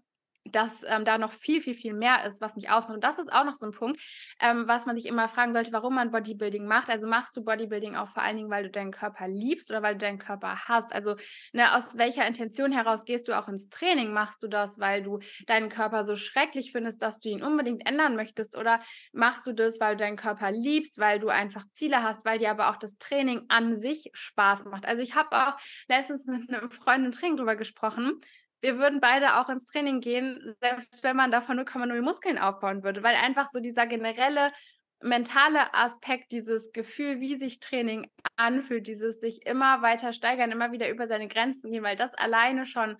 dass 0.45 0.83
ähm, 0.85 1.05
da 1.05 1.17
noch 1.17 1.33
viel, 1.33 1.61
viel, 1.61 1.73
viel 1.73 1.93
mehr 1.93 2.23
ist, 2.25 2.41
was 2.41 2.55
mich 2.55 2.69
ausmacht. 2.69 2.95
Und 2.95 3.03
das 3.03 3.17
ist 3.17 3.31
auch 3.33 3.43
noch 3.43 3.55
so 3.55 3.65
ein 3.65 3.71
Punkt, 3.71 3.99
ähm, 4.39 4.67
was 4.67 4.85
man 4.85 4.95
sich 4.95 5.05
immer 5.07 5.27
fragen 5.27 5.53
sollte, 5.53 5.73
warum 5.73 5.95
man 5.95 6.11
Bodybuilding 6.11 6.65
macht. 6.67 6.89
Also 6.89 7.07
machst 7.07 7.35
du 7.35 7.43
Bodybuilding 7.43 7.95
auch 7.95 8.09
vor 8.09 8.23
allen 8.23 8.37
Dingen, 8.37 8.49
weil 8.49 8.63
du 8.63 8.69
deinen 8.69 8.91
Körper 8.91 9.27
liebst 9.27 9.71
oder 9.71 9.81
weil 9.81 9.95
du 9.95 9.99
deinen 9.99 10.19
Körper 10.19 10.67
hast? 10.67 10.93
Also 10.93 11.15
ne, 11.53 11.75
aus 11.75 11.97
welcher 11.97 12.27
Intention 12.27 12.71
heraus 12.71 13.05
gehst 13.05 13.27
du 13.27 13.37
auch 13.37 13.47
ins 13.47 13.69
Training? 13.69 14.13
Machst 14.13 14.43
du 14.43 14.47
das, 14.47 14.79
weil 14.79 15.01
du 15.01 15.19
deinen 15.47 15.69
Körper 15.69 16.03
so 16.03 16.15
schrecklich 16.15 16.71
findest, 16.71 17.01
dass 17.01 17.19
du 17.19 17.29
ihn 17.29 17.43
unbedingt 17.43 17.87
ändern 17.87 18.15
möchtest? 18.15 18.55
Oder 18.55 18.81
machst 19.13 19.47
du 19.47 19.53
das, 19.53 19.79
weil 19.79 19.95
du 19.95 20.03
deinen 20.03 20.17
Körper 20.17 20.51
liebst, 20.51 20.99
weil 20.99 21.19
du 21.19 21.29
einfach 21.29 21.65
Ziele 21.71 22.03
hast, 22.03 22.23
weil 22.25 22.37
dir 22.37 22.51
aber 22.51 22.69
auch 22.69 22.77
das 22.77 22.97
Training 22.97 23.45
an 23.49 23.75
sich 23.75 24.09
Spaß 24.13 24.65
macht? 24.65 24.85
Also 24.85 25.01
ich 25.01 25.15
habe 25.15 25.35
auch 25.35 25.57
letztens 25.87 26.25
mit 26.25 26.49
einem 26.49 26.69
Freund 26.69 27.03
im 27.03 27.11
Training 27.11 27.37
drüber 27.37 27.55
gesprochen, 27.55 28.21
wir 28.65 28.79
würden 28.79 28.99
beide 28.99 29.37
auch 29.37 29.47
ins 29.47 29.65
Training 29.65 30.01
gehen, 30.01 30.55
selbst 30.59 31.03
wenn 31.03 31.15
man 31.15 31.29
davon 31.29 31.59
0,0 31.59 32.01
Muskeln 32.01 32.39
aufbauen 32.39 32.83
würde, 32.83 33.03
weil 33.03 33.15
einfach 33.15 33.47
so 33.51 33.59
dieser 33.59 33.85
generelle 33.85 34.51
mentale 35.03 35.71
Aspekt, 35.75 36.31
dieses 36.31 36.71
Gefühl, 36.71 37.19
wie 37.19 37.35
sich 37.35 37.59
Training 37.59 38.09
anfühlt, 38.37 38.87
dieses 38.87 39.19
sich 39.19 39.45
immer 39.45 39.83
weiter 39.83 40.13
steigern, 40.13 40.51
immer 40.51 40.71
wieder 40.71 40.89
über 40.89 41.05
seine 41.05 41.27
Grenzen 41.27 41.69
gehen, 41.71 41.83
weil 41.83 41.95
das 41.95 42.15
alleine 42.15 42.65
schon 42.65 42.97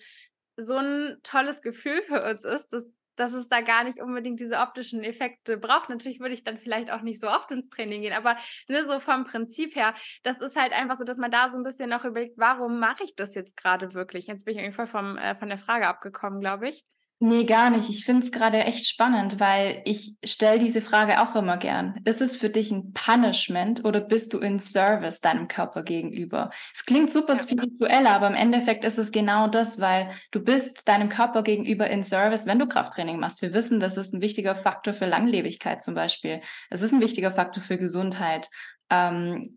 so 0.55 0.77
ein 0.77 1.17
tolles 1.23 1.63
Gefühl 1.63 2.03
für 2.03 2.23
uns 2.23 2.45
ist, 2.45 2.67
das 2.71 2.91
dass 3.15 3.33
es 3.33 3.47
da 3.47 3.61
gar 3.61 3.83
nicht 3.83 4.01
unbedingt 4.01 4.39
diese 4.39 4.57
optischen 4.59 5.03
Effekte 5.03 5.57
braucht. 5.57 5.89
Natürlich 5.89 6.19
würde 6.19 6.33
ich 6.33 6.43
dann 6.43 6.57
vielleicht 6.57 6.91
auch 6.91 7.01
nicht 7.01 7.19
so 7.19 7.27
oft 7.27 7.51
ins 7.51 7.69
Training 7.69 8.01
gehen, 8.01 8.13
aber 8.13 8.37
ne, 8.67 8.83
so 8.83 8.99
vom 8.99 9.25
Prinzip 9.25 9.75
her, 9.75 9.93
das 10.23 10.41
ist 10.41 10.55
halt 10.55 10.73
einfach 10.73 10.97
so, 10.97 11.03
dass 11.03 11.17
man 11.17 11.31
da 11.31 11.49
so 11.49 11.57
ein 11.57 11.63
bisschen 11.63 11.89
noch 11.89 12.05
überlegt, 12.05 12.37
warum 12.37 12.79
mache 12.79 13.03
ich 13.03 13.15
das 13.15 13.35
jetzt 13.35 13.57
gerade 13.57 13.93
wirklich? 13.93 14.27
Jetzt 14.27 14.45
bin 14.45 14.53
ich 14.55 14.59
irgendwie 14.59 14.75
voll 14.75 14.87
vom, 14.87 15.17
äh, 15.17 15.35
von 15.35 15.49
der 15.49 15.57
Frage 15.59 15.87
abgekommen, 15.87 16.39
glaube 16.39 16.69
ich. 16.69 16.83
Nee, 17.19 17.45
gar 17.45 17.69
nicht. 17.69 17.89
Ich 17.89 18.03
finde 18.03 18.25
es 18.25 18.31
gerade 18.31 18.57
echt 18.65 18.85
spannend, 18.87 19.39
weil 19.39 19.81
ich 19.85 20.17
stelle 20.25 20.59
diese 20.59 20.81
Frage 20.81 21.21
auch 21.21 21.33
immer 21.35 21.55
gern. 21.55 22.01
Ist 22.03 22.21
es 22.21 22.35
für 22.35 22.49
dich 22.49 22.71
ein 22.71 22.91
Punishment 22.91 23.85
oder 23.85 24.01
bist 24.01 24.33
du 24.33 24.39
in 24.39 24.59
Service 24.59 25.21
deinem 25.21 25.47
Körper 25.47 25.83
gegenüber? 25.83 26.51
Es 26.73 26.83
klingt 26.85 27.13
super 27.13 27.39
spirituell, 27.39 28.05
aber 28.07 28.27
im 28.27 28.35
Endeffekt 28.35 28.83
ist 28.83 28.97
es 28.97 29.13
genau 29.13 29.47
das, 29.47 29.79
weil 29.79 30.11
du 30.31 30.43
bist 30.43 30.89
deinem 30.89 31.07
Körper 31.07 31.41
gegenüber 31.41 31.89
in 31.89 32.03
Service, 32.03 32.47
wenn 32.47 32.59
du 32.59 32.67
Krafttraining 32.67 33.17
machst. 33.17 33.41
Wir 33.41 33.53
wissen, 33.53 33.79
das 33.79 33.95
ist 33.95 34.13
ein 34.13 34.21
wichtiger 34.21 34.53
Faktor 34.53 34.93
für 34.93 35.05
Langlebigkeit 35.05 35.83
zum 35.83 35.95
Beispiel. 35.95 36.41
Es 36.69 36.81
ist 36.81 36.91
ein 36.91 37.01
wichtiger 37.01 37.31
Faktor 37.31 37.63
für 37.63 37.77
Gesundheit. 37.77 38.49
Ähm, 38.89 39.55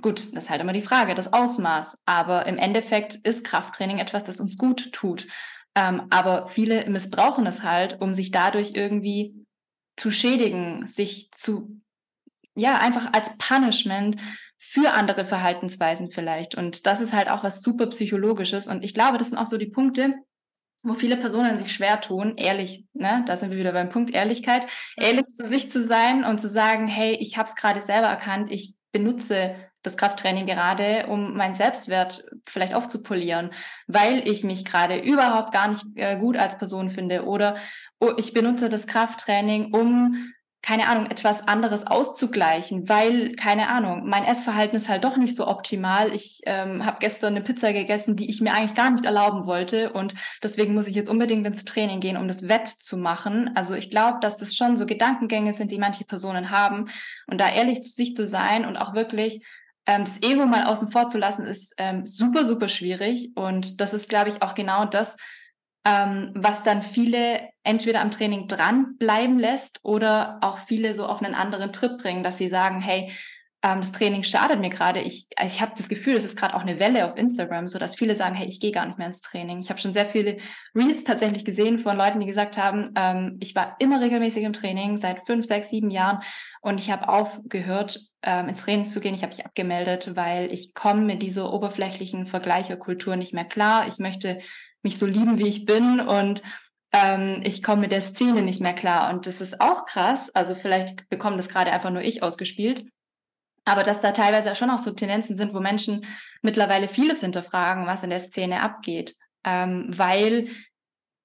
gut, 0.00 0.18
das 0.18 0.44
ist 0.44 0.50
halt 0.50 0.62
immer 0.62 0.72
die 0.72 0.80
Frage, 0.80 1.14
das 1.14 1.34
Ausmaß. 1.34 2.02
Aber 2.06 2.46
im 2.46 2.56
Endeffekt 2.56 3.16
ist 3.16 3.44
Krafttraining 3.44 3.98
etwas, 3.98 4.22
das 4.22 4.40
uns 4.40 4.56
gut 4.56 4.90
tut. 4.92 5.26
Ähm, 5.74 6.02
aber 6.10 6.46
viele 6.46 6.88
missbrauchen 6.88 7.46
es 7.46 7.62
halt, 7.62 8.00
um 8.00 8.14
sich 8.14 8.30
dadurch 8.30 8.72
irgendwie 8.74 9.34
zu 9.96 10.10
schädigen, 10.10 10.86
sich 10.86 11.30
zu, 11.32 11.80
ja, 12.54 12.78
einfach 12.78 13.12
als 13.12 13.36
Punishment 13.38 14.16
für 14.58 14.92
andere 14.92 15.26
Verhaltensweisen 15.26 16.10
vielleicht. 16.10 16.54
Und 16.54 16.86
das 16.86 17.00
ist 17.00 17.12
halt 17.12 17.28
auch 17.28 17.44
was 17.44 17.60
super 17.60 17.86
Psychologisches. 17.88 18.66
Und 18.66 18.84
ich 18.84 18.94
glaube, 18.94 19.18
das 19.18 19.30
sind 19.30 19.38
auch 19.38 19.46
so 19.46 19.58
die 19.58 19.66
Punkte, 19.66 20.14
wo 20.82 20.94
viele 20.94 21.16
Personen 21.16 21.58
sich 21.58 21.72
schwer 21.72 22.00
tun, 22.00 22.34
ehrlich, 22.36 22.84
ne, 22.92 23.24
da 23.26 23.36
sind 23.36 23.50
wir 23.50 23.58
wieder 23.58 23.72
beim 23.72 23.88
Punkt 23.88 24.14
Ehrlichkeit, 24.14 24.66
ehrlich 24.96 25.24
zu 25.24 25.48
sich 25.48 25.70
zu 25.70 25.82
sein 25.82 26.24
und 26.24 26.40
zu 26.40 26.48
sagen, 26.48 26.88
hey, 26.88 27.16
ich 27.20 27.38
habe 27.38 27.48
es 27.48 27.56
gerade 27.56 27.80
selber 27.80 28.08
erkannt, 28.08 28.52
ich 28.52 28.74
benutze 28.92 29.54
das 29.84 29.96
Krafttraining 29.96 30.46
gerade, 30.46 31.06
um 31.06 31.36
meinen 31.36 31.54
Selbstwert 31.54 32.24
vielleicht 32.44 32.74
aufzupolieren, 32.74 33.50
weil 33.86 34.26
ich 34.28 34.42
mich 34.42 34.64
gerade 34.64 34.98
überhaupt 34.98 35.52
gar 35.52 35.68
nicht 35.68 35.84
äh, 35.94 36.16
gut 36.16 36.36
als 36.36 36.58
Person 36.58 36.90
finde 36.90 37.24
oder 37.24 37.56
oh, 38.00 38.12
ich 38.16 38.32
benutze 38.32 38.68
das 38.68 38.88
Krafttraining, 38.88 39.72
um 39.72 40.32
keine 40.64 40.88
Ahnung, 40.88 41.10
etwas 41.10 41.46
anderes 41.46 41.86
auszugleichen, 41.86 42.88
weil, 42.88 43.36
keine 43.36 43.68
Ahnung, 43.68 44.08
mein 44.08 44.24
Essverhalten 44.24 44.76
ist 44.76 44.88
halt 44.88 45.04
doch 45.04 45.18
nicht 45.18 45.36
so 45.36 45.46
optimal. 45.46 46.14
Ich 46.14 46.40
ähm, 46.46 46.86
habe 46.86 46.96
gestern 47.00 47.34
eine 47.34 47.44
Pizza 47.44 47.74
gegessen, 47.74 48.16
die 48.16 48.30
ich 48.30 48.40
mir 48.40 48.54
eigentlich 48.54 48.74
gar 48.74 48.90
nicht 48.90 49.04
erlauben 49.04 49.44
wollte 49.44 49.92
und 49.92 50.14
deswegen 50.42 50.72
muss 50.72 50.88
ich 50.88 50.94
jetzt 50.94 51.10
unbedingt 51.10 51.46
ins 51.46 51.66
Training 51.66 52.00
gehen, 52.00 52.16
um 52.16 52.28
das 52.28 52.48
Wett 52.48 52.66
zu 52.66 52.96
machen. 52.96 53.50
Also 53.54 53.74
ich 53.74 53.90
glaube, 53.90 54.20
dass 54.22 54.38
das 54.38 54.56
schon 54.56 54.78
so 54.78 54.86
Gedankengänge 54.86 55.52
sind, 55.52 55.70
die 55.70 55.76
manche 55.76 56.06
Personen 56.06 56.48
haben 56.48 56.86
und 57.26 57.38
da 57.42 57.50
ehrlich 57.50 57.82
zu 57.82 57.90
sich 57.90 58.14
zu 58.14 58.24
sein 58.24 58.64
und 58.64 58.78
auch 58.78 58.94
wirklich 58.94 59.44
das 59.86 60.22
Ego 60.22 60.46
mal 60.46 60.64
außen 60.64 60.90
vor 60.90 61.06
zu 61.06 61.18
lassen, 61.18 61.46
ist 61.46 61.74
ähm, 61.78 62.06
super, 62.06 62.44
super 62.44 62.68
schwierig. 62.68 63.32
Und 63.34 63.80
das 63.80 63.94
ist, 63.94 64.08
glaube 64.08 64.30
ich, 64.30 64.42
auch 64.42 64.54
genau 64.54 64.84
das, 64.84 65.16
ähm, 65.84 66.32
was 66.34 66.62
dann 66.62 66.82
viele 66.82 67.48
entweder 67.62 68.00
am 68.00 68.10
Training 68.10 68.48
dranbleiben 68.48 69.38
lässt 69.38 69.80
oder 69.82 70.38
auch 70.40 70.58
viele 70.60 70.94
so 70.94 71.06
auf 71.06 71.22
einen 71.22 71.34
anderen 71.34 71.72
Trip 71.72 71.98
bringen, 71.98 72.24
dass 72.24 72.38
sie 72.38 72.48
sagen, 72.48 72.80
hey, 72.80 73.12
ähm, 73.64 73.80
das 73.80 73.92
Training 73.92 74.22
startet 74.24 74.60
mir 74.60 74.68
gerade. 74.68 75.00
Ich, 75.00 75.26
ich 75.42 75.62
habe 75.62 75.72
das 75.74 75.88
Gefühl, 75.88 76.16
es 76.16 76.26
ist 76.26 76.36
gerade 76.36 76.54
auch 76.54 76.60
eine 76.60 76.78
Welle 76.78 77.06
auf 77.06 77.16
Instagram, 77.16 77.66
so 77.66 77.78
dass 77.78 77.96
viele 77.96 78.14
sagen, 78.14 78.34
hey, 78.34 78.46
ich 78.46 78.60
gehe 78.60 78.72
gar 78.72 78.84
nicht 78.84 78.98
mehr 78.98 79.06
ins 79.06 79.22
Training. 79.22 79.60
Ich 79.60 79.70
habe 79.70 79.80
schon 79.80 79.94
sehr 79.94 80.04
viele 80.04 80.36
Reels 80.74 81.02
tatsächlich 81.02 81.46
gesehen 81.46 81.78
von 81.78 81.96
Leuten, 81.96 82.20
die 82.20 82.26
gesagt 82.26 82.58
haben, 82.58 82.90
ähm, 82.94 83.38
ich 83.40 83.54
war 83.54 83.76
immer 83.78 84.02
regelmäßig 84.02 84.44
im 84.44 84.52
Training 84.52 84.98
seit 84.98 85.24
fünf, 85.24 85.46
sechs, 85.46 85.70
sieben 85.70 85.90
Jahren 85.90 86.22
und 86.60 86.78
ich 86.78 86.90
habe 86.90 87.08
aufgehört, 87.08 88.00
ähm, 88.22 88.48
ins 88.48 88.62
Training 88.62 88.84
zu 88.84 89.00
gehen. 89.00 89.14
Ich 89.14 89.22
habe 89.22 89.34
mich 89.34 89.46
abgemeldet, 89.46 90.14
weil 90.14 90.52
ich 90.52 90.74
komme 90.74 91.00
mit 91.00 91.22
dieser 91.22 91.50
oberflächlichen 91.50 92.26
Vergleicherkultur 92.26 93.16
nicht 93.16 93.32
mehr 93.32 93.46
klar. 93.46 93.88
Ich 93.88 93.98
möchte 93.98 94.40
mich 94.82 94.98
so 94.98 95.06
lieben, 95.06 95.38
wie 95.38 95.48
ich 95.48 95.64
bin 95.64 96.00
und 96.00 96.42
ähm, 96.92 97.40
ich 97.44 97.62
komme 97.62 97.80
mit 97.80 97.92
der 97.92 98.02
Szene 98.02 98.42
nicht 98.42 98.60
mehr 98.60 98.74
klar. 98.74 99.10
Und 99.10 99.26
das 99.26 99.40
ist 99.40 99.62
auch 99.62 99.86
krass. 99.86 100.28
Also 100.34 100.54
vielleicht 100.54 101.08
bekommt 101.08 101.38
das 101.38 101.48
gerade 101.48 101.72
einfach 101.72 101.90
nur 101.90 102.02
ich 102.02 102.22
ausgespielt. 102.22 102.84
Aber 103.64 103.82
dass 103.82 104.00
da 104.00 104.12
teilweise 104.12 104.54
schon 104.54 104.70
auch 104.70 104.78
so 104.78 104.92
Tendenzen 104.92 105.36
sind, 105.36 105.54
wo 105.54 105.60
Menschen 105.60 106.06
mittlerweile 106.42 106.88
vieles 106.88 107.20
hinterfragen, 107.20 107.86
was 107.86 108.02
in 108.02 108.10
der 108.10 108.20
Szene 108.20 108.60
abgeht. 108.60 109.14
Ähm, 109.44 109.86
weil 109.88 110.48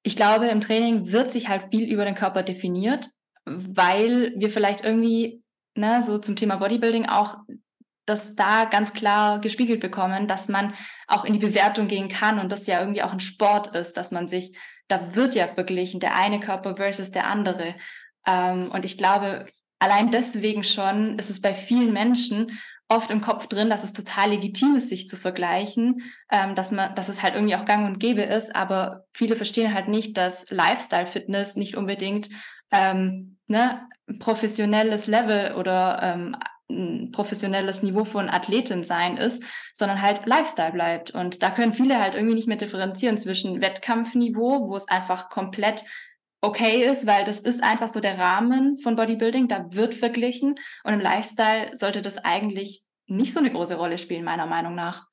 ich 0.03 0.15
glaube, 0.15 0.47
im 0.47 0.61
Training 0.61 1.11
wird 1.11 1.31
sich 1.31 1.49
halt 1.49 1.67
viel 1.71 1.91
über 1.91 2.05
den 2.05 2.15
Körper 2.15 2.43
definiert, 2.43 3.07
weil 3.45 4.33
wir 4.37 4.49
vielleicht 4.49 4.83
irgendwie, 4.83 5.43
ne, 5.75 6.01
so 6.03 6.17
zum 6.17 6.35
Thema 6.35 6.57
Bodybuilding 6.57 7.07
auch 7.07 7.37
das 8.05 8.35
da 8.35 8.65
ganz 8.65 8.93
klar 8.93 9.39
gespiegelt 9.39 9.79
bekommen, 9.81 10.27
dass 10.27 10.49
man 10.49 10.73
auch 11.07 11.25
in 11.25 11.33
die 11.33 11.39
Bewertung 11.39 11.87
gehen 11.87 12.07
kann 12.07 12.39
und 12.39 12.51
das 12.51 12.65
ja 12.65 12.79
irgendwie 12.79 13.03
auch 13.03 13.13
ein 13.13 13.19
Sport 13.19 13.75
ist, 13.75 13.97
dass 13.97 14.11
man 14.11 14.27
sich, 14.27 14.57
da 14.87 15.15
wird 15.15 15.35
ja 15.35 15.47
verglichen, 15.47 15.99
der 15.99 16.15
eine 16.15 16.39
Körper 16.39 16.75
versus 16.75 17.11
der 17.11 17.27
andere. 17.27 17.75
Ähm, 18.25 18.71
und 18.71 18.83
ich 18.83 18.97
glaube, 18.97 19.45
allein 19.79 20.11
deswegen 20.11 20.63
schon 20.63 21.17
ist 21.17 21.29
es 21.29 21.41
bei 21.41 21.53
vielen 21.53 21.91
Menschen 21.93 22.59
oft 22.89 23.11
im 23.11 23.21
Kopf 23.21 23.47
drin, 23.47 23.69
dass 23.69 23.83
es 23.83 23.93
total 23.93 24.31
legitim 24.31 24.75
ist, 24.75 24.89
sich 24.89 25.07
zu 25.07 25.15
vergleichen, 25.15 26.03
ähm, 26.31 26.55
dass 26.55 26.71
man, 26.71 26.95
dass 26.95 27.07
es 27.07 27.21
halt 27.21 27.35
irgendwie 27.35 27.55
auch 27.55 27.65
gang 27.65 27.85
und 27.85 27.99
gäbe 27.99 28.23
ist, 28.23 28.55
aber 28.55 29.05
viele 29.13 29.35
verstehen 29.35 29.73
halt 29.73 29.87
nicht, 29.87 30.17
dass 30.17 30.49
Lifestyle-Fitness 30.49 31.55
nicht 31.55 31.77
unbedingt 31.77 32.29
ähm, 32.71 33.37
ne, 33.47 33.87
professionelles 34.19 35.05
Level 35.05 35.53
oder 35.55 35.99
ähm, 36.01 36.35
ein 36.71 37.11
professionelles 37.11 37.81
Niveau 37.83 38.05
von 38.05 38.29
Athletin 38.29 38.83
sein 38.83 39.17
ist, 39.17 39.43
sondern 39.73 40.01
halt 40.01 40.25
Lifestyle 40.25 40.71
bleibt. 40.71 41.11
Und 41.11 41.41
da 41.41 41.49
können 41.49 41.73
viele 41.73 41.99
halt 41.99 42.15
irgendwie 42.15 42.35
nicht 42.35 42.47
mehr 42.47 42.57
differenzieren 42.57 43.17
zwischen 43.17 43.61
Wettkampfniveau, 43.61 44.69
wo 44.69 44.75
es 44.75 44.87
einfach 44.87 45.29
komplett 45.29 45.83
okay 46.41 46.83
ist, 46.89 47.05
weil 47.05 47.25
das 47.25 47.39
ist 47.39 47.63
einfach 47.63 47.87
so 47.87 47.99
der 47.99 48.17
Rahmen 48.17 48.77
von 48.79 48.95
Bodybuilding, 48.95 49.47
da 49.47 49.65
wird 49.71 49.93
verglichen 49.93 50.55
und 50.83 50.93
im 50.93 51.01
Lifestyle 51.01 51.75
sollte 51.75 52.01
das 52.01 52.17
eigentlich 52.17 52.83
nicht 53.07 53.33
so 53.33 53.39
eine 53.39 53.51
große 53.51 53.75
Rolle 53.75 53.97
spielen, 53.97 54.23
meiner 54.23 54.45
Meinung 54.45 54.75
nach. 54.75 55.07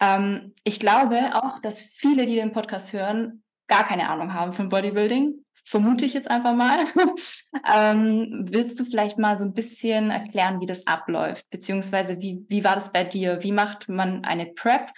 Ähm, 0.00 0.54
ich 0.64 0.80
glaube 0.80 1.34
auch, 1.34 1.60
dass 1.60 1.82
viele, 1.82 2.26
die 2.26 2.36
den 2.36 2.52
Podcast 2.52 2.92
hören, 2.92 3.42
gar 3.68 3.84
keine 3.84 4.08
Ahnung 4.08 4.32
haben 4.32 4.52
von 4.52 4.68
Bodybuilding. 4.68 5.44
Vermute 5.64 6.04
ich 6.04 6.14
jetzt 6.14 6.30
einfach 6.30 6.54
mal. 6.54 6.86
ähm, 7.72 8.46
willst 8.50 8.78
du 8.80 8.84
vielleicht 8.84 9.18
mal 9.18 9.38
so 9.38 9.44
ein 9.44 9.54
bisschen 9.54 10.10
erklären, 10.10 10.60
wie 10.60 10.66
das 10.66 10.86
abläuft? 10.86 11.48
Beziehungsweise 11.50 12.20
wie, 12.20 12.44
wie 12.48 12.64
war 12.64 12.74
das 12.74 12.92
bei 12.92 13.04
dir? 13.04 13.42
Wie 13.42 13.52
macht 13.52 13.88
man 13.88 14.24
eine 14.24 14.46
Prep? 14.46 14.90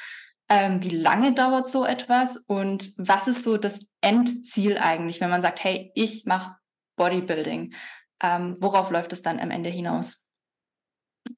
Ähm, 0.57 0.85
wie 0.85 0.97
lange 0.97 1.33
dauert 1.33 1.67
so 1.67 1.85
etwas 1.85 2.37
und 2.37 2.93
was 2.97 3.27
ist 3.27 3.43
so 3.43 3.57
das 3.57 3.91
Endziel 4.01 4.79
eigentlich, 4.79 5.21
wenn 5.21 5.29
man 5.29 5.43
sagt, 5.43 5.65
hey, 5.65 5.91
ich 5.97 6.27
mache 6.27 6.55
Bodybuilding? 6.95 7.75
Ähm, 8.23 8.57
worauf 8.61 8.93
läuft 8.93 9.13
es 9.13 9.21
dann 9.21 9.41
am 9.41 9.51
Ende 9.51 9.69
hinaus? 9.69 10.31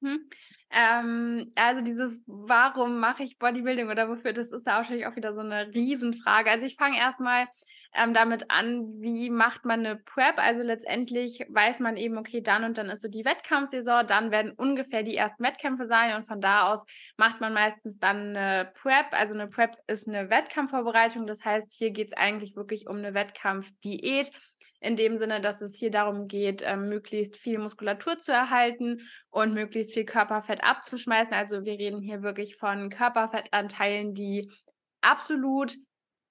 Mhm. 0.01 0.29
Ähm, 0.69 1.51
also 1.55 1.81
dieses, 1.81 2.21
warum 2.27 2.99
mache 2.99 3.23
ich 3.23 3.39
Bodybuilding 3.39 3.89
oder 3.89 4.07
wofür, 4.07 4.33
das 4.33 4.51
ist 4.51 4.67
da 4.67 4.75
wahrscheinlich 4.75 5.07
auch 5.07 5.15
wieder 5.15 5.33
so 5.33 5.39
eine 5.39 5.73
Riesenfrage. 5.73 6.51
Also 6.51 6.67
ich 6.67 6.75
fange 6.75 6.99
erstmal 6.99 7.47
ähm, 7.93 8.13
damit 8.13 8.49
an, 8.49 8.99
wie 8.99 9.29
macht 9.29 9.65
man 9.65 9.85
eine 9.85 9.97
Prep. 9.97 10.37
Also 10.37 10.61
letztendlich 10.61 11.45
weiß 11.49 11.79
man 11.79 11.97
eben, 11.97 12.17
okay, 12.17 12.41
dann 12.41 12.63
und 12.63 12.77
dann 12.77 12.89
ist 12.89 13.01
so 13.01 13.07
die 13.07 13.25
Wettkampfsaison, 13.25 14.07
dann 14.07 14.31
werden 14.31 14.51
ungefähr 14.51 15.03
die 15.03 15.15
ersten 15.15 15.43
Wettkämpfe 15.43 15.87
sein 15.87 16.15
und 16.15 16.27
von 16.27 16.41
da 16.41 16.71
aus 16.71 16.83
macht 17.17 17.41
man 17.41 17.53
meistens 17.53 17.97
dann 17.99 18.35
eine 18.35 18.71
Prep. 18.73 19.07
Also 19.11 19.33
eine 19.33 19.47
Prep 19.47 19.75
ist 19.87 20.07
eine 20.07 20.29
Wettkampfvorbereitung. 20.29 21.27
Das 21.27 21.43
heißt, 21.43 21.73
hier 21.73 21.91
geht 21.91 22.07
es 22.07 22.17
eigentlich 22.17 22.55
wirklich 22.55 22.87
um 22.87 22.97
eine 22.97 23.13
Wettkampfdiät 23.13 24.31
in 24.79 24.95
dem 24.95 25.17
Sinne, 25.17 25.41
dass 25.41 25.61
es 25.61 25.77
hier 25.77 25.91
darum 25.91 26.27
geht, 26.27 26.63
ähm, 26.65 26.89
möglichst 26.89 27.35
viel 27.37 27.57
Muskulatur 27.57 28.19
zu 28.19 28.31
erhalten 28.31 29.01
und 29.29 29.53
möglichst 29.53 29.93
viel 29.93 30.05
Körperfett 30.05 30.63
abzuschmeißen. 30.63 31.33
Also 31.33 31.65
wir 31.65 31.73
reden 31.73 32.01
hier 32.01 32.21
wirklich 32.21 32.57
von 32.57 32.89
Körperfettanteilen, 32.89 34.13
die 34.13 34.51
absolut 35.01 35.75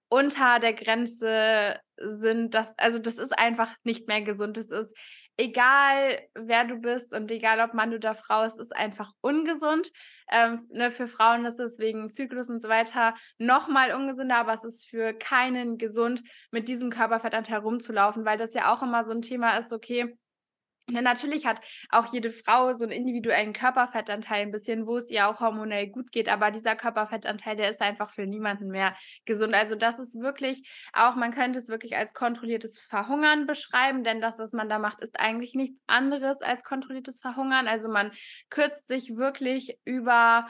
unter 0.08 0.58
der 0.60 0.74
Grenze 0.74 1.80
sind, 1.96 2.54
das, 2.54 2.76
also 2.78 2.98
das 2.98 3.16
ist 3.16 3.36
einfach 3.36 3.74
nicht 3.84 4.08
mehr 4.08 4.22
gesund. 4.22 4.56
Das 4.56 4.70
ist 4.70 4.94
egal, 5.36 6.20
wer 6.34 6.64
du 6.64 6.76
bist 6.76 7.12
und 7.12 7.30
egal, 7.30 7.60
ob 7.60 7.74
Mann 7.74 7.94
oder 7.94 8.14
Frau, 8.14 8.44
es 8.44 8.58
ist 8.58 8.74
einfach 8.74 9.12
ungesund. 9.20 9.90
Ähm, 10.30 10.66
ne, 10.70 10.90
für 10.90 11.06
Frauen 11.06 11.44
ist 11.44 11.60
es 11.60 11.78
wegen 11.78 12.10
Zyklus 12.10 12.48
und 12.48 12.62
so 12.62 12.68
weiter 12.68 13.14
nochmal 13.38 13.92
ungesünder, 13.92 14.36
aber 14.36 14.54
es 14.54 14.64
ist 14.64 14.88
für 14.88 15.12
keinen 15.12 15.78
gesund, 15.78 16.22
mit 16.50 16.68
diesem 16.68 16.90
Körperfettanteil 16.90 17.58
rumzulaufen, 17.58 18.24
weil 18.24 18.38
das 18.38 18.54
ja 18.54 18.72
auch 18.72 18.82
immer 18.82 19.04
so 19.04 19.12
ein 19.12 19.22
Thema 19.22 19.58
ist, 19.58 19.72
okay, 19.72 20.16
ja, 20.88 21.02
natürlich 21.02 21.46
hat 21.46 21.60
auch 21.90 22.12
jede 22.12 22.30
Frau 22.30 22.72
so 22.72 22.84
einen 22.84 22.92
individuellen 22.92 23.52
Körperfettanteil 23.52 24.42
ein 24.42 24.52
bisschen, 24.52 24.86
wo 24.86 24.96
es 24.96 25.10
ihr 25.10 25.28
auch 25.28 25.40
hormonell 25.40 25.88
gut 25.88 26.12
geht, 26.12 26.28
aber 26.28 26.52
dieser 26.52 26.76
Körperfettanteil, 26.76 27.56
der 27.56 27.70
ist 27.70 27.80
einfach 27.82 28.12
für 28.12 28.26
niemanden 28.26 28.68
mehr 28.68 28.94
gesund. 29.24 29.54
Also 29.54 29.74
das 29.74 29.98
ist 29.98 30.20
wirklich 30.20 30.62
auch, 30.92 31.16
man 31.16 31.32
könnte 31.32 31.58
es 31.58 31.68
wirklich 31.68 31.96
als 31.96 32.14
kontrolliertes 32.14 32.78
Verhungern 32.78 33.46
beschreiben, 33.46 34.04
denn 34.04 34.20
das, 34.20 34.38
was 34.38 34.52
man 34.52 34.68
da 34.68 34.78
macht, 34.78 35.00
ist 35.00 35.18
eigentlich 35.18 35.54
nichts 35.54 35.82
anderes 35.88 36.40
als 36.40 36.62
kontrolliertes 36.62 37.20
Verhungern. 37.20 37.66
Also 37.66 37.88
man 37.88 38.12
kürzt 38.48 38.86
sich 38.86 39.16
wirklich 39.16 39.78
über 39.84 40.46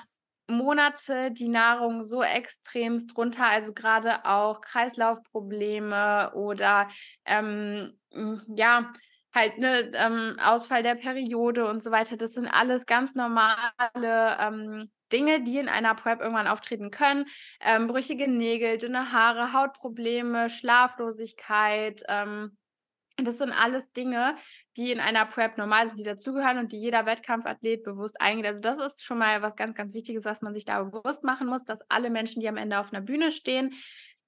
Monate 0.48 1.32
die 1.32 1.48
Nahrung 1.48 2.04
so 2.04 2.22
extremst 2.22 3.16
runter, 3.16 3.46
also 3.46 3.72
gerade 3.72 4.24
auch 4.24 4.60
Kreislaufprobleme 4.60 6.32
oder 6.34 6.88
ähm, 7.24 7.98
ja, 8.54 8.92
halt 9.36 9.58
ne, 9.58 9.92
ähm, 9.94 10.36
Ausfall 10.42 10.82
der 10.82 10.96
Periode 10.96 11.66
und 11.66 11.82
so 11.82 11.92
weiter. 11.92 12.16
Das 12.16 12.32
sind 12.32 12.48
alles 12.48 12.86
ganz 12.86 13.14
normale 13.14 13.56
ähm, 13.78 14.90
Dinge, 15.12 15.42
die 15.42 15.58
in 15.58 15.68
einer 15.68 15.94
Prep 15.94 16.20
irgendwann 16.20 16.48
auftreten 16.48 16.90
können. 16.90 17.26
Ähm, 17.60 17.86
brüchige 17.86 18.28
Nägel, 18.28 18.78
dünne 18.78 19.12
Haare, 19.12 19.52
Hautprobleme, 19.52 20.50
Schlaflosigkeit. 20.50 22.02
Ähm, 22.08 22.56
das 23.18 23.38
sind 23.38 23.52
alles 23.52 23.92
Dinge, 23.92 24.36
die 24.76 24.92
in 24.92 25.00
einer 25.00 25.24
Prep 25.24 25.56
normal 25.56 25.86
sind, 25.86 25.98
die 25.98 26.04
dazugehören 26.04 26.58
und 26.58 26.72
die 26.72 26.80
jeder 26.80 27.06
Wettkampfathlet 27.06 27.82
bewusst 27.82 28.20
eingeht. 28.20 28.46
Also 28.46 28.60
das 28.60 28.78
ist 28.78 29.04
schon 29.04 29.18
mal 29.18 29.40
was 29.40 29.56
ganz, 29.56 29.74
ganz 29.74 29.94
Wichtiges, 29.94 30.24
was 30.24 30.42
man 30.42 30.52
sich 30.52 30.64
da 30.64 30.82
bewusst 30.82 31.24
machen 31.24 31.46
muss, 31.46 31.64
dass 31.64 31.80
alle 31.88 32.10
Menschen, 32.10 32.40
die 32.40 32.48
am 32.48 32.58
Ende 32.58 32.78
auf 32.78 32.92
einer 32.92 33.02
Bühne 33.02 33.32
stehen, 33.32 33.74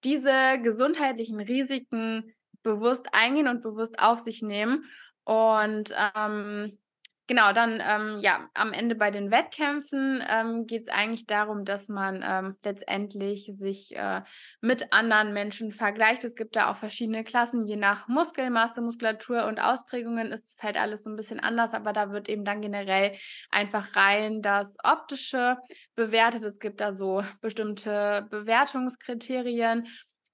diese 0.05 0.59
gesundheitlichen 0.63 1.41
Risiken 1.41 2.33
bewusst 2.69 3.09
eingehen 3.13 3.49
und 3.49 3.63
bewusst 3.63 3.99
auf 3.99 4.19
sich 4.19 4.43
nehmen. 4.43 4.85
Und 5.25 5.95
ähm, 6.15 6.79
genau, 7.27 7.53
dann 7.53 7.83
ähm, 7.87 8.19
ja, 8.21 8.49
am 8.55 8.73
Ende 8.73 8.95
bei 8.95 9.11
den 9.11 9.31
Wettkämpfen 9.31 10.23
ähm, 10.29 10.67
geht 10.67 10.83
es 10.83 10.89
eigentlich 10.89 11.27
darum, 11.27 11.65
dass 11.65 11.89
man 11.89 12.25
ähm, 12.27 12.57
letztendlich 12.65 13.53
sich 13.57 13.97
äh, 13.97 14.23
mit 14.61 14.93
anderen 14.93 15.33
Menschen 15.33 15.73
vergleicht. 15.73 16.25
Es 16.25 16.35
gibt 16.35 16.57
da 16.57 16.71
auch 16.71 16.77
verschiedene 16.77 17.25
Klassen, 17.25 17.67
je 17.67 17.77
nach 17.77 18.07
Muskelmasse, 18.09 18.83
Muskulatur 18.83 19.47
und 19.47 19.61
Ausprägungen 19.61 20.33
ist 20.33 20.47
es 20.47 20.63
halt 20.63 20.77
alles 20.77 21.05
so 21.05 21.11
ein 21.11 21.17
bisschen 21.17 21.41
anders, 21.41 21.73
aber 21.75 21.93
da 21.93 22.11
wird 22.11 22.29
eben 22.29 22.45
dann 22.45 22.61
generell 22.61 23.17
einfach 23.51 23.95
rein 23.97 24.43
das 24.43 24.77
Optische 24.83 25.57
bewertet. 25.95 26.45
Es 26.45 26.59
gibt 26.59 26.81
da 26.81 26.93
so 26.93 27.23
bestimmte 27.41 28.27
Bewertungskriterien 28.31 29.87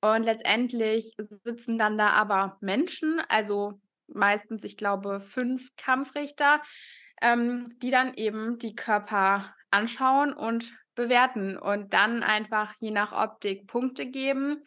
und 0.04 0.24
letztendlich 0.24 1.14
sitzen 1.16 1.78
dann 1.78 1.96
da 1.96 2.10
aber 2.10 2.58
Menschen, 2.60 3.22
also 3.28 3.80
meistens, 4.06 4.62
ich 4.62 4.76
glaube, 4.76 5.20
fünf 5.20 5.70
Kampfrichter, 5.78 6.60
ähm, 7.22 7.74
die 7.78 7.90
dann 7.90 8.12
eben 8.12 8.58
die 8.58 8.74
Körper 8.74 9.54
anschauen 9.70 10.34
und 10.34 10.76
bewerten 10.94 11.56
und 11.56 11.94
dann 11.94 12.22
einfach 12.22 12.74
je 12.80 12.90
nach 12.90 13.12
Optik 13.12 13.66
Punkte 13.66 14.04
geben. 14.04 14.62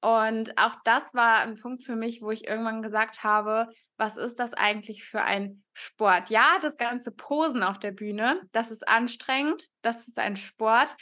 Und 0.00 0.58
auch 0.58 0.74
das 0.84 1.14
war 1.14 1.38
ein 1.38 1.54
Punkt 1.54 1.84
für 1.84 1.94
mich, 1.94 2.20
wo 2.20 2.32
ich 2.32 2.48
irgendwann 2.48 2.82
gesagt 2.82 3.22
habe, 3.22 3.68
was 3.96 4.16
ist 4.16 4.40
das 4.40 4.54
eigentlich 4.54 5.04
für 5.04 5.22
ein 5.22 5.62
Sport? 5.72 6.30
Ja, 6.30 6.58
das 6.62 6.76
ganze 6.76 7.12
Posen 7.12 7.62
auf 7.62 7.78
der 7.78 7.92
Bühne, 7.92 8.40
das 8.50 8.72
ist 8.72 8.88
anstrengend, 8.88 9.68
das 9.82 10.08
ist 10.08 10.18
ein 10.18 10.34
Sport, 10.34 10.96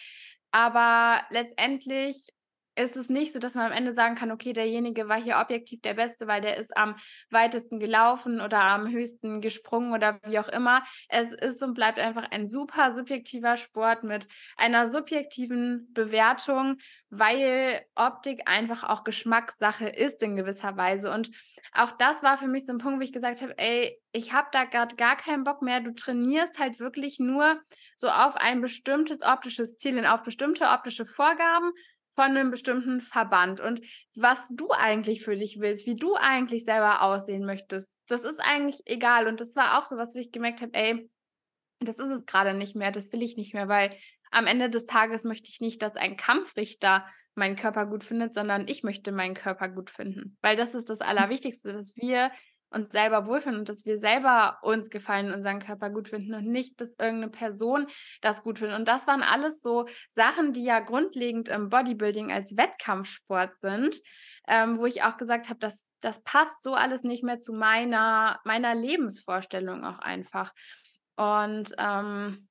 aber 0.50 1.22
letztendlich 1.30 2.34
ist 2.78 2.96
es 2.96 3.08
nicht 3.08 3.32
so, 3.32 3.38
dass 3.38 3.54
man 3.54 3.66
am 3.66 3.72
Ende 3.72 3.92
sagen 3.92 4.14
kann, 4.14 4.30
okay, 4.30 4.52
derjenige 4.52 5.08
war 5.08 5.20
hier 5.20 5.38
objektiv 5.38 5.80
der 5.82 5.94
Beste, 5.94 6.26
weil 6.26 6.40
der 6.40 6.56
ist 6.56 6.76
am 6.76 6.96
weitesten 7.30 7.78
gelaufen 7.78 8.40
oder 8.40 8.60
am 8.62 8.88
höchsten 8.88 9.40
gesprungen 9.40 9.92
oder 9.92 10.20
wie 10.24 10.38
auch 10.38 10.48
immer. 10.48 10.82
Es 11.08 11.32
ist 11.32 11.62
und 11.62 11.74
bleibt 11.74 11.98
einfach 11.98 12.30
ein 12.30 12.46
super 12.46 12.94
subjektiver 12.94 13.56
Sport 13.56 14.04
mit 14.04 14.28
einer 14.56 14.86
subjektiven 14.86 15.92
Bewertung, 15.92 16.78
weil 17.10 17.84
Optik 17.94 18.42
einfach 18.46 18.84
auch 18.84 19.04
Geschmackssache 19.04 19.88
ist 19.88 20.22
in 20.22 20.36
gewisser 20.36 20.76
Weise. 20.76 21.10
Und 21.10 21.30
auch 21.72 21.92
das 21.92 22.22
war 22.22 22.38
für 22.38 22.46
mich 22.46 22.64
so 22.66 22.72
ein 22.72 22.78
Punkt, 22.78 23.00
wo 23.00 23.04
ich 23.04 23.12
gesagt 23.12 23.42
habe, 23.42 23.56
ey, 23.58 24.00
ich 24.12 24.32
habe 24.32 24.48
da 24.52 24.64
gerade 24.64 24.96
gar 24.96 25.16
keinen 25.16 25.44
Bock 25.44 25.62
mehr. 25.62 25.80
Du 25.80 25.94
trainierst 25.94 26.58
halt 26.58 26.80
wirklich 26.80 27.18
nur 27.18 27.60
so 27.96 28.08
auf 28.08 28.36
ein 28.36 28.60
bestimmtes 28.60 29.22
optisches 29.22 29.76
Ziel, 29.78 30.04
auf 30.06 30.22
bestimmte 30.22 30.66
optische 30.66 31.04
Vorgaben 31.04 31.72
von 32.18 32.36
einem 32.36 32.50
bestimmten 32.50 33.00
Verband 33.00 33.60
und 33.60 33.80
was 34.16 34.48
du 34.48 34.72
eigentlich 34.72 35.22
für 35.22 35.36
dich 35.36 35.60
willst, 35.60 35.86
wie 35.86 35.94
du 35.94 36.16
eigentlich 36.16 36.64
selber 36.64 37.02
aussehen 37.02 37.44
möchtest, 37.44 37.88
das 38.08 38.24
ist 38.24 38.40
eigentlich 38.40 38.80
egal. 38.86 39.28
Und 39.28 39.40
das 39.40 39.54
war 39.54 39.78
auch 39.78 39.84
so, 39.84 39.96
was 39.96 40.16
ich 40.16 40.32
gemerkt 40.32 40.60
habe, 40.60 40.74
ey, 40.74 41.08
das 41.78 42.00
ist 42.00 42.10
es 42.10 42.26
gerade 42.26 42.54
nicht 42.54 42.74
mehr, 42.74 42.90
das 42.90 43.12
will 43.12 43.22
ich 43.22 43.36
nicht 43.36 43.54
mehr, 43.54 43.68
weil 43.68 43.90
am 44.32 44.48
Ende 44.48 44.68
des 44.68 44.86
Tages 44.86 45.22
möchte 45.22 45.48
ich 45.48 45.60
nicht, 45.60 45.80
dass 45.80 45.94
ein 45.94 46.16
Kampfrichter 46.16 47.06
meinen 47.36 47.54
Körper 47.54 47.86
gut 47.86 48.02
findet, 48.02 48.34
sondern 48.34 48.66
ich 48.66 48.82
möchte 48.82 49.12
meinen 49.12 49.34
Körper 49.34 49.68
gut 49.68 49.88
finden. 49.88 50.36
Weil 50.42 50.56
das 50.56 50.74
ist 50.74 50.90
das 50.90 51.00
Allerwichtigste, 51.00 51.72
dass 51.72 51.94
wir 51.94 52.32
uns 52.70 52.92
selber 52.92 53.26
wohlfühlen 53.26 53.58
und 53.58 53.68
dass 53.68 53.86
wir 53.86 53.98
selber 53.98 54.58
uns 54.62 54.90
gefallen, 54.90 55.32
unseren 55.32 55.60
Körper 55.60 55.90
gut 55.90 56.08
finden 56.08 56.34
und 56.34 56.46
nicht, 56.46 56.80
dass 56.80 56.98
irgendeine 56.98 57.30
Person 57.30 57.86
das 58.20 58.42
gut 58.42 58.58
findet. 58.58 58.78
Und 58.78 58.88
das 58.88 59.06
waren 59.06 59.22
alles 59.22 59.62
so 59.62 59.86
Sachen, 60.10 60.52
die 60.52 60.64
ja 60.64 60.80
grundlegend 60.80 61.48
im 61.48 61.68
Bodybuilding 61.68 62.32
als 62.32 62.56
Wettkampfsport 62.56 63.58
sind, 63.58 64.00
ähm, 64.46 64.78
wo 64.78 64.86
ich 64.86 65.02
auch 65.02 65.16
gesagt 65.16 65.48
habe, 65.48 65.58
das, 65.60 65.86
das 66.00 66.22
passt 66.24 66.62
so 66.62 66.74
alles 66.74 67.02
nicht 67.02 67.22
mehr 67.22 67.38
zu 67.38 67.52
meiner, 67.52 68.40
meiner 68.44 68.74
Lebensvorstellung 68.74 69.84
auch 69.84 69.98
einfach. 69.98 70.52
Und 71.16 71.74
ähm, 71.78 72.48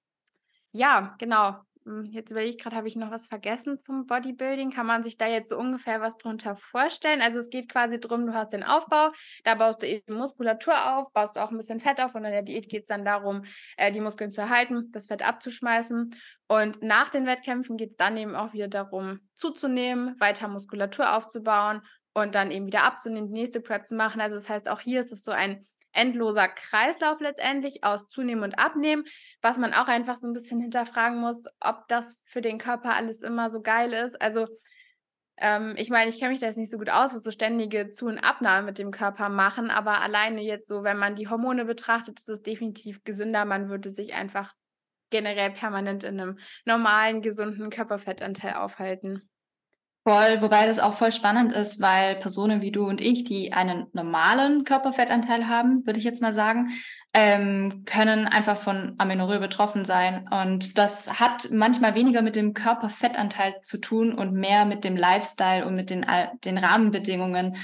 ja, 0.72 1.16
genau. 1.18 1.58
Hm, 1.88 2.04
jetzt 2.12 2.32
überlege 2.32 2.52
ich 2.52 2.62
gerade, 2.62 2.76
habe 2.76 2.90
ich 2.90 2.98
noch 2.98 3.12
was 3.12 3.28
vergessen 3.28 3.80
zum 3.80 4.08
Bodybuilding? 4.08 4.72
Kann 4.72 4.86
man 4.86 5.04
sich 5.04 5.18
da 5.18 5.26
jetzt 5.26 5.50
so 5.50 5.58
ungefähr 5.58 6.02
was 6.02 6.18
drunter 6.18 6.58
vorstellen? 6.58 7.22
Also 7.22 7.40
es 7.40 7.50
geht 7.50 7.72
quasi 7.72 7.98
darum, 7.98 8.28
du 8.28 8.34
hast 8.34 8.52
den 8.52 8.64
Aufbau, 8.64 9.12
da 9.46 9.56
baust 9.56 9.82
du 9.82 9.88
eben 9.88 10.16
Muskulatur 10.16 10.98
auf, 10.98 11.14
baust 11.14 11.38
auch 11.38 11.50
ein 11.50 11.58
bisschen 11.58 11.80
Fett 11.80 12.02
auf 12.02 12.14
und 12.14 12.26
in 12.26 12.32
der 12.32 12.42
Diät 12.42 12.68
geht 12.68 12.82
es 12.82 12.90
dann 12.90 13.06
darum, 13.06 13.44
äh, 13.78 13.92
die 13.94 14.02
Muskeln 14.02 14.34
zu 14.34 14.42
erhalten, 14.42 14.92
das 14.92 15.06
Fett 15.08 15.26
abzuschmeißen. 15.26 16.14
Und 16.50 16.84
nach 16.84 17.10
den 17.10 17.26
Wettkämpfen 17.26 17.78
geht 17.78 17.92
es 17.92 17.98
dann 17.98 18.18
eben 18.18 18.36
auch 18.36 18.52
wieder 18.52 18.68
darum, 18.68 19.22
zuzunehmen, 19.36 20.20
weiter 20.20 20.50
Muskulatur 20.50 21.16
aufzubauen 21.16 21.82
und 22.14 22.36
dann 22.36 22.52
eben 22.52 22.68
wieder 22.68 22.84
abzunehmen, 22.84 23.28
die 23.28 23.40
nächste 23.40 23.62
Prep 23.62 23.88
zu 23.88 23.96
machen. 23.96 24.20
Also 24.20 24.36
das 24.36 24.50
heißt, 24.50 24.68
auch 24.68 24.82
hier 24.82 25.00
ist 25.00 25.14
es 25.14 25.24
so 25.24 25.32
ein 25.32 25.66
endloser 25.94 26.48
Kreislauf 26.48 27.20
letztendlich 27.20 27.84
aus 27.84 28.08
Zunehmen 28.08 28.44
und 28.44 28.60
Abnehmen, 28.60 29.04
was 29.42 29.58
man 29.58 29.74
auch 29.74 29.88
einfach 29.88 30.16
so 30.16 30.28
ein 30.28 30.34
bisschen 30.34 30.60
hinterfragen 30.62 31.20
muss, 31.20 31.46
ob 31.60 31.88
das 31.88 32.22
für 32.26 32.42
den 32.42 32.58
Körper 32.58 32.94
alles 32.96 33.24
immer 33.24 33.50
so 33.50 33.62
geil 33.62 33.94
ist. 33.94 34.20
Also 34.22 34.48
ähm, 35.38 35.76
ich 35.78 35.90
meine, 35.90 36.10
ich 36.10 36.20
kenne 36.20 36.32
mich 36.32 36.40
da 36.40 36.48
jetzt 36.48 36.58
nicht 36.58 36.72
so 36.72 36.78
gut 36.78 36.90
aus, 36.90 37.14
was 37.14 37.24
so 37.24 37.32
ständige 37.32 37.90
Zu- 37.90 38.08
und 38.08 38.18
Abnahme 38.18 38.66
mit 38.66 38.80
dem 38.80 38.92
Körper 38.92 39.30
machen, 39.30 39.70
aber 39.70 40.02
alleine 40.02 40.42
jetzt 40.42 40.68
so, 40.68 40.84
wenn 40.84 40.98
man 40.98 41.16
die 41.16 41.28
Hormone 41.28 41.66
betrachtet, 41.66 42.20
ist 42.20 42.30
es 42.30 42.42
definitiv 42.42 43.04
gesünder. 43.04 43.46
Man 43.46 43.70
würde 43.70 43.92
sich 43.92 44.14
einfach 44.14 44.54
generell 45.10 45.52
permanent 45.52 46.04
in 46.04 46.20
einem 46.20 46.40
normalen, 46.66 47.22
gesunden 47.22 47.70
Körperfettanteil 47.70 48.56
aufhalten. 48.56 49.30
Voll, 50.08 50.42
wobei 50.42 50.68
das 50.68 50.80
auch 50.80 50.94
voll 50.94 51.12
spannend 51.12 51.52
ist, 51.52 51.82
weil 51.82 52.16
Personen 52.16 52.62
wie 52.62 52.72
du 52.72 52.88
und 52.88 53.02
ich, 53.02 53.26
die 53.26 53.52
einen 53.52 53.88
normalen 53.92 54.64
Körperfettanteil 54.64 55.50
haben, 55.50 55.86
würde 55.86 56.00
ich 56.00 56.06
jetzt 56.06 56.22
mal 56.22 56.34
sagen, 56.34 56.70
ähm, 57.14 57.84
können 57.84 58.26
einfach 58.26 58.56
von 58.56 58.96
Amenorrhoe 59.00 59.40
betroffen 59.40 59.84
sein. 59.84 60.26
Und 60.32 60.78
das 60.78 61.20
hat 61.20 61.50
manchmal 61.52 61.94
weniger 61.94 62.22
mit 62.22 62.38
dem 62.38 62.54
Körperfettanteil 62.54 63.56
zu 63.64 63.82
tun 63.82 64.14
und 64.14 64.32
mehr 64.32 64.64
mit 64.64 64.86
dem 64.86 64.96
Lifestyle 64.96 65.66
und 65.66 65.76
mit 65.76 65.90
den, 65.90 66.06
den 66.46 66.58
Rahmenbedingungen. 66.58 67.58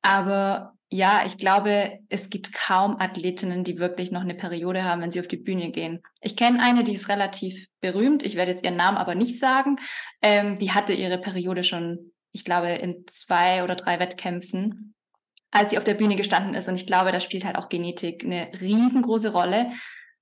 Aber 0.00 0.77
ja, 0.90 1.22
ich 1.26 1.36
glaube, 1.36 1.98
es 2.08 2.30
gibt 2.30 2.54
kaum 2.54 2.96
Athletinnen, 2.98 3.62
die 3.62 3.78
wirklich 3.78 4.10
noch 4.10 4.22
eine 4.22 4.34
Periode 4.34 4.84
haben, 4.84 5.02
wenn 5.02 5.10
sie 5.10 5.20
auf 5.20 5.28
die 5.28 5.36
Bühne 5.36 5.70
gehen. 5.70 6.02
Ich 6.22 6.34
kenne 6.34 6.62
eine, 6.62 6.82
die 6.82 6.94
ist 6.94 7.10
relativ 7.10 7.66
berühmt. 7.80 8.22
Ich 8.22 8.36
werde 8.36 8.52
jetzt 8.52 8.64
ihren 8.64 8.76
Namen 8.76 8.96
aber 8.96 9.14
nicht 9.14 9.38
sagen. 9.38 9.78
Ähm, 10.22 10.58
die 10.58 10.72
hatte 10.72 10.94
ihre 10.94 11.18
Periode 11.18 11.62
schon, 11.62 12.12
ich 12.32 12.44
glaube, 12.44 12.68
in 12.68 13.04
zwei 13.06 13.64
oder 13.64 13.76
drei 13.76 14.00
Wettkämpfen, 14.00 14.94
als 15.50 15.70
sie 15.70 15.78
auf 15.78 15.84
der 15.84 15.94
Bühne 15.94 16.16
gestanden 16.16 16.54
ist. 16.54 16.68
Und 16.68 16.76
ich 16.76 16.86
glaube, 16.86 17.12
da 17.12 17.20
spielt 17.20 17.44
halt 17.44 17.56
auch 17.56 17.68
Genetik 17.68 18.24
eine 18.24 18.50
riesengroße 18.58 19.32
Rolle. 19.32 19.72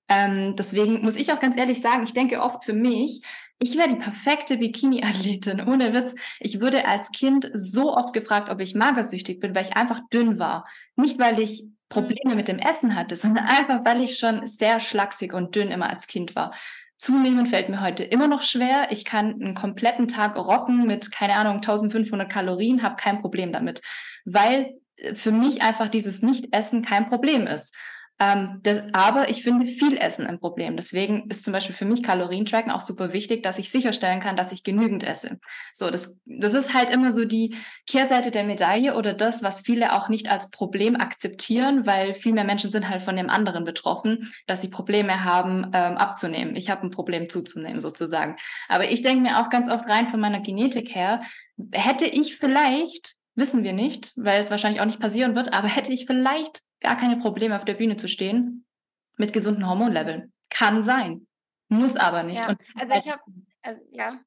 Ähm, 0.09 0.57
deswegen 0.57 1.01
muss 1.03 1.17
ich 1.17 1.33
auch 1.33 1.41
ganz 1.41 1.57
ehrlich 1.57 1.81
sagen, 1.81 2.03
ich 2.03 2.13
denke 2.13 2.43
oft 2.43 2.65
für 2.65 2.73
mich, 2.73 3.23
ich 3.59 3.77
wäre 3.77 3.88
die 3.88 3.97
perfekte 3.97 4.59
Bikini-Athletin, 4.59 5.66
ohne 5.66 5.95
Witz. 5.95 6.14
Ich 6.40 6.61
wurde 6.61 6.87
als 6.87 7.11
Kind 7.11 7.51
so 7.55 7.97
oft 7.97 8.12
gefragt, 8.12 8.51
ob 8.51 8.61
ich 8.61 8.75
magersüchtig 8.75 9.40
bin, 9.40 9.55
weil 9.55 9.66
ich 9.66 9.77
einfach 9.77 10.01
dünn 10.12 10.38
war. 10.38 10.64
Nicht, 10.97 11.19
weil 11.19 11.40
ich 11.40 11.64
Probleme 11.88 12.35
mit 12.35 12.49
dem 12.49 12.59
Essen 12.59 12.95
hatte, 12.95 13.16
sondern 13.16 13.47
einfach, 13.47 13.85
weil 13.85 14.03
ich 14.03 14.19
schon 14.19 14.47
sehr 14.47 14.81
schlaksig 14.81 15.33
und 15.33 15.55
dünn 15.55 15.71
immer 15.71 15.88
als 15.88 16.07
Kind 16.07 16.37
war. 16.37 16.53
Zunehmen 16.99 17.47
fällt 17.47 17.69
mir 17.69 17.81
heute 17.81 18.05
immer 18.05 18.27
noch 18.27 18.42
schwer. 18.42 18.88
Ich 18.90 19.05
kann 19.05 19.35
einen 19.35 19.55
kompletten 19.55 20.09
Tag 20.09 20.37
rocken 20.37 20.87
mit, 20.87 21.12
keine 21.12 21.35
Ahnung, 21.35 21.57
1500 21.57 22.31
Kalorien, 22.31 22.83
habe 22.83 22.97
kein 22.97 23.21
Problem 23.21 23.53
damit, 23.53 23.83
weil 24.25 24.75
äh, 24.97 25.14
für 25.14 25.33
mich 25.33 25.62
einfach 25.62 25.88
dieses 25.88 26.23
Nicht-Essen 26.23 26.83
kein 26.83 27.09
Problem 27.09 27.47
ist. 27.47 27.75
Ähm, 28.19 28.61
das, 28.63 28.83
aber 28.93 29.29
ich 29.29 29.43
finde 29.43 29.67
viel 29.67 29.99
Essen 29.99 30.27
ein 30.27 30.41
Problem. 30.41 30.77
Deswegen 30.77 31.29
ist 31.29 31.45
zum 31.45 31.53
Beispiel 31.53 31.75
für 31.75 31.85
mich 31.85 32.03
Kalorientracken 32.03 32.73
auch 32.73 32.81
super 32.81 33.13
wichtig, 33.13 33.43
dass 33.43 33.59
ich 33.59 33.71
sicherstellen 33.71 34.21
kann, 34.21 34.37
dass 34.37 34.53
ich 34.53 34.63
genügend 34.63 35.05
esse. 35.05 35.39
So, 35.75 35.91
das, 35.91 36.17
das 36.25 36.55
ist 36.55 36.73
halt 36.73 36.91
immer 36.91 37.15
so 37.15 37.25
die 37.25 37.57
Kehrseite 37.87 38.31
der 38.31 38.45
Medaille 38.45 38.97
oder 38.97 39.13
das, 39.13 39.43
was 39.43 39.61
viele 39.61 39.93
auch 39.95 40.09
nicht 40.09 40.31
als 40.31 40.51
Problem 40.51 40.97
akzeptieren, 40.97 41.87
weil 41.87 42.15
viel 42.15 42.33
mehr 42.33 42.45
Menschen 42.45 42.71
sind 42.71 42.89
halt 42.89 43.03
von 43.03 43.17
dem 43.17 43.29
anderen 43.29 43.65
betroffen, 43.65 44.33
dass 44.47 44.63
sie 44.63 44.69
Probleme 44.69 45.25
haben, 45.25 45.71
ähm, 45.75 45.99
abzunehmen. 45.99 46.57
Ich 46.57 46.71
habe 46.71 46.83
ein 46.83 46.91
Problem 46.91 47.29
zuzunehmen 47.29 47.81
sozusagen. 47.81 48.37
Aber 48.69 48.91
ich 48.91 49.03
denke 49.03 49.23
mir 49.23 49.41
auch 49.41 49.51
ganz 49.51 49.69
oft 49.71 49.87
rein 49.89 50.09
von 50.09 50.21
meiner 50.21 50.41
Genetik 50.41 50.95
her, 50.95 51.21
hätte 51.73 52.07
ich 52.07 52.37
vielleicht 52.37 53.17
wissen 53.37 53.63
wir 53.63 53.75
nicht, 53.75 54.13
weil 54.17 54.41
es 54.41 54.51
wahrscheinlich 54.51 54.81
auch 54.81 54.87
nicht 54.87 54.99
passieren 54.99 55.37
wird, 55.37 55.53
aber 55.53 55.69
hätte 55.69 55.93
ich 55.93 56.07
vielleicht 56.07 56.63
gar 56.81 56.97
keine 56.97 57.17
Probleme 57.17 57.57
auf 57.57 57.65
der 57.65 57.75
Bühne 57.75 57.97
zu 57.97 58.09
stehen 58.09 58.67
mit 59.17 59.33
gesunden 59.33 59.67
Hormonleveln. 59.69 60.33
Kann 60.51 60.85
sein. 60.85 61.27
Muss 61.69 61.97
aber 61.97 62.23
nicht. 62.23 62.41
Ja. 62.41 62.57
also 62.79 62.95
ich 62.95 63.11
habe, 63.11 63.23
also, 63.62 63.81
ja. 63.91 64.21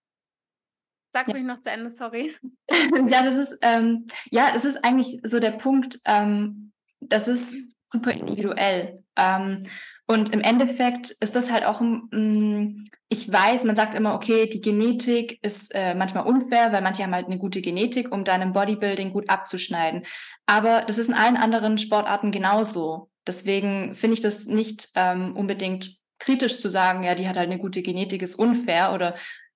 Sag 1.11 1.27
ja. 1.27 1.33
mich 1.33 1.43
noch 1.43 1.61
zu 1.61 1.71
Ende, 1.71 1.89
sorry. 1.89 2.35
ja, 3.07 3.23
das 3.23 3.37
ist, 3.37 3.57
ähm, 3.61 4.07
ja, 4.29 4.51
das 4.53 4.65
ist 4.65 4.83
eigentlich 4.83 5.21
so 5.23 5.39
der 5.39 5.51
Punkt, 5.51 5.99
ähm, 6.05 6.71
das 6.99 7.27
ist 7.27 7.55
super 7.87 8.11
individuell. 8.11 9.03
Ähm, 9.15 9.63
und 10.05 10.33
im 10.33 10.41
Endeffekt 10.41 11.11
ist 11.19 11.35
das 11.35 11.51
halt 11.51 11.65
auch, 11.65 11.81
mm, 11.81 12.83
ich 13.09 13.31
weiß, 13.31 13.63
man 13.63 13.75
sagt 13.75 13.95
immer, 13.95 14.13
okay, 14.13 14.47
die 14.47 14.61
Genetik 14.61 15.39
ist 15.43 15.73
äh, 15.73 15.95
manchmal 15.95 16.25
unfair, 16.25 16.71
weil 16.71 16.81
manche 16.81 17.03
haben 17.03 17.13
halt 17.13 17.25
eine 17.25 17.39
gute 17.39 17.61
Genetik, 17.61 18.11
um 18.11 18.23
dann 18.23 18.41
im 18.41 18.53
Bodybuilding 18.53 19.11
gut 19.11 19.29
abzuschneiden. 19.29 20.05
Aber 20.49 20.81
das 20.81 20.97
ist 20.97 21.09
in 21.09 21.13
allen 21.13 21.37
anderen 21.37 21.77
Sportarten 21.77 22.31
genauso. 22.31 23.11
Deswegen 23.27 23.93
finde 23.93 24.15
ich 24.15 24.21
das 24.21 24.47
nicht 24.47 24.89
ähm, 24.95 25.35
unbedingt 25.35 25.91
kritisch 26.17 26.59
zu 26.59 26.71
sagen, 26.71 27.03
ja, 27.03 27.13
die 27.13 27.27
hat 27.27 27.37
halt 27.37 27.51
eine 27.51 27.59
gute 27.59 27.83
Genetik, 27.83 28.23
ist 28.23 28.33
unfair 28.33 28.93
oder 28.93 29.13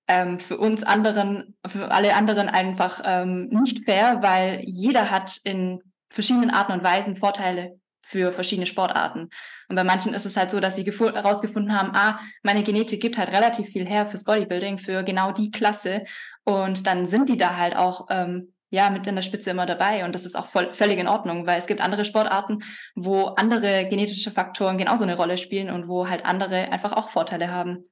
ähm, 0.08 0.38
für 0.38 0.60
uns 0.60 0.84
anderen, 0.84 1.58
für 1.66 1.90
alle 1.90 2.14
anderen 2.14 2.48
einfach 2.48 3.02
ähm, 3.06 3.48
nicht 3.48 3.86
fair, 3.86 4.22
weil 4.22 4.62
jeder 4.66 5.10
hat 5.10 5.40
in 5.44 5.82
verschiedenen 6.12 6.52
Arten 6.52 6.74
und 6.74 6.84
Weisen 6.84 7.18
Vorteile 7.18 7.80
für 8.04 8.32
verschiedene 8.32 8.68
Sportarten. 8.68 9.32
Und 9.70 9.76
bei 9.76 9.84
manchen 9.84 10.14
ist 10.14 10.28
es 10.28 10.38
halt 10.38 10.52
so, 10.52 10.60
dass 10.60 10.76
sie 10.76 10.84
herausgefunden 10.84 11.76
haben, 11.76 11.90
ah, 11.96 12.20
meine 12.44 12.62
Genetik 12.62 13.02
gibt 13.02 13.18
halt 13.18 13.30
relativ 13.30 13.70
viel 13.70 13.88
her 13.88 14.06
fürs 14.06 14.26
Bodybuilding, 14.26 14.78
für 14.78 15.04
genau 15.04 15.32
die 15.32 15.50
Klasse. 15.50 16.04
Und 16.44 16.86
dann 16.86 17.08
sind 17.08 17.30
die 17.30 17.38
da 17.38 17.58
halt 17.58 17.76
auch 17.76 18.06
ähm, 18.12 18.53
ja 18.74 18.90
mit 18.90 19.06
in 19.06 19.16
der 19.16 19.22
Spitze 19.22 19.52
immer 19.52 19.68
dabei. 19.68 20.04
Und 20.04 20.16
das 20.16 20.26
ist 20.26 20.36
auch 20.36 20.48
voll, 20.48 20.72
völlig 20.74 20.98
in 20.98 21.08
Ordnung, 21.08 21.46
weil 21.46 21.60
es 21.60 21.68
gibt 21.68 21.80
andere 21.80 22.06
Sportarten, 22.06 22.64
wo 22.96 23.26
andere 23.26 23.88
genetische 23.88 24.32
Faktoren 24.32 24.80
genauso 24.80 25.04
eine 25.04 25.16
Rolle 25.16 25.38
spielen 25.38 25.70
und 25.70 25.88
wo 25.88 26.10
halt 26.10 26.26
andere 26.26 26.72
einfach 26.72 26.92
auch 26.94 27.10
Vorteile 27.10 27.52
haben. 27.52 27.86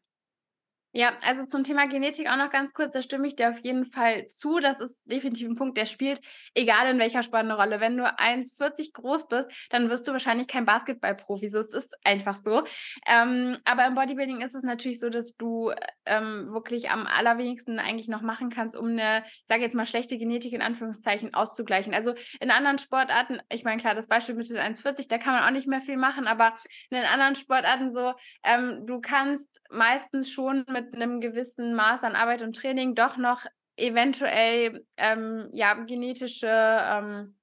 Ja, 0.93 1.13
also 1.21 1.45
zum 1.45 1.63
Thema 1.63 1.87
Genetik 1.87 2.29
auch 2.29 2.35
noch 2.35 2.49
ganz 2.49 2.73
kurz, 2.73 2.93
da 2.93 3.01
stimme 3.01 3.25
ich 3.25 3.37
dir 3.37 3.49
auf 3.49 3.59
jeden 3.63 3.85
Fall 3.85 4.27
zu. 4.27 4.59
Das 4.59 4.81
ist 4.81 4.99
definitiv 5.05 5.47
ein 5.47 5.55
Punkt, 5.55 5.77
der 5.77 5.85
spielt, 5.85 6.19
egal 6.53 6.91
in 6.91 6.99
welcher 6.99 7.21
eine 7.33 7.55
Rolle. 7.55 7.79
Wenn 7.79 7.95
du 7.95 8.03
1,40 8.03 8.91
groß 8.91 9.29
bist, 9.29 9.49
dann 9.69 9.89
wirst 9.89 10.05
du 10.07 10.11
wahrscheinlich 10.11 10.47
kein 10.47 10.65
Basketballprofi. 10.65 11.49
So, 11.49 11.59
es 11.59 11.71
ist 11.73 11.95
einfach 12.03 12.35
so. 12.35 12.63
Ähm, 13.07 13.57
aber 13.63 13.87
im 13.87 13.95
Bodybuilding 13.95 14.41
ist 14.41 14.53
es 14.53 14.63
natürlich 14.63 14.99
so, 14.99 15.09
dass 15.09 15.37
du 15.37 15.71
ähm, 16.05 16.51
wirklich 16.51 16.89
am 16.89 17.07
allerwenigsten 17.07 17.79
eigentlich 17.79 18.09
noch 18.09 18.21
machen 18.21 18.49
kannst, 18.49 18.75
um 18.75 18.87
eine, 18.87 19.23
ich 19.25 19.47
sage 19.47 19.61
jetzt 19.61 19.75
mal, 19.75 19.85
schlechte 19.85 20.17
Genetik 20.17 20.51
in 20.51 20.61
Anführungszeichen 20.61 21.33
auszugleichen. 21.33 21.93
Also 21.93 22.15
in 22.41 22.51
anderen 22.51 22.79
Sportarten, 22.79 23.39
ich 23.49 23.63
meine, 23.63 23.79
klar, 23.79 23.95
das 23.95 24.09
Beispiel 24.09 24.35
mit 24.35 24.47
1,40, 24.47 25.07
da 25.07 25.17
kann 25.17 25.35
man 25.35 25.43
auch 25.45 25.51
nicht 25.51 25.67
mehr 25.67 25.81
viel 25.81 25.97
machen, 25.97 26.27
aber 26.27 26.57
in 26.89 26.97
anderen 26.97 27.35
Sportarten 27.35 27.93
so, 27.93 28.13
ähm, 28.43 28.85
du 28.85 28.99
kannst 28.99 29.61
meistens 29.69 30.29
schon 30.29 30.65
mit 30.67 30.80
mit 30.81 30.95
einem 30.95 31.21
gewissen 31.21 31.73
Maß 31.75 32.03
an 32.03 32.15
Arbeit 32.15 32.41
und 32.41 32.55
Training 32.55 32.95
doch 32.95 33.17
noch 33.17 33.45
eventuell 33.77 34.85
ähm, 34.97 35.49
ja, 35.53 35.73
genetische 35.73 36.47
ähm, 36.47 37.35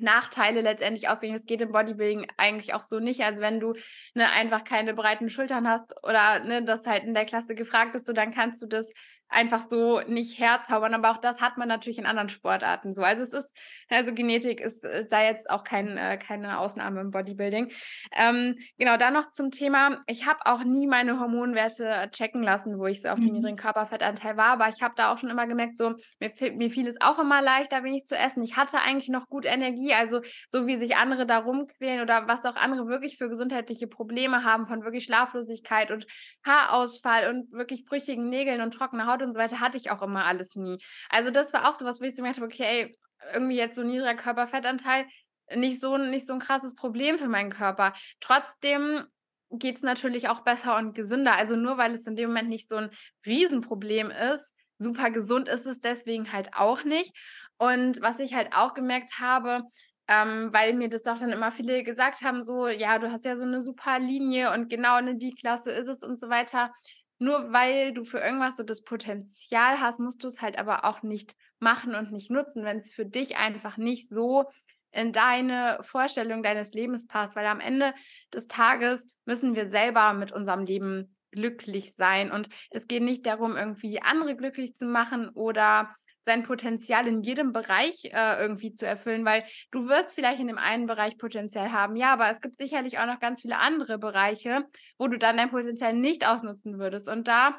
Nachteile 0.00 0.60
letztendlich 0.60 1.08
ausgehen. 1.08 1.34
Es 1.34 1.46
geht 1.46 1.60
im 1.60 1.72
Bodybuilding 1.72 2.26
eigentlich 2.36 2.74
auch 2.74 2.82
so 2.82 2.98
nicht. 2.98 3.20
Also 3.22 3.40
wenn 3.40 3.60
du 3.60 3.74
ne, 4.14 4.30
einfach 4.30 4.64
keine 4.64 4.94
breiten 4.94 5.30
Schultern 5.30 5.68
hast 5.68 5.94
oder 6.02 6.40
ne, 6.40 6.64
das 6.64 6.86
halt 6.86 7.04
in 7.04 7.14
der 7.14 7.24
Klasse 7.24 7.54
gefragt 7.54 7.94
ist, 7.94 8.06
so 8.06 8.12
dann 8.12 8.32
kannst 8.32 8.60
du 8.62 8.66
das 8.66 8.92
einfach 9.34 9.68
so 9.68 10.00
nicht 10.00 10.38
herzaubern, 10.38 10.94
aber 10.94 11.10
auch 11.10 11.18
das 11.18 11.40
hat 11.40 11.58
man 11.58 11.68
natürlich 11.68 11.98
in 11.98 12.06
anderen 12.06 12.28
Sportarten 12.28 12.94
so. 12.94 13.02
Also 13.02 13.22
es 13.22 13.32
ist, 13.32 13.56
also 13.88 14.14
Genetik 14.14 14.60
ist 14.60 14.84
äh, 14.84 15.06
da 15.08 15.22
jetzt 15.22 15.50
auch 15.50 15.64
kein, 15.64 15.98
äh, 15.98 16.16
keine 16.18 16.58
Ausnahme 16.58 17.00
im 17.00 17.10
Bodybuilding. 17.10 17.72
Ähm, 18.16 18.56
genau, 18.78 18.96
da 18.96 19.10
noch 19.10 19.30
zum 19.30 19.50
Thema, 19.50 20.02
ich 20.06 20.26
habe 20.26 20.40
auch 20.46 20.64
nie 20.64 20.86
meine 20.86 21.18
Hormonwerte 21.20 22.08
checken 22.12 22.42
lassen, 22.42 22.78
wo 22.78 22.86
ich 22.86 23.02
so 23.02 23.08
auf 23.08 23.18
mhm. 23.18 23.24
den 23.24 23.32
niedrigen 23.34 23.56
Körperfettanteil 23.56 24.36
war, 24.36 24.52
aber 24.52 24.68
ich 24.68 24.82
habe 24.82 24.94
da 24.96 25.12
auch 25.12 25.18
schon 25.18 25.30
immer 25.30 25.46
gemerkt, 25.46 25.76
so 25.76 25.94
mir, 26.20 26.32
mir 26.54 26.70
fiel 26.70 26.86
es 26.86 27.00
auch 27.00 27.18
immer 27.18 27.42
leichter, 27.42 27.82
wenig 27.82 28.04
zu 28.04 28.16
essen. 28.16 28.42
Ich 28.44 28.56
hatte 28.56 28.78
eigentlich 28.80 29.08
noch 29.08 29.28
gut 29.28 29.44
Energie, 29.44 29.92
also 29.92 30.20
so 30.48 30.66
wie 30.66 30.76
sich 30.76 30.96
andere 30.96 31.26
da 31.26 31.38
rumquälen 31.38 32.02
oder 32.02 32.28
was 32.28 32.44
auch 32.44 32.56
andere 32.56 32.86
wirklich 32.86 33.18
für 33.18 33.28
gesundheitliche 33.28 33.88
Probleme 33.88 34.44
haben, 34.44 34.66
von 34.66 34.84
wirklich 34.84 35.04
Schlaflosigkeit 35.04 35.90
und 35.90 36.06
Haarausfall 36.44 37.28
und 37.30 37.52
wirklich 37.52 37.84
brüchigen 37.84 38.28
Nägeln 38.28 38.60
und 38.60 38.72
trockener 38.72 39.06
Haut 39.06 39.23
und 39.24 39.34
so 39.34 39.38
weiter, 39.38 39.60
hatte 39.60 39.76
ich 39.76 39.90
auch 39.90 40.02
immer 40.02 40.24
alles 40.24 40.54
nie. 40.56 40.78
Also 41.08 41.30
das 41.30 41.52
war 41.52 41.68
auch 41.68 41.74
so 41.74 41.84
was, 41.84 42.00
wo 42.00 42.04
ich 42.04 42.14
so 42.14 42.22
gedacht 42.22 42.36
habe, 42.36 42.46
okay, 42.46 42.96
irgendwie 43.32 43.56
jetzt 43.56 43.76
so 43.76 43.82
niedriger 43.82 44.14
Körperfettanteil, 44.14 45.06
nicht 45.54 45.80
so, 45.80 45.96
nicht 45.96 46.26
so 46.26 46.34
ein 46.34 46.40
krasses 46.40 46.74
Problem 46.74 47.18
für 47.18 47.28
meinen 47.28 47.50
Körper. 47.50 47.92
Trotzdem 48.20 49.04
geht 49.50 49.76
es 49.76 49.82
natürlich 49.82 50.28
auch 50.28 50.40
besser 50.40 50.76
und 50.76 50.94
gesünder. 50.94 51.34
Also 51.34 51.56
nur 51.56 51.78
weil 51.78 51.94
es 51.94 52.06
in 52.06 52.16
dem 52.16 52.30
Moment 52.30 52.48
nicht 52.48 52.68
so 52.68 52.76
ein 52.76 52.90
Riesenproblem 53.24 54.10
ist, 54.10 54.54
super 54.78 55.10
gesund 55.10 55.48
ist 55.48 55.66
es 55.66 55.80
deswegen 55.80 56.32
halt 56.32 56.54
auch 56.54 56.84
nicht. 56.84 57.16
Und 57.56 58.00
was 58.02 58.18
ich 58.18 58.34
halt 58.34 58.54
auch 58.54 58.74
gemerkt 58.74 59.18
habe, 59.20 59.62
ähm, 60.08 60.52
weil 60.52 60.74
mir 60.74 60.88
das 60.88 61.06
auch 61.06 61.18
dann 61.18 61.32
immer 61.32 61.52
viele 61.52 61.82
gesagt 61.82 62.22
haben, 62.22 62.42
so, 62.42 62.68
ja, 62.68 62.98
du 62.98 63.10
hast 63.10 63.24
ja 63.24 63.36
so 63.36 63.42
eine 63.42 63.62
super 63.62 63.98
Linie 63.98 64.52
und 64.52 64.68
genau 64.68 64.98
in 64.98 65.18
die 65.18 65.34
Klasse 65.34 65.70
ist 65.70 65.88
es 65.88 66.02
und 66.02 66.20
so 66.20 66.28
weiter. 66.28 66.72
Nur 67.18 67.52
weil 67.52 67.92
du 67.92 68.04
für 68.04 68.18
irgendwas 68.18 68.56
so 68.56 68.62
das 68.62 68.82
Potenzial 68.82 69.80
hast, 69.80 70.00
musst 70.00 70.24
du 70.24 70.28
es 70.28 70.42
halt 70.42 70.58
aber 70.58 70.84
auch 70.84 71.02
nicht 71.02 71.36
machen 71.60 71.94
und 71.94 72.12
nicht 72.12 72.30
nutzen, 72.30 72.64
wenn 72.64 72.78
es 72.78 72.92
für 72.92 73.06
dich 73.06 73.36
einfach 73.36 73.76
nicht 73.76 74.08
so 74.08 74.44
in 74.90 75.12
deine 75.12 75.78
Vorstellung 75.82 76.42
deines 76.42 76.72
Lebens 76.72 77.06
passt, 77.06 77.36
weil 77.36 77.46
am 77.46 77.60
Ende 77.60 77.94
des 78.32 78.46
Tages 78.46 79.06
müssen 79.24 79.54
wir 79.54 79.66
selber 79.66 80.12
mit 80.12 80.32
unserem 80.32 80.64
Leben 80.64 81.16
glücklich 81.32 81.94
sein. 81.94 82.30
Und 82.30 82.48
es 82.70 82.86
geht 82.86 83.02
nicht 83.02 83.26
darum, 83.26 83.56
irgendwie 83.56 84.00
andere 84.00 84.36
glücklich 84.36 84.74
zu 84.76 84.86
machen 84.86 85.28
oder 85.30 85.94
sein 86.24 86.42
Potenzial 86.42 87.06
in 87.06 87.22
jedem 87.22 87.52
Bereich 87.52 88.04
äh, 88.04 88.40
irgendwie 88.40 88.72
zu 88.72 88.86
erfüllen, 88.86 89.24
weil 89.24 89.44
du 89.70 89.88
wirst 89.88 90.14
vielleicht 90.14 90.40
in 90.40 90.48
dem 90.48 90.58
einen 90.58 90.86
Bereich 90.86 91.18
Potenzial 91.18 91.72
haben, 91.72 91.96
ja, 91.96 92.12
aber 92.12 92.30
es 92.30 92.40
gibt 92.40 92.58
sicherlich 92.58 92.98
auch 92.98 93.06
noch 93.06 93.20
ganz 93.20 93.42
viele 93.42 93.58
andere 93.58 93.98
Bereiche, 93.98 94.64
wo 94.98 95.08
du 95.08 95.18
dann 95.18 95.36
dein 95.36 95.50
Potenzial 95.50 95.92
nicht 95.92 96.26
ausnutzen 96.26 96.78
würdest. 96.78 97.08
Und 97.08 97.28
da 97.28 97.54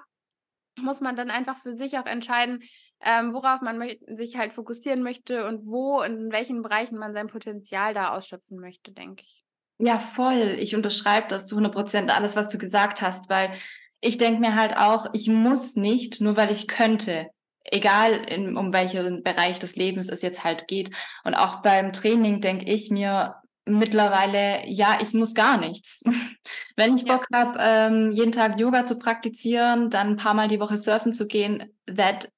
muss 0.80 1.01
man 1.01 1.15
dann 1.15 1.30
einfach 1.30 1.58
für 1.58 1.75
sich 1.75 1.97
auch 1.97 2.06
entscheiden, 2.06 2.63
ähm, 3.01 3.34
worauf 3.34 3.62
man 3.62 3.82
sich 4.08 4.38
halt 4.38 4.54
fokussieren 4.54 5.04
möchte 5.04 5.45
und 5.45 5.65
wo 5.65 6.01
und 6.01 6.17
in 6.17 6.32
welchen 6.32 6.62
Bereichen 6.62 6.97
man 6.97 7.13
sein 7.13 7.28
Potenzial 7.28 7.93
da 7.93 8.13
ausschöpfen 8.13 8.60
möchte, 8.60 8.91
denke 8.91 9.23
ich. 9.23 9.43
Ja, 9.78 9.99
voll. 9.99 10.58
Ich 10.60 10.75
unterschreibe 10.75 11.28
das 11.28 11.47
zu 11.47 11.56
100 11.56 11.73
Prozent, 11.73 12.15
alles, 12.15 12.36
was 12.36 12.49
du 12.49 12.58
gesagt 12.58 13.01
hast, 13.01 13.30
weil 13.30 13.51
ich 13.99 14.17
denke 14.17 14.39
mir 14.39 14.56
halt 14.56 14.78
auch, 14.78 15.08
ich 15.13 15.28
muss 15.28 15.75
nicht, 15.75 16.21
nur 16.21 16.38
weil 16.38 16.51
ich 16.51 16.67
könnte 16.67 17.30
egal 17.65 18.13
in, 18.13 18.58
um 18.58 18.73
welchen 18.73 19.23
Bereich 19.23 19.60
des 19.60 19.75
Lebens 19.75 20.10
es 20.10 20.21
jetzt 20.21 20.43
halt 20.43 20.67
geht. 20.67 20.91
Und 21.23 21.34
auch 21.34 21.62
beim 21.62 21.93
Training 21.93 22.41
denke 22.41 22.65
ich 22.65 22.89
mir 22.89 23.36
mittlerweile, 23.65 24.67
ja, 24.67 24.99
ich 25.01 25.13
muss 25.13 25.34
gar 25.34 25.58
nichts. 25.58 26.04
Wenn 26.75 26.95
ich 26.95 27.06
Bock 27.06 27.25
ja. 27.32 27.39
habe, 27.39 27.58
ähm, 27.60 28.12
jeden 28.12 28.32
Tag 28.32 28.60
Yoga 28.60 28.86
zu 28.86 28.99
praktizieren, 28.99 29.89
dann 29.89 30.10
ein 30.10 30.17
paar 30.17 30.36
Mal 30.36 30.47
die 30.47 30.60
Woche 30.60 30.78
surfen 30.78 31.13
zu 31.13 31.28
gehen, 31.28 31.73
that, 31.88 32.30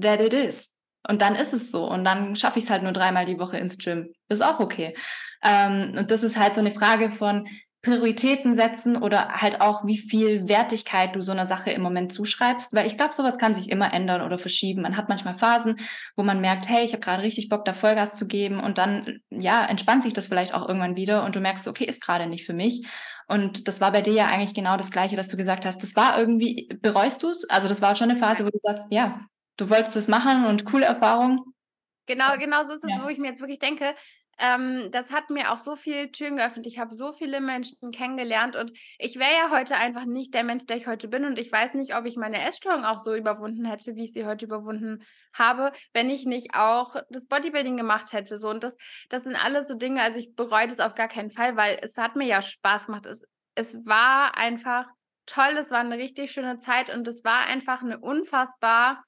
that 0.00 0.20
it 0.20 0.32
is. 0.32 0.74
Und 1.08 1.22
dann 1.22 1.36
ist 1.36 1.52
es 1.52 1.70
so. 1.70 1.88
Und 1.88 2.04
dann 2.04 2.34
schaffe 2.34 2.58
ich 2.58 2.64
es 2.64 2.70
halt 2.70 2.82
nur 2.82 2.92
dreimal 2.92 3.26
die 3.26 3.38
Woche 3.38 3.58
ins 3.58 3.78
Gym. 3.78 4.12
Ist 4.28 4.42
auch 4.42 4.58
okay. 4.58 4.96
Ähm, 5.44 5.94
und 5.96 6.10
das 6.10 6.24
ist 6.24 6.36
halt 6.36 6.54
so 6.54 6.60
eine 6.60 6.72
Frage 6.72 7.12
von, 7.12 7.46
Prioritäten 7.86 8.56
setzen 8.56 9.00
oder 9.00 9.40
halt 9.40 9.60
auch, 9.60 9.86
wie 9.86 9.96
viel 9.96 10.48
Wertigkeit 10.48 11.14
du 11.14 11.20
so 11.20 11.30
einer 11.30 11.46
Sache 11.46 11.70
im 11.70 11.82
Moment 11.82 12.12
zuschreibst, 12.12 12.74
weil 12.74 12.88
ich 12.88 12.96
glaube, 12.96 13.14
sowas 13.14 13.38
kann 13.38 13.54
sich 13.54 13.70
immer 13.70 13.94
ändern 13.94 14.22
oder 14.22 14.40
verschieben. 14.40 14.82
Man 14.82 14.96
hat 14.96 15.08
manchmal 15.08 15.36
Phasen, 15.36 15.78
wo 16.16 16.24
man 16.24 16.40
merkt, 16.40 16.68
hey, 16.68 16.84
ich 16.84 16.92
habe 16.92 17.00
gerade 17.00 17.22
richtig 17.22 17.48
Bock, 17.48 17.64
da 17.64 17.74
Vollgas 17.74 18.14
zu 18.14 18.26
geben 18.26 18.58
und 18.58 18.78
dann, 18.78 19.20
ja, 19.30 19.64
entspannt 19.64 20.02
sich 20.02 20.12
das 20.12 20.26
vielleicht 20.26 20.52
auch 20.52 20.66
irgendwann 20.66 20.96
wieder 20.96 21.24
und 21.24 21.36
du 21.36 21.40
merkst, 21.40 21.68
okay, 21.68 21.84
ist 21.84 22.04
gerade 22.04 22.26
nicht 22.26 22.44
für 22.44 22.54
mich. 22.54 22.84
Und 23.28 23.68
das 23.68 23.80
war 23.80 23.92
bei 23.92 24.02
dir 24.02 24.14
ja 24.14 24.26
eigentlich 24.26 24.54
genau 24.54 24.76
das 24.76 24.90
Gleiche, 24.90 25.14
dass 25.14 25.28
du 25.28 25.36
gesagt 25.36 25.64
hast, 25.64 25.80
das 25.84 25.94
war 25.94 26.18
irgendwie, 26.18 26.68
bereust 26.82 27.22
du 27.22 27.30
es? 27.30 27.48
Also 27.48 27.68
das 27.68 27.82
war 27.82 27.94
schon 27.94 28.10
eine 28.10 28.18
Phase, 28.18 28.44
wo 28.44 28.50
du 28.50 28.58
sagst, 28.58 28.86
ja, 28.90 29.20
du 29.56 29.70
wolltest 29.70 29.94
das 29.94 30.08
machen 30.08 30.46
und 30.46 30.64
coole 30.64 30.86
Erfahrung. 30.86 31.52
Genau, 32.06 32.36
genau 32.36 32.64
so 32.64 32.72
ist 32.72 32.84
es, 32.84 32.96
ja. 32.96 33.04
wo 33.04 33.08
ich 33.08 33.18
mir 33.18 33.28
jetzt 33.28 33.40
wirklich 33.40 33.60
denke, 33.60 33.94
ähm, 34.38 34.90
das 34.92 35.12
hat 35.12 35.30
mir 35.30 35.52
auch 35.52 35.58
so 35.58 35.76
viele 35.76 36.10
Türen 36.10 36.36
geöffnet. 36.36 36.66
Ich 36.66 36.78
habe 36.78 36.94
so 36.94 37.12
viele 37.12 37.40
Menschen 37.40 37.90
kennengelernt 37.90 38.54
und 38.56 38.72
ich 38.98 39.16
wäre 39.16 39.32
ja 39.32 39.50
heute 39.50 39.76
einfach 39.76 40.04
nicht 40.04 40.34
der 40.34 40.44
Mensch, 40.44 40.66
der 40.66 40.76
ich 40.76 40.86
heute 40.86 41.08
bin. 41.08 41.24
Und 41.24 41.38
ich 41.38 41.50
weiß 41.50 41.74
nicht, 41.74 41.94
ob 41.96 42.04
ich 42.04 42.16
meine 42.16 42.42
Essstörung 42.42 42.84
auch 42.84 42.98
so 42.98 43.14
überwunden 43.14 43.64
hätte, 43.64 43.94
wie 43.96 44.04
ich 44.04 44.12
sie 44.12 44.26
heute 44.26 44.44
überwunden 44.44 45.02
habe, 45.32 45.72
wenn 45.92 46.10
ich 46.10 46.26
nicht 46.26 46.54
auch 46.54 46.96
das 47.08 47.26
Bodybuilding 47.26 47.76
gemacht 47.76 48.12
hätte. 48.12 48.36
So, 48.36 48.50
und 48.50 48.62
das, 48.62 48.76
das 49.08 49.24
sind 49.24 49.36
alles 49.36 49.68
so 49.68 49.74
Dinge, 49.74 50.02
also 50.02 50.18
ich 50.18 50.34
bereue 50.34 50.68
das 50.68 50.80
auf 50.80 50.94
gar 50.94 51.08
keinen 51.08 51.30
Fall, 51.30 51.56
weil 51.56 51.78
es 51.82 51.96
hat 51.96 52.16
mir 52.16 52.26
ja 52.26 52.42
Spaß 52.42 52.86
gemacht. 52.86 53.06
Es, 53.06 53.24
es 53.54 53.86
war 53.86 54.36
einfach 54.36 54.86
toll, 55.24 55.56
es 55.58 55.70
war 55.70 55.80
eine 55.80 55.98
richtig 55.98 56.30
schöne 56.30 56.58
Zeit 56.58 56.94
und 56.94 57.08
es 57.08 57.24
war 57.24 57.46
einfach 57.46 57.82
eine 57.82 57.98
unfassbar 57.98 59.02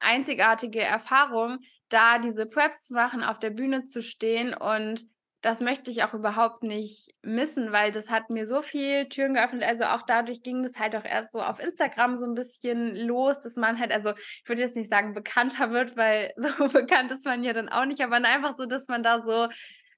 einzigartige 0.00 0.80
Erfahrung, 0.80 1.58
da 1.88 2.18
diese 2.18 2.46
Preps 2.46 2.86
zu 2.86 2.94
machen, 2.94 3.22
auf 3.22 3.38
der 3.38 3.50
Bühne 3.50 3.84
zu 3.84 4.02
stehen 4.02 4.54
und 4.54 5.04
das 5.40 5.60
möchte 5.60 5.90
ich 5.90 6.02
auch 6.02 6.14
überhaupt 6.14 6.64
nicht 6.64 7.14
missen, 7.22 7.70
weil 7.70 7.92
das 7.92 8.10
hat 8.10 8.28
mir 8.28 8.44
so 8.44 8.60
viel 8.60 9.08
Türen 9.08 9.34
geöffnet. 9.34 9.62
Also 9.62 9.84
auch 9.84 10.02
dadurch 10.02 10.42
ging 10.42 10.64
es 10.64 10.80
halt 10.80 10.96
auch 10.96 11.04
erst 11.04 11.30
so 11.30 11.40
auf 11.40 11.60
Instagram 11.60 12.16
so 12.16 12.26
ein 12.26 12.34
bisschen 12.34 12.96
los, 12.96 13.38
dass 13.38 13.54
man 13.54 13.78
halt, 13.78 13.92
also 13.92 14.10
ich 14.10 14.48
würde 14.48 14.62
jetzt 14.62 14.74
nicht 14.74 14.88
sagen 14.88 15.14
bekannter 15.14 15.70
wird, 15.70 15.96
weil 15.96 16.32
so 16.36 16.68
bekannt 16.68 17.12
ist 17.12 17.24
man 17.24 17.44
ja 17.44 17.52
dann 17.52 17.68
auch 17.68 17.84
nicht, 17.84 18.00
aber 18.00 18.16
einfach 18.16 18.56
so, 18.56 18.66
dass 18.66 18.88
man 18.88 19.04
da 19.04 19.22
so 19.22 19.48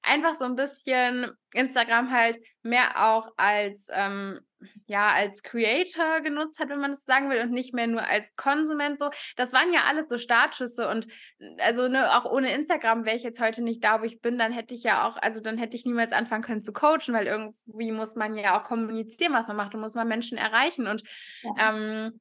einfach 0.03 0.35
so 0.35 0.45
ein 0.45 0.55
bisschen 0.55 1.31
Instagram 1.53 2.11
halt 2.11 2.39
mehr 2.63 3.07
auch 3.07 3.31
als 3.37 3.87
ähm, 3.91 4.39
ja 4.85 5.11
als 5.11 5.43
Creator 5.43 6.21
genutzt 6.21 6.59
hat, 6.59 6.69
wenn 6.69 6.79
man 6.79 6.91
das 6.91 7.03
sagen 7.03 7.29
will 7.29 7.41
und 7.41 7.51
nicht 7.51 7.73
mehr 7.73 7.87
nur 7.87 8.03
als 8.07 8.35
Konsument 8.35 8.99
so. 8.99 9.09
Das 9.35 9.53
waren 9.53 9.73
ja 9.73 9.81
alles 9.87 10.07
so 10.07 10.17
Startschüsse 10.17 10.87
und 10.87 11.07
also 11.59 11.87
ne, 11.87 12.15
auch 12.15 12.25
ohne 12.25 12.53
Instagram 12.53 13.05
wäre 13.05 13.15
ich 13.15 13.23
jetzt 13.23 13.41
heute 13.41 13.63
nicht 13.63 13.83
da, 13.83 14.01
wo 14.01 14.05
ich 14.05 14.21
bin, 14.21 14.37
dann 14.37 14.51
hätte 14.51 14.73
ich 14.73 14.83
ja 14.83 15.07
auch, 15.07 15.17
also 15.17 15.41
dann 15.41 15.57
hätte 15.57 15.75
ich 15.75 15.85
niemals 15.85 16.11
anfangen 16.13 16.43
können 16.43 16.61
zu 16.61 16.73
coachen, 16.73 17.13
weil 17.13 17.27
irgendwie 17.27 17.91
muss 17.91 18.15
man 18.15 18.35
ja 18.35 18.59
auch 18.59 18.63
kommunizieren, 18.63 19.33
was 19.33 19.47
man 19.47 19.57
macht 19.57 19.73
und 19.73 19.81
muss 19.81 19.95
man 19.95 20.07
Menschen 20.07 20.37
erreichen 20.37 20.87
und 20.87 21.03
ja. 21.43 21.75
ähm, 21.75 22.19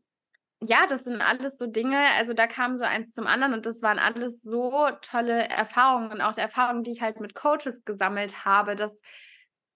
ja, 0.62 0.86
das 0.86 1.04
sind 1.04 1.22
alles 1.22 1.56
so 1.56 1.66
Dinge, 1.66 1.98
also 2.18 2.34
da 2.34 2.46
kam 2.46 2.76
so 2.76 2.84
eins 2.84 3.14
zum 3.14 3.26
anderen 3.26 3.54
und 3.54 3.64
das 3.64 3.80
waren 3.80 3.98
alles 3.98 4.42
so 4.42 4.88
tolle 5.00 5.48
Erfahrungen 5.48 6.12
und 6.12 6.20
auch 6.20 6.34
die 6.34 6.40
Erfahrungen, 6.40 6.84
die 6.84 6.92
ich 6.92 7.00
halt 7.00 7.18
mit 7.20 7.34
Coaches 7.34 7.84
gesammelt 7.86 8.44
habe, 8.44 8.76
das, 8.76 9.00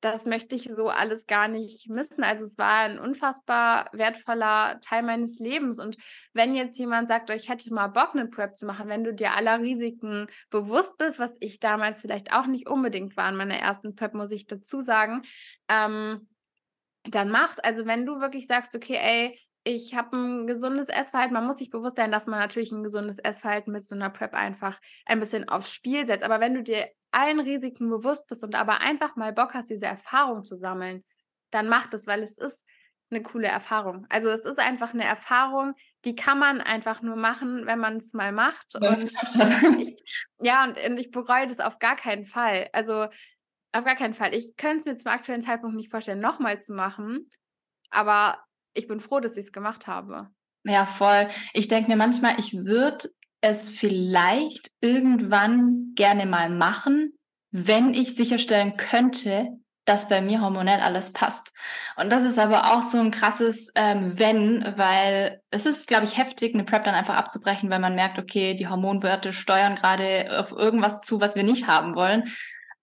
das 0.00 0.26
möchte 0.26 0.54
ich 0.54 0.64
so 0.64 0.90
alles 0.90 1.26
gar 1.26 1.48
nicht 1.48 1.88
missen. 1.88 2.22
Also 2.22 2.44
es 2.44 2.58
war 2.58 2.80
ein 2.80 2.98
unfassbar 2.98 3.88
wertvoller 3.92 4.78
Teil 4.82 5.02
meines 5.02 5.38
Lebens 5.38 5.78
und 5.78 5.96
wenn 6.34 6.54
jetzt 6.54 6.78
jemand 6.78 7.08
sagt, 7.08 7.30
ich 7.30 7.48
hätte 7.48 7.72
mal 7.72 7.88
Bock, 7.88 8.10
eine 8.12 8.26
Prep 8.26 8.54
zu 8.54 8.66
machen, 8.66 8.88
wenn 8.88 9.04
du 9.04 9.14
dir 9.14 9.32
aller 9.32 9.60
Risiken 9.60 10.26
bewusst 10.50 10.98
bist, 10.98 11.18
was 11.18 11.34
ich 11.40 11.60
damals 11.60 12.02
vielleicht 12.02 12.34
auch 12.34 12.46
nicht 12.46 12.68
unbedingt 12.68 13.16
war 13.16 13.30
in 13.30 13.36
meiner 13.36 13.56
ersten 13.56 13.94
Prep, 13.94 14.12
muss 14.12 14.32
ich 14.32 14.46
dazu 14.46 14.82
sagen, 14.82 15.22
ähm, 15.68 16.28
dann 17.04 17.30
mach's. 17.30 17.58
Also 17.58 17.86
wenn 17.86 18.04
du 18.04 18.20
wirklich 18.20 18.46
sagst, 18.46 18.74
okay, 18.74 18.98
ey, 19.00 19.38
ich 19.64 19.94
habe 19.94 20.16
ein 20.16 20.46
gesundes 20.46 20.90
Essverhalten. 20.90 21.32
Man 21.32 21.46
muss 21.46 21.58
sich 21.58 21.70
bewusst 21.70 21.96
sein, 21.96 22.12
dass 22.12 22.26
man 22.26 22.38
natürlich 22.38 22.70
ein 22.70 22.82
gesundes 22.82 23.18
Essverhalten 23.18 23.72
mit 23.72 23.86
so 23.86 23.94
einer 23.94 24.10
Prep 24.10 24.34
einfach 24.34 24.78
ein 25.06 25.20
bisschen 25.20 25.48
aufs 25.48 25.72
Spiel 25.72 26.06
setzt. 26.06 26.22
Aber 26.22 26.38
wenn 26.38 26.54
du 26.54 26.62
dir 26.62 26.90
allen 27.10 27.40
Risiken 27.40 27.88
bewusst 27.88 28.26
bist 28.26 28.44
und 28.44 28.54
aber 28.54 28.80
einfach 28.80 29.16
mal 29.16 29.32
Bock 29.32 29.54
hast, 29.54 29.70
diese 29.70 29.86
Erfahrung 29.86 30.44
zu 30.44 30.54
sammeln, 30.54 31.02
dann 31.50 31.68
mach 31.68 31.86
das, 31.86 32.06
weil 32.06 32.22
es 32.22 32.36
ist 32.36 32.68
eine 33.10 33.22
coole 33.22 33.48
Erfahrung. 33.48 34.06
Also 34.10 34.28
es 34.28 34.44
ist 34.44 34.58
einfach 34.58 34.92
eine 34.92 35.04
Erfahrung, 35.04 35.74
die 36.04 36.14
kann 36.14 36.38
man 36.38 36.60
einfach 36.60 37.00
nur 37.00 37.16
machen, 37.16 37.64
wenn 37.66 37.78
man 37.78 37.96
es 37.96 38.12
mal 38.12 38.32
macht. 38.32 38.74
Und 38.74 39.12
ich, 39.80 40.02
ja, 40.40 40.64
und, 40.64 40.76
und 40.76 40.98
ich 40.98 41.10
bereue 41.10 41.46
das 41.46 41.60
auf 41.60 41.78
gar 41.78 41.96
keinen 41.96 42.24
Fall. 42.24 42.68
Also 42.72 43.06
auf 43.72 43.84
gar 43.84 43.96
keinen 43.96 44.14
Fall. 44.14 44.34
Ich 44.34 44.56
könnte 44.56 44.78
es 44.78 44.84
mir 44.84 44.96
zum 44.96 45.10
aktuellen 45.10 45.42
Zeitpunkt 45.42 45.76
nicht 45.76 45.90
vorstellen, 45.90 46.20
nochmal 46.20 46.60
zu 46.60 46.74
machen. 46.74 47.30
Aber 47.90 48.38
ich 48.74 48.86
bin 48.86 49.00
froh, 49.00 49.20
dass 49.20 49.36
ich 49.36 49.46
es 49.46 49.52
gemacht 49.52 49.86
habe. 49.86 50.28
Ja, 50.64 50.86
voll. 50.86 51.28
Ich 51.52 51.68
denke 51.68 51.90
mir 51.90 51.96
manchmal, 51.96 52.38
ich 52.38 52.54
würde 52.54 53.08
es 53.40 53.68
vielleicht 53.68 54.70
irgendwann 54.80 55.92
gerne 55.94 56.26
mal 56.26 56.48
machen, 56.48 57.12
wenn 57.50 57.92
ich 57.92 58.16
sicherstellen 58.16 58.76
könnte, 58.76 59.48
dass 59.84 60.08
bei 60.08 60.22
mir 60.22 60.40
hormonell 60.40 60.80
alles 60.80 61.12
passt. 61.12 61.52
Und 61.96 62.10
das 62.10 62.22
ist 62.22 62.38
aber 62.38 62.72
auch 62.72 62.82
so 62.82 62.98
ein 62.98 63.10
krasses 63.10 63.70
ähm, 63.74 64.18
Wenn, 64.18 64.64
weil 64.76 65.42
es 65.50 65.66
ist, 65.66 65.86
glaube 65.86 66.04
ich, 66.04 66.16
heftig, 66.16 66.54
eine 66.54 66.64
Prep 66.64 66.84
dann 66.84 66.94
einfach 66.94 67.16
abzubrechen, 67.16 67.68
weil 67.68 67.80
man 67.80 67.94
merkt, 67.94 68.18
okay, 68.18 68.54
die 68.54 68.68
Hormonwerte 68.68 69.32
steuern 69.32 69.76
gerade 69.76 70.38
auf 70.40 70.52
irgendwas 70.52 71.02
zu, 71.02 71.20
was 71.20 71.36
wir 71.36 71.42
nicht 71.42 71.66
haben 71.66 71.94
wollen. 71.94 72.24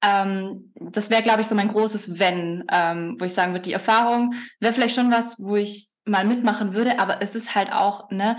Ähm, 0.03 0.73
das 0.75 1.09
wäre, 1.09 1.21
glaube 1.21 1.41
ich, 1.41 1.47
so 1.47 1.55
mein 1.55 1.67
großes 1.67 2.19
Wenn, 2.19 2.63
ähm, 2.71 3.17
wo 3.19 3.25
ich 3.25 3.33
sagen 3.33 3.53
würde, 3.53 3.63
die 3.63 3.73
Erfahrung 3.73 4.33
wäre 4.59 4.73
vielleicht 4.73 4.95
schon 4.95 5.11
was, 5.11 5.39
wo 5.39 5.55
ich 5.55 5.89
mal 6.05 6.25
mitmachen 6.25 6.73
würde, 6.73 6.99
aber 6.99 7.21
es 7.21 7.35
ist 7.35 7.53
halt 7.55 7.71
auch, 7.71 8.09
ne, 8.09 8.37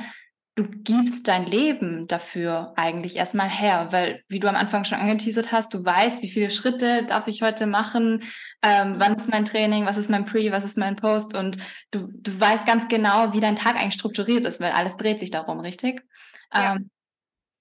du 0.54 0.64
gibst 0.64 1.28
dein 1.28 1.46
Leben 1.46 2.06
dafür 2.08 2.74
eigentlich 2.76 3.16
erstmal 3.16 3.48
her, 3.48 3.88
weil, 3.90 4.22
wie 4.28 4.38
du 4.38 4.48
am 4.48 4.56
Anfang 4.56 4.84
schon 4.84 4.98
angeteasert 4.98 5.50
hast, 5.50 5.72
du 5.72 5.82
weißt, 5.82 6.22
wie 6.22 6.30
viele 6.30 6.50
Schritte 6.50 7.06
darf 7.06 7.26
ich 7.26 7.40
heute 7.40 7.66
machen, 7.66 8.22
ähm, 8.62 8.96
wann 8.98 9.14
ist 9.14 9.30
mein 9.30 9.46
Training, 9.46 9.86
was 9.86 9.96
ist 9.96 10.10
mein 10.10 10.26
Pre, 10.26 10.52
was 10.52 10.64
ist 10.64 10.76
mein 10.76 10.96
Post 10.96 11.34
und 11.34 11.56
du, 11.90 12.08
du 12.12 12.38
weißt 12.38 12.66
ganz 12.66 12.88
genau, 12.88 13.32
wie 13.32 13.40
dein 13.40 13.56
Tag 13.56 13.76
eigentlich 13.76 13.94
strukturiert 13.94 14.44
ist, 14.44 14.60
weil 14.60 14.72
alles 14.72 14.96
dreht 14.96 15.20
sich 15.20 15.30
darum, 15.30 15.60
richtig? 15.60 16.02
Ja. 16.52 16.74
Ähm, 16.74 16.90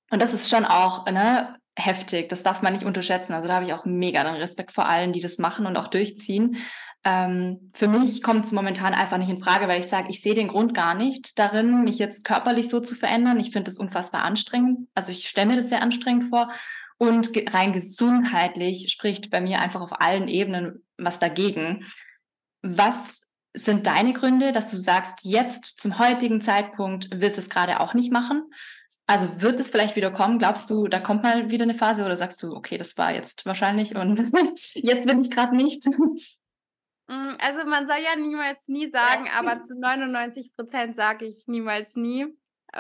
und 0.10 0.22
das 0.22 0.34
ist 0.34 0.50
schon 0.50 0.66
auch 0.66 1.06
ne, 1.06 1.56
heftig, 1.86 2.30
das 2.30 2.44
darf 2.44 2.62
man 2.62 2.74
nicht 2.74 2.86
unterschätzen. 2.86 3.34
Also 3.34 3.48
da 3.48 3.56
habe 3.56 3.66
ich 3.66 3.74
auch 3.74 3.86
mega 3.86 4.24
den 4.24 4.36
Respekt 4.36 4.72
vor 4.72 4.88
allen, 4.88 5.14
die 5.14 5.22
das 5.22 5.38
machen 5.38 5.66
und 5.66 5.78
auch 5.78 5.88
durchziehen. 5.88 6.58
Ähm, 7.04 7.72
für 7.74 7.88
mich 7.88 8.22
kommt 8.22 8.46
es 8.46 8.52
momentan 8.52 8.94
einfach 8.94 9.18
nicht 9.18 9.30
in 9.30 9.44
Frage, 9.44 9.68
weil 9.68 9.80
ich 9.80 9.88
sage, 9.88 10.10
ich 10.10 10.22
sehe 10.22 10.36
den 10.36 10.48
Grund 10.48 10.74
gar 10.74 10.94
nicht 10.94 11.40
darin, 11.40 11.84
mich 11.84 11.98
jetzt 11.98 12.26
körperlich 12.26 12.70
so 12.70 12.80
zu 12.80 12.94
verändern. 12.94 13.40
Ich 13.40 13.52
finde 13.52 13.66
das 13.66 13.80
unfassbar 13.80 14.24
anstrengend. 14.24 14.88
Also 14.94 15.12
ich 15.12 15.28
stelle 15.28 15.48
mir 15.48 15.56
das 15.56 15.70
sehr 15.70 15.82
anstrengend 15.82 16.30
vor. 16.30 16.50
Und 16.98 17.32
rein 17.52 17.74
gesundheitlich 17.74 18.92
spricht 18.92 19.32
bei 19.32 19.42
mir 19.42 19.60
einfach 19.60 19.82
auf 19.82 20.00
allen 20.00 20.28
Ebenen 20.28 20.86
was 20.98 21.18
dagegen. 21.18 21.86
Was 22.62 23.22
sind 23.54 23.88
deine 23.88 24.14
Gründe, 24.14 24.52
dass 24.52 24.70
du 24.70 24.78
sagst, 24.78 25.20
jetzt 25.24 25.82
zum 25.82 25.98
heutigen 25.98 26.42
Zeitpunkt 26.42 27.10
willst 27.12 27.38
du 27.38 27.42
es 27.42 27.50
gerade 27.50 27.80
auch 27.80 27.96
nicht 27.96 28.12
machen? 28.12 28.44
Also 29.12 29.42
wird 29.42 29.60
es 29.60 29.72
vielleicht 29.72 29.98
wieder 29.98 30.10
kommen? 30.10 30.40
Glaubst 30.40 30.70
du, 30.70 30.88
da 30.88 31.02
kommt 31.02 31.22
mal 31.22 31.50
wieder 31.50 31.64
eine 31.64 31.74
Phase 31.74 32.06
oder 32.06 32.16
sagst 32.16 32.42
du, 32.42 32.56
okay, 32.56 32.78
das 32.78 32.98
war 32.98 33.12
jetzt 33.14 33.46
wahrscheinlich 33.46 33.98
und 33.98 34.20
jetzt 34.74 35.06
will 35.06 35.20
ich 35.20 35.30
gerade 35.30 35.54
nicht? 35.54 35.86
Mm, 37.08 37.34
also 37.40 37.66
man 37.66 37.88
soll 37.88 37.98
ja 37.98 38.16
niemals 38.16 38.70
nie 38.70 38.88
sagen, 38.88 39.28
aber 39.38 39.60
zu 39.60 39.78
99 39.78 40.54
Prozent 40.54 40.96
sage 40.96 41.26
ich 41.26 41.44
niemals 41.48 41.98
nie. 41.98 42.28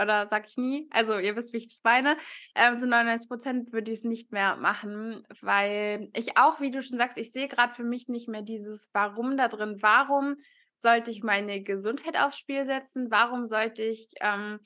Oder 0.01 0.25
sage 0.27 0.45
ich 0.47 0.55
nie. 0.55 0.87
Also 0.91 1.19
ihr 1.19 1.35
wisst, 1.35 1.51
wie 1.51 1.57
ich 1.57 1.67
das 1.67 1.81
meine. 1.83 2.15
Ähm, 2.55 2.75
zu 2.75 2.87
99 2.87 3.27
Prozent 3.27 3.73
würde 3.73 3.91
ich 3.91 3.99
es 3.99 4.05
nicht 4.05 4.31
mehr 4.31 4.55
machen, 4.55 5.27
weil 5.41 6.07
ich 6.15 6.37
auch, 6.37 6.61
wie 6.61 6.71
du 6.71 6.81
schon 6.81 6.97
sagst, 6.97 7.17
ich 7.17 7.33
sehe 7.33 7.49
gerade 7.49 7.73
für 7.73 7.83
mich 7.83 8.07
nicht 8.07 8.29
mehr 8.29 8.41
dieses 8.41 8.89
Warum 8.93 9.35
da 9.35 9.49
drin. 9.49 9.79
Warum 9.81 10.37
sollte 10.77 11.11
ich 11.11 11.23
meine 11.23 11.61
Gesundheit 11.61 12.17
aufs 12.17 12.37
Spiel 12.37 12.65
setzen? 12.65 13.11
Warum 13.11 13.45
sollte 13.45 13.83
ich 13.83 14.13
ähm, 14.21 14.61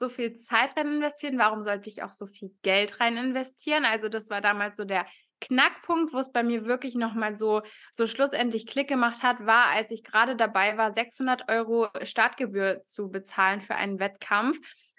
so 0.00 0.08
viel 0.08 0.34
Zeit 0.34 0.76
rein 0.76 0.88
investieren? 0.88 1.38
Warum 1.38 1.62
sollte 1.62 1.88
ich 1.88 2.02
auch 2.02 2.10
so 2.10 2.26
viel 2.26 2.50
Geld 2.62 2.98
rein 2.98 3.16
investieren? 3.16 3.84
Also 3.84 4.08
das 4.08 4.30
war 4.30 4.40
damals 4.40 4.76
so 4.76 4.84
der 4.84 5.06
Knackpunkt, 5.40 6.12
wo 6.12 6.18
es 6.18 6.32
bei 6.32 6.42
mir 6.42 6.66
wirklich 6.66 6.94
nochmal 6.94 7.34
so, 7.34 7.62
so 7.92 8.06
schlussendlich 8.06 8.66
Klick 8.66 8.88
gemacht 8.88 9.22
hat, 9.22 9.46
war, 9.46 9.66
als 9.68 9.90
ich 9.90 10.04
gerade 10.04 10.36
dabei 10.36 10.76
war, 10.76 10.92
600 10.92 11.48
Euro 11.48 11.88
Startgebühr 12.02 12.82
zu 12.84 13.10
bezahlen 13.10 13.60
für 13.60 13.74
einen 13.74 13.98
Wettkampf, 14.00 14.58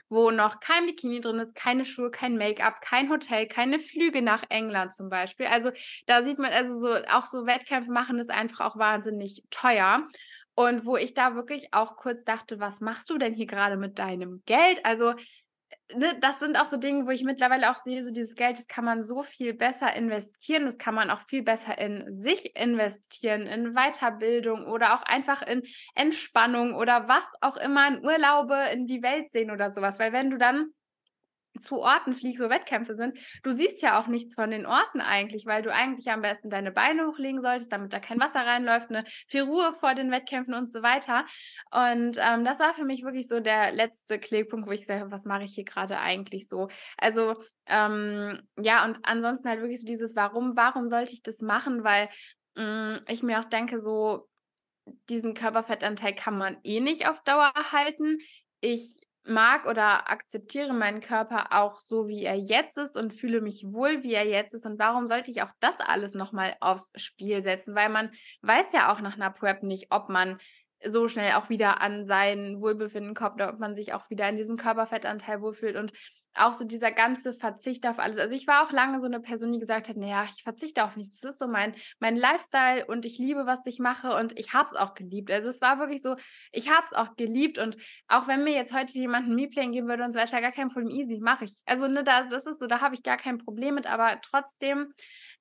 wo 0.09 0.31
noch 0.31 0.59
kein 0.59 0.87
Bikini 0.87 1.21
drin 1.21 1.39
ist, 1.39 1.55
keine 1.55 1.85
Schuhe, 1.85 2.11
kein 2.11 2.37
Make-up, 2.37 2.81
kein 2.81 3.09
Hotel, 3.09 3.47
keine 3.47 3.79
Flüge 3.79 4.21
nach 4.21 4.43
England 4.49 4.93
zum 4.93 5.09
Beispiel. 5.09 5.45
Also 5.45 5.71
da 6.07 6.23
sieht 6.23 6.39
man, 6.39 6.51
also 6.51 6.77
so, 6.79 6.95
auch 7.09 7.25
so 7.25 7.45
Wettkämpfe 7.45 7.91
machen 7.91 8.19
ist 8.19 8.31
einfach 8.31 8.65
auch 8.65 8.77
wahnsinnig 8.77 9.43
teuer. 9.51 10.07
Und 10.55 10.85
wo 10.85 10.97
ich 10.97 11.13
da 11.13 11.35
wirklich 11.35 11.73
auch 11.73 11.95
kurz 11.95 12.23
dachte, 12.23 12.59
was 12.59 12.81
machst 12.81 13.09
du 13.09 13.17
denn 13.17 13.33
hier 13.33 13.47
gerade 13.47 13.77
mit 13.77 13.99
deinem 13.99 14.43
Geld? 14.45 14.85
Also 14.85 15.13
ne, 15.95 16.17
das 16.19 16.39
sind 16.39 16.57
auch 16.57 16.67
so 16.67 16.77
Dinge, 16.77 17.05
wo 17.05 17.09
ich 17.09 17.23
mittlerweile 17.23 17.71
auch 17.71 17.77
sehe, 17.77 18.03
so 18.03 18.11
dieses 18.11 18.35
Geld, 18.35 18.57
das 18.57 18.67
kann 18.67 18.85
man 18.85 19.03
so 19.03 19.23
viel 19.23 19.53
besser 19.53 19.93
investieren, 19.95 20.65
das 20.65 20.77
kann 20.77 20.95
man 20.95 21.09
auch 21.09 21.21
viel 21.27 21.43
besser 21.43 21.77
in 21.77 22.05
sich 22.11 22.55
investieren, 22.55 23.47
in 23.47 23.73
Weiterbildung 23.73 24.65
oder 24.65 24.95
auch 24.95 25.03
einfach 25.03 25.41
in 25.41 25.63
Entspannung 25.95 26.75
oder 26.75 27.07
was 27.07 27.25
auch 27.41 27.57
immer, 27.57 27.87
in 27.87 28.03
Urlaube, 28.03 28.57
in 28.73 28.87
die 28.87 29.03
Welt 29.03 29.31
sehen 29.31 29.51
oder 29.51 29.71
sowas. 29.71 29.99
Weil 29.99 30.13
wenn 30.13 30.29
du 30.29 30.37
dann 30.37 30.71
zu 31.59 31.79
Orten 31.79 32.15
fliegst, 32.15 32.43
wo 32.43 32.49
Wettkämpfe 32.49 32.95
sind, 32.95 33.17
du 33.43 33.51
siehst 33.51 33.81
ja 33.81 33.99
auch 33.99 34.07
nichts 34.07 34.35
von 34.35 34.51
den 34.51 34.65
Orten 34.65 35.01
eigentlich, 35.01 35.45
weil 35.45 35.61
du 35.61 35.73
eigentlich 35.73 36.09
am 36.09 36.21
besten 36.21 36.49
deine 36.49 36.71
Beine 36.71 37.07
hochlegen 37.07 37.41
solltest, 37.41 37.71
damit 37.71 37.93
da 37.93 37.99
kein 37.99 38.19
Wasser 38.19 38.45
reinläuft, 38.45 38.89
eine 38.89 39.03
viel 39.27 39.43
Ruhe 39.43 39.73
vor 39.73 39.93
den 39.93 40.11
Wettkämpfen 40.11 40.53
und 40.53 40.71
so 40.71 40.81
weiter. 40.81 41.25
Und 41.71 42.17
ähm, 42.19 42.45
das 42.45 42.59
war 42.59 42.73
für 42.73 42.85
mich 42.85 43.03
wirklich 43.03 43.27
so 43.27 43.39
der 43.39 43.71
letzte 43.71 44.19
Klickpunkt, 44.19 44.67
wo 44.67 44.71
ich 44.71 44.81
gesagt 44.81 45.01
habe, 45.01 45.11
was 45.11 45.25
mache 45.25 45.43
ich 45.43 45.53
hier 45.53 45.65
gerade 45.65 45.99
eigentlich 45.99 46.47
so? 46.47 46.69
Also 46.97 47.35
ähm, 47.65 48.41
ja, 48.57 48.85
und 48.85 48.99
ansonsten 49.03 49.49
halt 49.49 49.61
wirklich 49.61 49.81
so 49.81 49.87
dieses, 49.87 50.15
warum, 50.15 50.55
warum 50.55 50.87
sollte 50.87 51.13
ich 51.13 51.23
das 51.23 51.41
machen? 51.41 51.83
Weil 51.83 52.09
mh, 52.55 52.97
mm, 52.97 53.05
ich 53.07 53.23
mir 53.23 53.39
auch 53.39 53.45
denke, 53.45 53.79
so 53.79 54.27
diesen 55.09 55.33
Körperfettanteil 55.33 56.15
kann 56.15 56.37
man 56.37 56.57
eh 56.63 56.79
nicht 56.79 57.07
auf 57.07 57.21
Dauer 57.23 57.51
halten. 57.71 58.19
Ich 58.61 59.00
mag 59.23 59.67
oder 59.67 60.09
akzeptiere 60.09 60.73
meinen 60.73 60.99
Körper 60.99 61.47
auch 61.51 61.79
so, 61.79 62.07
wie 62.07 62.23
er 62.23 62.35
jetzt 62.35 62.77
ist 62.77 62.97
und 62.97 63.13
fühle 63.13 63.41
mich 63.41 63.63
wohl, 63.67 64.03
wie 64.03 64.13
er 64.13 64.25
jetzt 64.25 64.53
ist. 64.53 64.65
Und 64.65 64.79
warum 64.79 65.07
sollte 65.07 65.31
ich 65.31 65.43
auch 65.43 65.51
das 65.59 65.79
alles 65.79 66.15
nochmal 66.15 66.55
aufs 66.59 66.91
Spiel 66.95 67.41
setzen? 67.41 67.75
Weil 67.75 67.89
man 67.89 68.11
weiß 68.41 68.73
ja 68.73 68.91
auch 68.91 69.01
nach 69.01 69.15
einer 69.15 69.29
Prep 69.29 69.63
nicht, 69.63 69.87
ob 69.91 70.09
man 70.09 70.39
so 70.83 71.07
schnell 71.07 71.33
auch 71.33 71.49
wieder 71.49 71.81
an 71.81 72.07
sein 72.07 72.59
Wohlbefinden 72.59 73.13
kommt 73.13 73.41
ob 73.41 73.59
man 73.59 73.75
sich 73.75 73.93
auch 73.93 74.09
wieder 74.09 74.27
in 74.27 74.37
diesem 74.37 74.57
Körperfettanteil 74.57 75.41
wohlfühlt. 75.41 75.75
Und 75.75 75.93
auch 76.33 76.53
so 76.53 76.65
dieser 76.65 76.91
ganze 76.91 77.33
Verzicht 77.33 77.87
auf 77.87 77.99
alles. 77.99 78.17
Also 78.17 78.33
ich 78.33 78.47
war 78.47 78.65
auch 78.65 78.71
lange 78.71 78.99
so 78.99 79.05
eine 79.05 79.19
Person, 79.19 79.51
die 79.51 79.59
gesagt 79.59 79.89
hat, 79.89 79.97
naja, 79.97 80.27
ich 80.35 80.43
verzichte 80.43 80.83
auf 80.83 80.95
nichts. 80.95 81.19
Das 81.19 81.33
ist 81.33 81.39
so 81.39 81.47
mein, 81.47 81.75
mein 81.99 82.15
Lifestyle 82.15 82.85
und 82.85 83.05
ich 83.05 83.17
liebe, 83.17 83.45
was 83.45 83.65
ich 83.65 83.79
mache 83.79 84.15
und 84.15 84.37
ich 84.39 84.53
habe 84.53 84.69
es 84.69 84.75
auch 84.75 84.93
geliebt. 84.93 85.31
Also 85.31 85.49
es 85.49 85.61
war 85.61 85.79
wirklich 85.79 86.01
so, 86.01 86.15
ich 86.51 86.69
habe 86.69 86.83
es 86.85 86.93
auch 86.93 87.15
geliebt 87.15 87.57
und 87.57 87.75
auch 88.07 88.27
wenn 88.27 88.43
mir 88.43 88.53
jetzt 88.53 88.73
heute 88.73 88.93
jemand 88.93 89.27
ein 89.27 89.35
Meeplane 89.35 89.71
geben 89.71 89.87
würde 89.87 90.03
und 90.03 90.13
so 90.13 90.19
weiter, 90.19 90.41
gar 90.41 90.51
kein 90.51 90.69
Problem, 90.69 90.89
easy, 90.89 91.19
mache 91.19 91.45
ich. 91.45 91.55
Also 91.65 91.87
ne, 91.87 92.03
das, 92.03 92.29
das 92.29 92.45
ist 92.45 92.59
so, 92.59 92.67
da 92.67 92.81
habe 92.81 92.95
ich 92.95 93.03
gar 93.03 93.17
kein 93.17 93.37
Problem 93.37 93.75
mit, 93.75 93.87
aber 93.87 94.19
trotzdem 94.21 94.93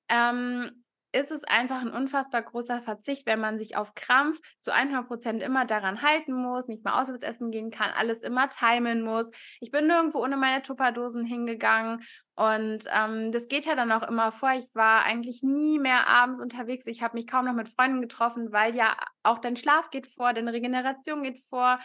ähm, 0.09 0.83
ist 1.13 1.31
es 1.31 1.43
einfach 1.43 1.81
ein 1.81 1.91
unfassbar 1.91 2.41
großer 2.41 2.81
Verzicht, 2.81 3.25
wenn 3.25 3.39
man 3.39 3.57
sich 3.57 3.75
auf 3.75 3.93
Krampf 3.95 4.39
zu 4.61 4.73
100 4.73 5.07
Prozent 5.07 5.43
immer 5.43 5.65
daran 5.65 6.01
halten 6.01 6.33
muss, 6.33 6.67
nicht 6.67 6.83
mal 6.83 7.01
auswärts 7.01 7.23
essen 7.23 7.51
gehen 7.51 7.71
kann, 7.71 7.91
alles 7.91 8.21
immer 8.21 8.49
timen 8.49 9.01
muss. 9.01 9.29
Ich 9.59 9.71
bin 9.71 9.87
nirgendwo 9.87 10.23
ohne 10.23 10.37
meine 10.37 10.61
Tupperdosen 10.61 11.25
hingegangen 11.25 12.01
und 12.35 12.85
ähm, 12.91 13.31
das 13.31 13.47
geht 13.49 13.65
ja 13.65 13.75
dann 13.75 13.91
auch 13.91 14.03
immer 14.03 14.31
vor. 14.31 14.51
Ich 14.53 14.67
war 14.73 15.03
eigentlich 15.03 15.43
nie 15.43 15.79
mehr 15.79 16.07
abends 16.07 16.39
unterwegs. 16.39 16.87
Ich 16.87 17.03
habe 17.03 17.17
mich 17.17 17.27
kaum 17.27 17.45
noch 17.45 17.53
mit 17.53 17.69
Freunden 17.69 18.01
getroffen, 18.01 18.51
weil 18.51 18.75
ja 18.75 18.95
auch 19.23 19.39
dein 19.39 19.57
Schlaf 19.57 19.89
geht 19.89 20.07
vor, 20.07 20.33
deine 20.33 20.53
Regeneration 20.53 21.23
geht 21.23 21.43
vor. 21.49 21.79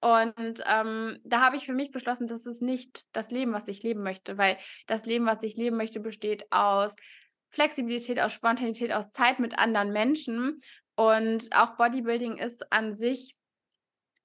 Und 0.00 0.64
ähm, 0.66 1.18
da 1.24 1.40
habe 1.40 1.56
ich 1.56 1.66
für 1.66 1.74
mich 1.74 1.90
beschlossen, 1.90 2.26
das 2.26 2.46
ist 2.46 2.62
nicht 2.62 3.04
das 3.12 3.30
Leben, 3.30 3.52
was 3.52 3.68
ich 3.68 3.82
leben 3.82 4.02
möchte, 4.02 4.38
weil 4.38 4.56
das 4.86 5.04
Leben, 5.04 5.26
was 5.26 5.42
ich 5.42 5.56
leben 5.56 5.76
möchte, 5.76 6.00
besteht 6.00 6.50
aus 6.50 6.96
Flexibilität, 7.50 8.20
aus 8.20 8.32
Spontanität, 8.32 8.92
aus 8.92 9.10
Zeit 9.10 9.38
mit 9.38 9.58
anderen 9.58 9.92
Menschen. 9.92 10.60
Und 10.96 11.54
auch 11.54 11.76
Bodybuilding 11.76 12.38
ist 12.38 12.72
an 12.72 12.92
sich 12.92 13.34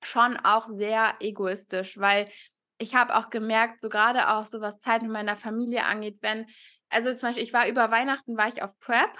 schon 0.03 0.37
auch 0.37 0.67
sehr 0.67 1.15
egoistisch, 1.19 1.97
weil 1.97 2.29
ich 2.77 2.95
habe 2.95 3.15
auch 3.15 3.29
gemerkt, 3.29 3.81
so 3.81 3.89
gerade 3.89 4.29
auch 4.29 4.45
so 4.45 4.61
was 4.61 4.79
Zeit 4.79 5.01
mit 5.01 5.11
meiner 5.11 5.35
Familie 5.35 5.85
angeht, 5.85 6.17
wenn, 6.21 6.45
also 6.89 7.13
zum 7.13 7.29
Beispiel, 7.29 7.43
ich 7.43 7.53
war 7.53 7.67
über 7.67 7.89
Weihnachten, 7.91 8.37
war 8.37 8.47
ich 8.47 8.61
auf 8.61 8.77
Prep 8.79 9.17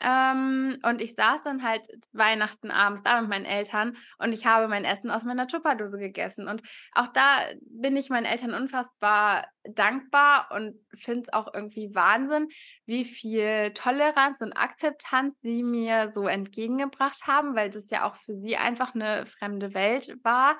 ähm, 0.00 0.78
und 0.84 1.00
ich 1.00 1.14
saß 1.14 1.42
dann 1.42 1.62
halt 1.62 1.88
Weihnachten 2.12 2.70
abends 2.70 3.02
da 3.02 3.20
mit 3.20 3.30
meinen 3.30 3.44
Eltern 3.44 3.96
und 4.18 4.32
ich 4.32 4.46
habe 4.46 4.68
mein 4.68 4.84
Essen 4.84 5.10
aus 5.10 5.24
meiner 5.24 5.48
Tupperdose 5.48 5.98
gegessen. 5.98 6.46
Und 6.46 6.62
auch 6.92 7.08
da 7.08 7.40
bin 7.60 7.96
ich 7.96 8.08
meinen 8.08 8.26
Eltern 8.26 8.54
unfassbar 8.54 9.46
dankbar 9.64 10.48
und 10.54 10.76
finde 10.94 11.22
es 11.22 11.32
auch 11.32 11.52
irgendwie 11.52 11.94
Wahnsinn, 11.94 12.48
wie 12.86 13.04
viel 13.04 13.72
Toleranz 13.72 14.40
und 14.40 14.52
Akzeptanz 14.52 15.34
sie 15.40 15.62
mir 15.62 16.10
so 16.10 16.28
entgegengebracht 16.28 17.26
haben, 17.26 17.56
weil 17.56 17.70
das 17.70 17.90
ja 17.90 18.08
auch 18.08 18.14
für 18.14 18.34
sie 18.34 18.56
einfach 18.56 18.94
eine 18.94 19.26
fremde 19.26 19.74
Welt 19.74 20.16
war. 20.22 20.58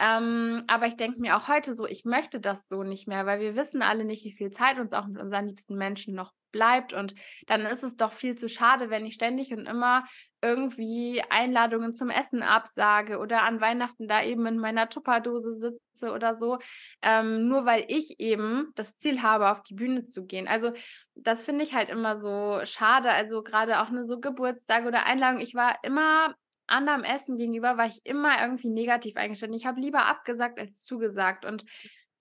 Ähm, 0.00 0.62
aber 0.68 0.86
ich 0.86 0.96
denke 0.96 1.20
mir 1.20 1.36
auch 1.36 1.48
heute 1.48 1.72
so, 1.72 1.84
ich 1.84 2.04
möchte 2.04 2.38
das 2.38 2.68
so 2.68 2.84
nicht 2.84 3.08
mehr, 3.08 3.26
weil 3.26 3.40
wir 3.40 3.56
wissen 3.56 3.82
alle 3.82 4.04
nicht, 4.04 4.24
wie 4.24 4.36
viel 4.36 4.52
Zeit 4.52 4.78
uns 4.78 4.92
auch 4.92 5.06
mit 5.06 5.20
unseren 5.20 5.48
liebsten 5.48 5.74
Menschen 5.74 6.14
noch 6.14 6.32
bleibt. 6.50 6.92
Und 6.92 7.14
dann 7.46 7.66
ist 7.66 7.82
es 7.82 7.96
doch 7.96 8.12
viel 8.12 8.36
zu 8.36 8.48
schade, 8.48 8.90
wenn 8.90 9.06
ich 9.06 9.14
ständig 9.14 9.52
und 9.52 9.66
immer 9.66 10.04
irgendwie 10.40 11.22
Einladungen 11.30 11.92
zum 11.92 12.10
Essen 12.10 12.42
absage 12.42 13.18
oder 13.18 13.42
an 13.42 13.60
Weihnachten 13.60 14.06
da 14.06 14.22
eben 14.22 14.46
in 14.46 14.58
meiner 14.58 14.88
Tupperdose 14.88 15.52
sitze 15.52 16.12
oder 16.12 16.34
so, 16.34 16.58
ähm, 17.02 17.48
nur 17.48 17.64
weil 17.64 17.84
ich 17.88 18.20
eben 18.20 18.70
das 18.76 18.96
Ziel 18.96 19.22
habe, 19.22 19.50
auf 19.50 19.62
die 19.62 19.74
Bühne 19.74 20.06
zu 20.06 20.26
gehen. 20.26 20.46
Also 20.46 20.72
das 21.16 21.42
finde 21.42 21.64
ich 21.64 21.74
halt 21.74 21.90
immer 21.90 22.16
so 22.16 22.60
schade. 22.64 23.10
Also 23.10 23.42
gerade 23.42 23.80
auch 23.80 23.88
eine 23.88 24.04
so 24.04 24.20
Geburtstag 24.20 24.86
oder 24.86 25.06
Einladung. 25.06 25.40
Ich 25.40 25.54
war 25.54 25.76
immer 25.82 26.34
anderem 26.68 27.02
Essen 27.02 27.36
gegenüber, 27.36 27.76
war 27.76 27.86
ich 27.86 28.00
immer 28.04 28.40
irgendwie 28.40 28.68
negativ 28.68 29.16
eingestellt. 29.16 29.54
Ich 29.54 29.66
habe 29.66 29.80
lieber 29.80 30.06
abgesagt 30.06 30.58
als 30.58 30.82
zugesagt. 30.82 31.44
Und 31.44 31.64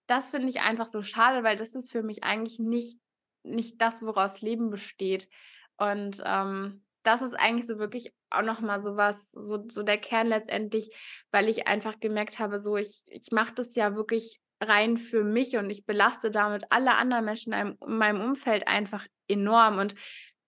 das 0.07 0.29
finde 0.29 0.49
ich 0.49 0.61
einfach 0.61 0.87
so 0.87 1.03
schade, 1.03 1.43
weil 1.43 1.57
das 1.57 1.75
ist 1.75 1.91
für 1.91 2.01
mich 2.01 2.23
eigentlich 2.23 2.59
nicht, 2.59 2.97
nicht 3.43 3.81
das, 3.81 4.01
woraus 4.01 4.41
Leben 4.41 4.69
besteht. 4.69 5.29
Und 5.77 6.21
ähm, 6.25 6.83
das 7.03 7.21
ist 7.21 7.33
eigentlich 7.33 7.67
so 7.67 7.79
wirklich 7.79 8.13
auch 8.29 8.41
nochmal 8.41 8.81
so 8.81 8.97
was, 8.97 9.31
so, 9.31 9.63
so 9.69 9.83
der 9.83 9.97
Kern 9.97 10.27
letztendlich, 10.27 10.93
weil 11.31 11.47
ich 11.47 11.67
einfach 11.67 11.99
gemerkt 11.99 12.39
habe, 12.39 12.59
so 12.59 12.75
ich, 12.75 13.03
ich 13.07 13.31
mache 13.31 13.53
das 13.53 13.75
ja 13.75 13.95
wirklich 13.95 14.41
rein 14.59 14.97
für 14.97 15.23
mich 15.23 15.55
und 15.55 15.69
ich 15.69 15.85
belaste 15.85 16.31
damit 16.31 16.65
alle 16.69 16.95
anderen 16.95 17.25
Menschen 17.25 17.53
in 17.53 17.77
meinem 17.85 18.21
Umfeld 18.21 18.67
einfach 18.67 19.05
enorm. 19.27 19.77
Und 19.77 19.95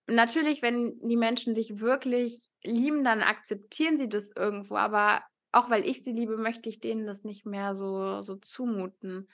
natürlich, 0.08 0.62
wenn 0.62 1.00
die 1.02 1.18
Menschen 1.18 1.56
dich 1.56 1.80
wirklich 1.80 2.50
lieben, 2.64 3.04
dann 3.04 3.22
akzeptieren 3.22 3.98
sie 3.98 4.10
das 4.10 4.32
irgendwo, 4.36 4.76
aber 4.76 5.24
auch 5.52 5.70
weil 5.70 5.86
ich 5.86 6.04
sie 6.04 6.12
liebe, 6.12 6.38
möchte 6.38 6.70
ich 6.70 6.80
denen 6.80 7.06
das 7.06 7.24
nicht 7.24 7.46
mehr 7.46 7.76
so, 7.76 8.22
so 8.22 8.36
zumuten. 8.36 9.30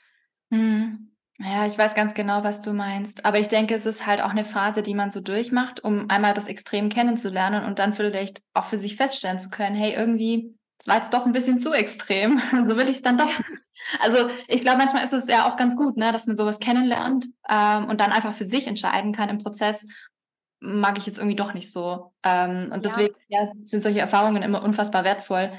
Mhm. 0.50 1.15
Ja, 1.38 1.66
ich 1.66 1.78
weiß 1.78 1.96
ganz 1.96 2.14
genau, 2.14 2.44
was 2.44 2.62
du 2.62 2.72
meinst. 2.72 3.26
Aber 3.26 3.40
ich 3.40 3.50
denke, 3.50 3.76
es 3.76 3.86
ist 3.86 4.06
halt 4.06 4.22
auch 4.22 4.30
eine 4.30 4.46
Phase, 4.46 4.82
die 4.82 4.96
man 4.96 5.12
so 5.12 5.20
durchmacht, 5.20 5.84
um 5.84 6.10
einmal 6.10 6.34
das 6.34 6.48
Extrem 6.48 6.90
kennenzulernen 6.90 7.66
und 7.66 7.80
dann 7.80 7.94
vielleicht 7.94 8.42
auch 8.54 8.66
für 8.66 8.78
sich 8.78 8.96
feststellen 8.96 9.40
zu 9.40 9.50
können, 9.50 9.76
hey, 9.76 9.94
irgendwie, 9.94 10.56
es 10.80 10.88
war 10.88 10.98
jetzt 10.98 11.14
doch 11.14 11.26
ein 11.26 11.34
bisschen 11.34 11.60
zu 11.60 11.74
extrem. 11.74 12.42
so 12.66 12.78
will 12.78 12.88
ich 12.88 12.98
es 12.98 13.02
dann 13.02 13.18
doch 13.18 13.28
nicht. 13.28 13.64
Also 14.00 14.30
ich 14.48 14.62
glaube, 14.62 14.78
manchmal 14.78 15.04
ist 15.04 15.14
es 15.14 15.28
ja 15.28 15.50
auch 15.50 15.58
ganz 15.58 15.76
gut, 15.76 15.98
ne, 15.98 16.14
dass 16.14 16.26
man 16.26 16.38
sowas 16.38 16.60
kennenlernt 16.60 17.26
ähm, 17.50 17.90
und 17.90 18.00
dann 18.00 18.14
einfach 18.14 18.34
für 18.34 18.46
sich 18.46 18.66
entscheiden 18.68 19.12
kann 19.12 19.28
im 19.28 19.40
Prozess, 19.40 19.86
mag 20.62 20.98
ich 20.98 21.06
jetzt 21.06 21.18
irgendwie 21.18 21.36
doch 21.36 21.54
nicht 21.54 21.70
so. 21.70 22.14
Ähm, 22.24 22.72
und 22.72 22.72
ja. 22.72 22.78
deswegen 22.78 23.16
ja, 23.28 23.52
sind 23.60 23.84
solche 23.84 24.00
Erfahrungen 24.00 24.42
immer 24.42 24.64
unfassbar 24.64 25.04
wertvoll, 25.04 25.52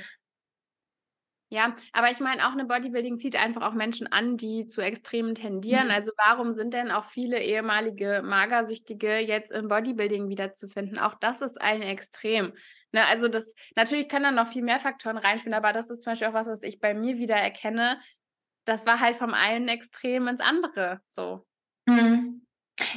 ja, 1.57 1.75
aber 1.95 2.11
ich 2.11 2.21
meine, 2.21 2.47
auch 2.47 2.53
eine 2.53 2.67
Bodybuilding 2.67 3.19
zieht 3.19 3.35
einfach 3.35 3.63
auch 3.63 3.73
Menschen 3.73 4.13
an, 4.13 4.37
die 4.37 4.69
zu 4.69 4.83
Extremen 4.83 5.35
tendieren. 5.35 5.87
Mhm. 5.87 5.91
Also 5.91 6.13
warum 6.23 6.53
sind 6.53 6.75
denn 6.75 6.91
auch 6.91 7.07
viele 7.07 7.43
ehemalige 7.43 8.21
Magersüchtige 8.23 9.21
jetzt 9.21 9.51
im 9.53 9.69
Bodybuilding 9.69 10.29
wiederzufinden? 10.29 10.99
Auch 10.99 11.15
das 11.15 11.41
ist 11.41 11.59
ein 11.59 11.81
Extrem. 11.81 12.53
Ne, 12.93 13.07
also 13.07 13.29
das, 13.29 13.55
natürlich 13.75 14.11
können 14.11 14.25
da 14.25 14.31
noch 14.33 14.53
viel 14.53 14.63
mehr 14.63 14.81
Faktoren 14.81 15.17
reinspielen, 15.17 15.55
aber 15.55 15.73
das 15.73 15.89
ist 15.89 16.03
zum 16.03 16.13
Beispiel 16.13 16.29
auch 16.29 16.35
was, 16.35 16.47
was 16.47 16.63
ich 16.63 16.79
bei 16.79 16.93
mir 16.93 17.17
wieder 17.17 17.37
erkenne. 17.37 17.99
Das 18.67 18.85
war 18.85 19.01
halt 19.01 19.17
vom 19.17 19.33
einen 19.33 19.69
Extrem 19.69 20.29
ins 20.29 20.43
andere 20.43 21.01
so. 21.09 21.47
Mhm. 21.87 22.45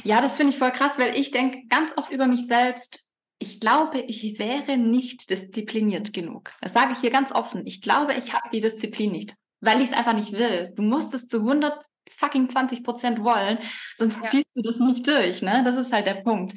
Ja, 0.04 0.20
das 0.20 0.36
finde 0.36 0.52
ich 0.52 0.58
voll 0.58 0.72
krass, 0.72 0.98
weil 0.98 1.16
ich 1.16 1.30
denke 1.30 1.66
ganz 1.68 1.96
oft 1.96 2.12
über 2.12 2.26
mich 2.26 2.46
selbst, 2.46 3.09
ich 3.42 3.58
glaube, 3.58 4.00
ich 4.02 4.38
wäre 4.38 4.76
nicht 4.76 5.30
diszipliniert 5.30 6.12
genug. 6.12 6.52
Das 6.60 6.74
sage 6.74 6.92
ich 6.92 6.98
hier 6.98 7.10
ganz 7.10 7.32
offen. 7.32 7.66
Ich 7.66 7.80
glaube, 7.80 8.12
ich 8.14 8.34
habe 8.34 8.48
die 8.52 8.60
Disziplin 8.60 9.12
nicht, 9.12 9.34
weil 9.60 9.80
ich 9.80 9.90
es 9.90 9.96
einfach 9.96 10.12
nicht 10.12 10.32
will. 10.32 10.72
Du 10.76 10.82
musst 10.82 11.14
es 11.14 11.26
zu 11.26 11.38
100 11.38 11.82
fucking 12.10 12.50
20 12.50 12.84
Prozent 12.84 13.24
wollen, 13.24 13.58
sonst 13.96 14.18
ja. 14.22 14.30
ziehst 14.30 14.50
du 14.54 14.62
das 14.62 14.78
nicht 14.78 15.08
durch. 15.08 15.40
Ne? 15.40 15.62
Das 15.64 15.76
ist 15.76 15.92
halt 15.92 16.06
der 16.06 16.22
Punkt. 16.22 16.54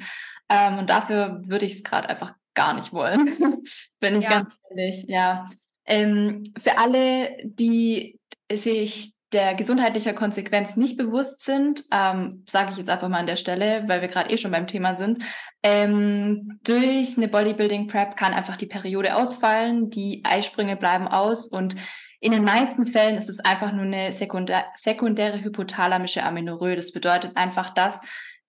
Ähm, 0.50 0.78
und 0.78 0.90
dafür 0.90 1.40
würde 1.44 1.64
ich 1.64 1.72
es 1.72 1.84
gerade 1.84 2.08
einfach 2.08 2.34
gar 2.52 2.74
nicht 2.74 2.92
wollen, 2.92 3.28
wenn 4.00 4.18
ich 4.18 4.24
ja. 4.24 4.30
ganz 4.30 4.54
ehrlich. 4.70 5.04
Ja. 5.08 5.48
Ähm, 5.86 6.42
für 6.58 6.76
alle, 6.76 7.36
die 7.44 8.20
sich 8.52 9.14
der 9.34 9.54
gesundheitlicher 9.54 10.14
Konsequenz 10.14 10.76
nicht 10.76 10.96
bewusst 10.96 11.44
sind, 11.44 11.84
ähm, 11.92 12.44
sage 12.48 12.70
ich 12.72 12.78
jetzt 12.78 12.88
einfach 12.88 13.08
mal 13.08 13.18
an 13.18 13.26
der 13.26 13.36
Stelle, 13.36 13.84
weil 13.86 14.00
wir 14.00 14.08
gerade 14.08 14.30
eh 14.30 14.38
schon 14.38 14.52
beim 14.52 14.66
Thema 14.66 14.94
sind, 14.94 15.22
ähm, 15.62 16.58
durch 16.64 17.16
eine 17.16 17.28
Bodybuilding 17.28 17.88
Prep 17.88 18.16
kann 18.16 18.32
einfach 18.32 18.56
die 18.56 18.66
Periode 18.66 19.16
ausfallen, 19.16 19.90
die 19.90 20.22
Eisprünge 20.24 20.76
bleiben 20.76 21.08
aus 21.08 21.48
und 21.48 21.76
in 22.20 22.32
den 22.32 22.44
meisten 22.44 22.86
Fällen 22.86 23.18
ist 23.18 23.28
es 23.28 23.40
einfach 23.40 23.70
nur 23.72 23.84
eine 23.84 24.14
sekundär, 24.14 24.64
sekundäre 24.76 25.44
hypothalamische 25.44 26.22
Amenorrhoe. 26.22 26.74
Das 26.74 26.90
bedeutet 26.90 27.36
einfach, 27.36 27.74
dass 27.74 28.00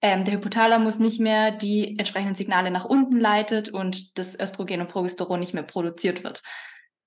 ähm, 0.01 0.23
der 0.23 0.35
Hypothalamus 0.35 0.99
nicht 0.99 1.19
mehr 1.19 1.51
die 1.51 1.97
entsprechenden 1.97 2.35
Signale 2.35 2.71
nach 2.71 2.85
unten 2.85 3.17
leitet 3.17 3.67
und 3.67 4.17
das 4.17 4.39
Östrogen 4.39 4.79
und 4.79 4.87
Progesteron 4.87 5.41
nicht 5.41 5.53
mehr 5.53 5.63
produziert 5.63 6.23
wird. 6.23 6.41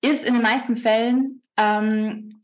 Ist 0.01 0.23
in 0.23 0.35
den 0.35 0.43
meisten 0.43 0.77
Fällen 0.77 1.41
ähm, 1.57 2.38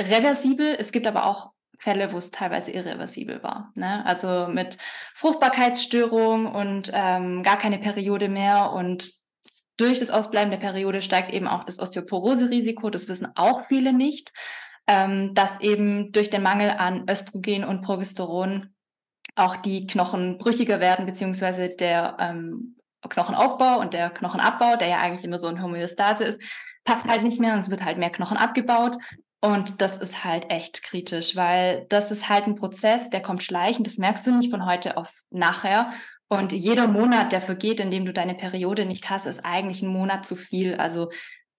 reversibel. 0.00 0.76
Es 0.78 0.92
gibt 0.92 1.06
aber 1.06 1.26
auch 1.26 1.52
Fälle, 1.78 2.12
wo 2.12 2.18
es 2.18 2.30
teilweise 2.30 2.72
irreversibel 2.72 3.42
war. 3.42 3.72
Ne? 3.74 4.04
Also 4.04 4.48
mit 4.48 4.78
Fruchtbarkeitsstörung 5.14 6.46
und 6.46 6.90
ähm, 6.92 7.42
gar 7.42 7.56
keine 7.56 7.78
Periode 7.78 8.28
mehr. 8.28 8.72
Und 8.72 9.12
durch 9.76 10.00
das 10.00 10.10
Ausbleiben 10.10 10.50
der 10.50 10.58
Periode 10.58 11.02
steigt 11.02 11.32
eben 11.32 11.46
auch 11.46 11.64
das 11.64 11.78
Osteoporose-Risiko. 11.78 12.90
Das 12.90 13.08
wissen 13.08 13.28
auch 13.36 13.66
viele 13.68 13.92
nicht, 13.92 14.32
ähm, 14.88 15.34
dass 15.34 15.60
eben 15.60 16.10
durch 16.10 16.30
den 16.30 16.42
Mangel 16.42 16.70
an 16.70 17.06
Östrogen 17.08 17.64
und 17.64 17.82
Progesteron 17.82 18.74
auch 19.36 19.54
die 19.54 19.86
Knochen 19.86 20.36
brüchiger 20.38 20.80
werden, 20.80 21.06
beziehungsweise 21.06 21.68
der 21.68 22.16
ähm, 22.18 22.76
Knochenaufbau 23.08 23.78
und 23.78 23.94
der 23.94 24.10
Knochenabbau, 24.10 24.74
der 24.74 24.88
ja 24.88 24.98
eigentlich 24.98 25.24
immer 25.24 25.38
so 25.38 25.46
eine 25.46 25.62
Homöostase 25.62 26.24
ist, 26.24 26.42
passt 26.82 27.06
halt 27.06 27.22
nicht 27.22 27.38
mehr 27.38 27.52
und 27.52 27.60
es 27.60 27.70
wird 27.70 27.84
halt 27.84 27.98
mehr 27.98 28.10
Knochen 28.10 28.36
abgebaut 28.36 28.96
und 29.40 29.80
das 29.80 29.98
ist 29.98 30.24
halt 30.24 30.50
echt 30.50 30.82
kritisch, 30.82 31.36
weil 31.36 31.86
das 31.88 32.10
ist 32.10 32.28
halt 32.28 32.46
ein 32.46 32.56
Prozess, 32.56 33.08
der 33.10 33.22
kommt 33.22 33.42
schleichend. 33.42 33.86
Das 33.86 33.98
merkst 33.98 34.26
du 34.26 34.34
nicht 34.34 34.50
von 34.50 34.66
heute 34.66 34.96
auf 34.96 35.22
nachher. 35.30 35.92
Und 36.28 36.52
jeder 36.52 36.88
Monat, 36.88 37.32
der 37.32 37.40
vergeht, 37.40 37.80
in 37.80 37.90
dem 37.90 38.04
du 38.04 38.12
deine 38.12 38.34
Periode 38.34 38.84
nicht 38.84 39.08
hast, 39.08 39.26
ist 39.26 39.44
eigentlich 39.44 39.80
ein 39.80 39.88
Monat 39.88 40.26
zu 40.26 40.34
viel. 40.34 40.74
Also 40.74 41.10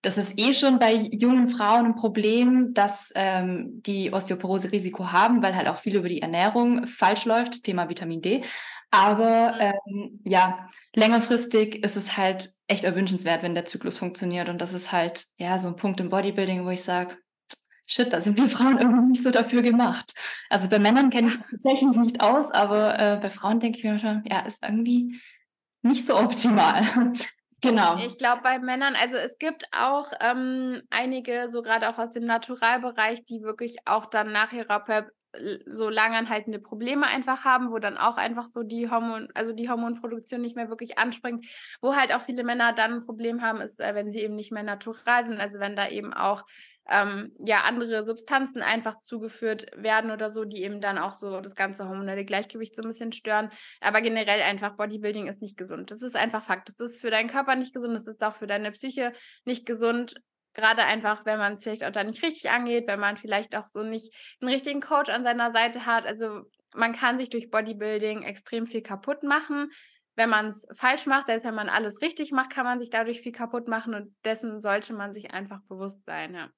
das 0.01 0.17
ist 0.17 0.37
eh 0.37 0.53
schon 0.53 0.79
bei 0.79 0.93
jungen 0.93 1.47
Frauen 1.47 1.87
ein 1.87 1.95
Problem, 1.95 2.73
dass 2.73 3.11
ähm, 3.15 3.81
die 3.81 4.13
Osteoporose-Risiko 4.13 5.11
haben, 5.11 5.41
weil 5.41 5.55
halt 5.55 5.67
auch 5.67 5.77
viel 5.77 5.95
über 5.95 6.09
die 6.09 6.21
Ernährung 6.21 6.85
falsch 6.85 7.25
läuft, 7.25 7.63
Thema 7.63 7.89
Vitamin 7.89 8.21
D. 8.21 8.43
Aber 8.91 9.55
ähm, 9.59 10.19
ja, 10.25 10.67
längerfristig 10.95 11.83
ist 11.83 11.95
es 11.95 12.17
halt 12.17 12.49
echt 12.67 12.83
erwünschenswert, 12.83 13.43
wenn 13.43 13.55
der 13.55 13.65
Zyklus 13.65 13.97
funktioniert. 13.97 14.49
Und 14.49 14.59
das 14.59 14.73
ist 14.73 14.91
halt 14.91 15.25
ja 15.37 15.59
so 15.59 15.69
ein 15.69 15.75
Punkt 15.75 15.99
im 15.99 16.09
Bodybuilding, 16.09 16.65
wo 16.65 16.69
ich 16.69 16.83
sage, 16.83 17.17
shit, 17.89 18.13
da 18.13 18.21
sind 18.21 18.37
wir 18.37 18.47
Frauen 18.47 18.77
irgendwie 18.77 19.09
nicht 19.09 19.23
so 19.23 19.31
dafür 19.31 19.63
gemacht. 19.63 20.13
Also 20.49 20.69
bei 20.69 20.77
Männern 20.77 21.09
kenne 21.09 21.29
ich 21.29 21.37
tatsächlich 21.49 21.97
nicht 21.97 22.21
aus, 22.21 22.51
aber 22.51 22.97
äh, 22.99 23.19
bei 23.19 23.29
Frauen 23.31 23.59
denke 23.59 23.79
ich 23.79 23.83
mir 23.83 23.97
schon, 23.97 24.23
ja, 24.29 24.41
ist 24.41 24.63
irgendwie 24.63 25.19
nicht 25.81 26.05
so 26.05 26.17
optimal. 26.17 27.13
Genau. 27.61 27.97
Ich 27.97 28.17
glaube, 28.17 28.41
bei 28.41 28.57
Männern, 28.57 28.95
also 28.95 29.17
es 29.17 29.37
gibt 29.37 29.65
auch 29.77 30.13
ähm, 30.21 30.81
einige, 30.89 31.49
so 31.49 31.61
gerade 31.61 31.89
auch 31.89 31.97
aus 31.97 32.11
dem 32.11 32.23
Naturalbereich, 32.23 33.25
die 33.25 33.41
wirklich 33.41 33.79
auch 33.83 34.05
dann 34.05 34.31
nach 34.31 34.53
ihrer 34.53 34.79
PEP 34.79 35.11
so 35.65 35.89
langanhaltende 35.89 36.59
Probleme 36.59 37.05
einfach 37.05 37.43
haben, 37.43 37.71
wo 37.71 37.79
dann 37.79 37.97
auch 37.97 38.17
einfach 38.17 38.47
so 38.47 38.63
die 38.63 38.89
Hormon, 38.89 39.27
also 39.33 39.51
die 39.51 39.69
Hormonproduktion 39.69 40.41
nicht 40.41 40.55
mehr 40.55 40.69
wirklich 40.69 40.97
anspringt, 40.97 41.45
wo 41.81 41.95
halt 41.95 42.13
auch 42.13 42.21
viele 42.21 42.43
Männer 42.45 42.71
dann 42.73 42.93
ein 42.93 43.05
Problem 43.05 43.41
haben, 43.41 43.61
ist, 43.61 43.79
äh, 43.79 43.93
wenn 43.93 44.09
sie 44.09 44.21
eben 44.21 44.35
nicht 44.35 44.51
mehr 44.51 44.63
natural 44.63 45.25
sind, 45.25 45.39
also 45.39 45.59
wenn 45.59 45.75
da 45.75 45.89
eben 45.89 46.13
auch 46.13 46.45
ähm, 46.89 47.31
ja 47.39 47.61
andere 47.63 48.03
Substanzen 48.03 48.61
einfach 48.61 48.99
zugeführt 48.99 49.67
werden 49.75 50.11
oder 50.11 50.29
so, 50.29 50.43
die 50.45 50.63
eben 50.63 50.81
dann 50.81 50.97
auch 50.97 51.13
so 51.13 51.39
das 51.39 51.55
ganze 51.55 51.87
hormonelle 51.87 52.25
Gleichgewicht 52.25 52.75
so 52.75 52.81
ein 52.81 52.87
bisschen 52.87 53.11
stören. 53.11 53.51
Aber 53.81 54.01
generell 54.01 54.41
einfach 54.41 54.75
Bodybuilding 54.75 55.27
ist 55.27 55.41
nicht 55.41 55.57
gesund. 55.57 55.91
Das 55.91 56.01
ist 56.01 56.15
einfach 56.15 56.43
Fakt. 56.43 56.69
Das 56.69 56.79
ist 56.79 57.01
für 57.01 57.11
deinen 57.11 57.29
Körper 57.29 57.55
nicht 57.55 57.73
gesund, 57.73 57.93
das 57.95 58.07
ist 58.07 58.23
auch 58.23 58.35
für 58.35 58.47
deine 58.47 58.71
Psyche 58.71 59.13
nicht 59.45 59.65
gesund. 59.65 60.15
Gerade 60.53 60.83
einfach, 60.83 61.25
wenn 61.25 61.37
man 61.37 61.53
es 61.53 61.63
vielleicht 61.63 61.85
auch 61.85 61.91
da 61.91 62.03
nicht 62.03 62.23
richtig 62.23 62.49
angeht, 62.49 62.87
wenn 62.87 62.99
man 62.99 63.17
vielleicht 63.17 63.55
auch 63.55 63.67
so 63.67 63.83
nicht 63.83 64.13
einen 64.41 64.51
richtigen 64.51 64.81
Coach 64.81 65.09
an 65.09 65.23
seiner 65.23 65.51
Seite 65.51 65.85
hat. 65.85 66.05
Also 66.05 66.41
man 66.73 66.93
kann 66.93 67.19
sich 67.19 67.29
durch 67.29 67.49
Bodybuilding 67.49 68.23
extrem 68.23 68.65
viel 68.65 68.81
kaputt 68.81 69.23
machen 69.23 69.69
wenn 70.19 70.29
man 70.29 70.47
es 70.47 70.67
falsch 70.73 71.05
macht, 71.05 71.27
selbst 71.27 71.45
wenn 71.45 71.55
man 71.55 71.69
alles 71.69 72.01
richtig 72.01 72.33
macht, 72.33 72.49
kann 72.49 72.65
man 72.65 72.81
sich 72.81 72.89
dadurch 72.89 73.21
viel 73.21 73.31
kaputt 73.31 73.69
machen 73.69 73.93
und 73.93 74.13
dessen 74.25 74.61
sollte 74.61 74.93
man 74.93 75.13
sich 75.13 75.31
einfach 75.31 75.61
bewusst 75.69 76.03
sein, 76.03 76.35
ja. 76.35 76.49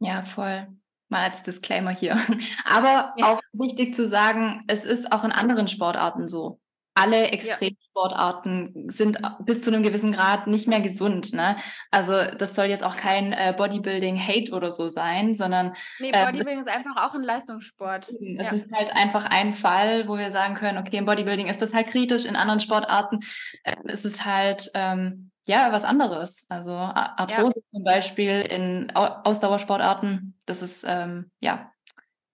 Ja, 0.00 0.22
voll. 0.22 0.68
Mal 1.08 1.24
als 1.30 1.42
Disclaimer 1.42 1.90
hier. 1.90 2.18
Aber 2.64 3.14
ja. 3.16 3.32
auch 3.32 3.40
wichtig 3.52 3.94
zu 3.94 4.06
sagen, 4.06 4.64
es 4.66 4.84
ist 4.84 5.12
auch 5.12 5.24
in 5.24 5.32
anderen 5.32 5.68
Sportarten 5.68 6.28
so. 6.28 6.60
alle 6.94 7.28
Extremsportarten 7.28 8.90
sind 8.90 9.18
bis 9.44 9.62
zu 9.62 9.72
einem 9.72 9.82
gewissen 9.84 10.12
Grad 10.12 10.48
nicht 10.48 10.66
mehr 10.66 10.80
gesund. 10.80 11.32
Ne? 11.32 11.56
Also 11.92 12.12
das 12.36 12.54
soll 12.56 12.66
jetzt 12.66 12.82
auch 12.82 12.96
kein 12.96 13.32
äh, 13.32 13.54
Bodybuilding-Hate 13.56 14.52
oder 14.52 14.70
so 14.70 14.88
sein, 14.88 15.36
sondern 15.36 15.74
nee, 16.00 16.10
äh, 16.10 16.24
Bodybuilding 16.24 16.58
äh, 16.58 16.60
ist 16.60 16.68
einfach 16.68 16.96
auch 16.96 17.14
ein 17.14 17.22
Leistungssport. 17.22 18.08
Es 18.08 18.48
ja. 18.48 18.52
ist 18.52 18.72
halt 18.72 18.94
einfach 18.94 19.26
ein 19.30 19.54
Fall, 19.54 20.08
wo 20.08 20.18
wir 20.18 20.32
sagen 20.32 20.54
können, 20.54 20.78
okay, 20.78 20.96
im 20.96 21.06
Bodybuilding 21.06 21.46
ist 21.46 21.62
das 21.62 21.72
halt 21.72 21.86
kritisch, 21.86 22.24
in 22.24 22.36
anderen 22.36 22.60
Sportarten 22.60 23.20
äh, 23.62 23.76
ist 23.84 24.04
es 24.04 24.24
halt 24.24 24.68
ähm, 24.74 25.30
ja 25.48 25.72
was 25.72 25.84
anderes. 25.84 26.46
Also 26.48 26.72
Arthrose 26.72 27.60
ja. 27.60 27.70
zum 27.72 27.84
Beispiel 27.84 28.42
in 28.42 28.92
Ausdauersportarten, 28.94 30.38
das 30.46 30.62
ist 30.62 30.84
ähm, 30.86 31.30
ja 31.40 31.72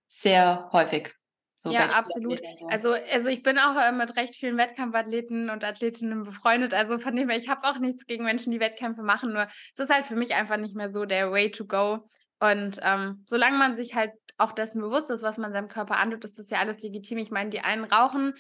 sehr 0.09 0.69
häufig. 0.73 1.15
So 1.57 1.71
ja, 1.71 1.89
absolut. 1.89 2.41
So. 2.59 2.67
Also, 2.67 2.93
also 2.93 3.29
ich 3.29 3.43
bin 3.43 3.59
auch 3.59 3.77
äh, 3.77 3.91
mit 3.91 4.17
recht 4.17 4.35
vielen 4.35 4.59
Wettkampfathleten 4.59 5.49
und 5.49 5.65
Athletinnen 5.65 6.25
befreundet. 6.25 6.75
Also 6.75 6.99
von 6.99 7.17
dem 7.17 7.31
her, 7.31 7.39
ich 7.39 7.49
habe 7.49 7.67
auch 7.67 7.79
nichts 7.79 8.05
gegen 8.05 8.25
Menschen, 8.25 8.53
die 8.53 8.61
Wettkämpfe 8.61 9.03
machen. 9.03 9.33
Nur 9.33 9.49
es 9.73 9.81
ist 9.81 9.91
halt 9.91 10.05
für 10.05 10.17
mich 10.17 10.35
einfach 10.35 10.59
nicht 10.59 10.77
mehr 10.77 10.91
so 10.91 11.07
der 11.07 11.31
Way 11.31 11.53
to 11.53 11.65
go. 11.65 12.07
Und 12.39 12.81
ähm, 12.83 13.25
solange 13.27 13.57
man 13.57 13.77
sich 13.77 13.95
halt 13.95 14.13
auch 14.37 14.53
dessen 14.53 14.83
bewusst 14.83 15.09
ist, 15.11 15.23
was 15.23 15.39
man 15.39 15.53
seinem 15.53 15.69
Körper 15.69 15.97
antut, 15.97 16.25
ist 16.25 16.39
das 16.39 16.51
ja 16.51 16.59
alles 16.59 16.83
legitim. 16.83 17.17
Ich 17.17 17.31
meine, 17.31 17.49
die 17.49 17.61
einen 17.61 17.85
rauchen, 17.85 18.35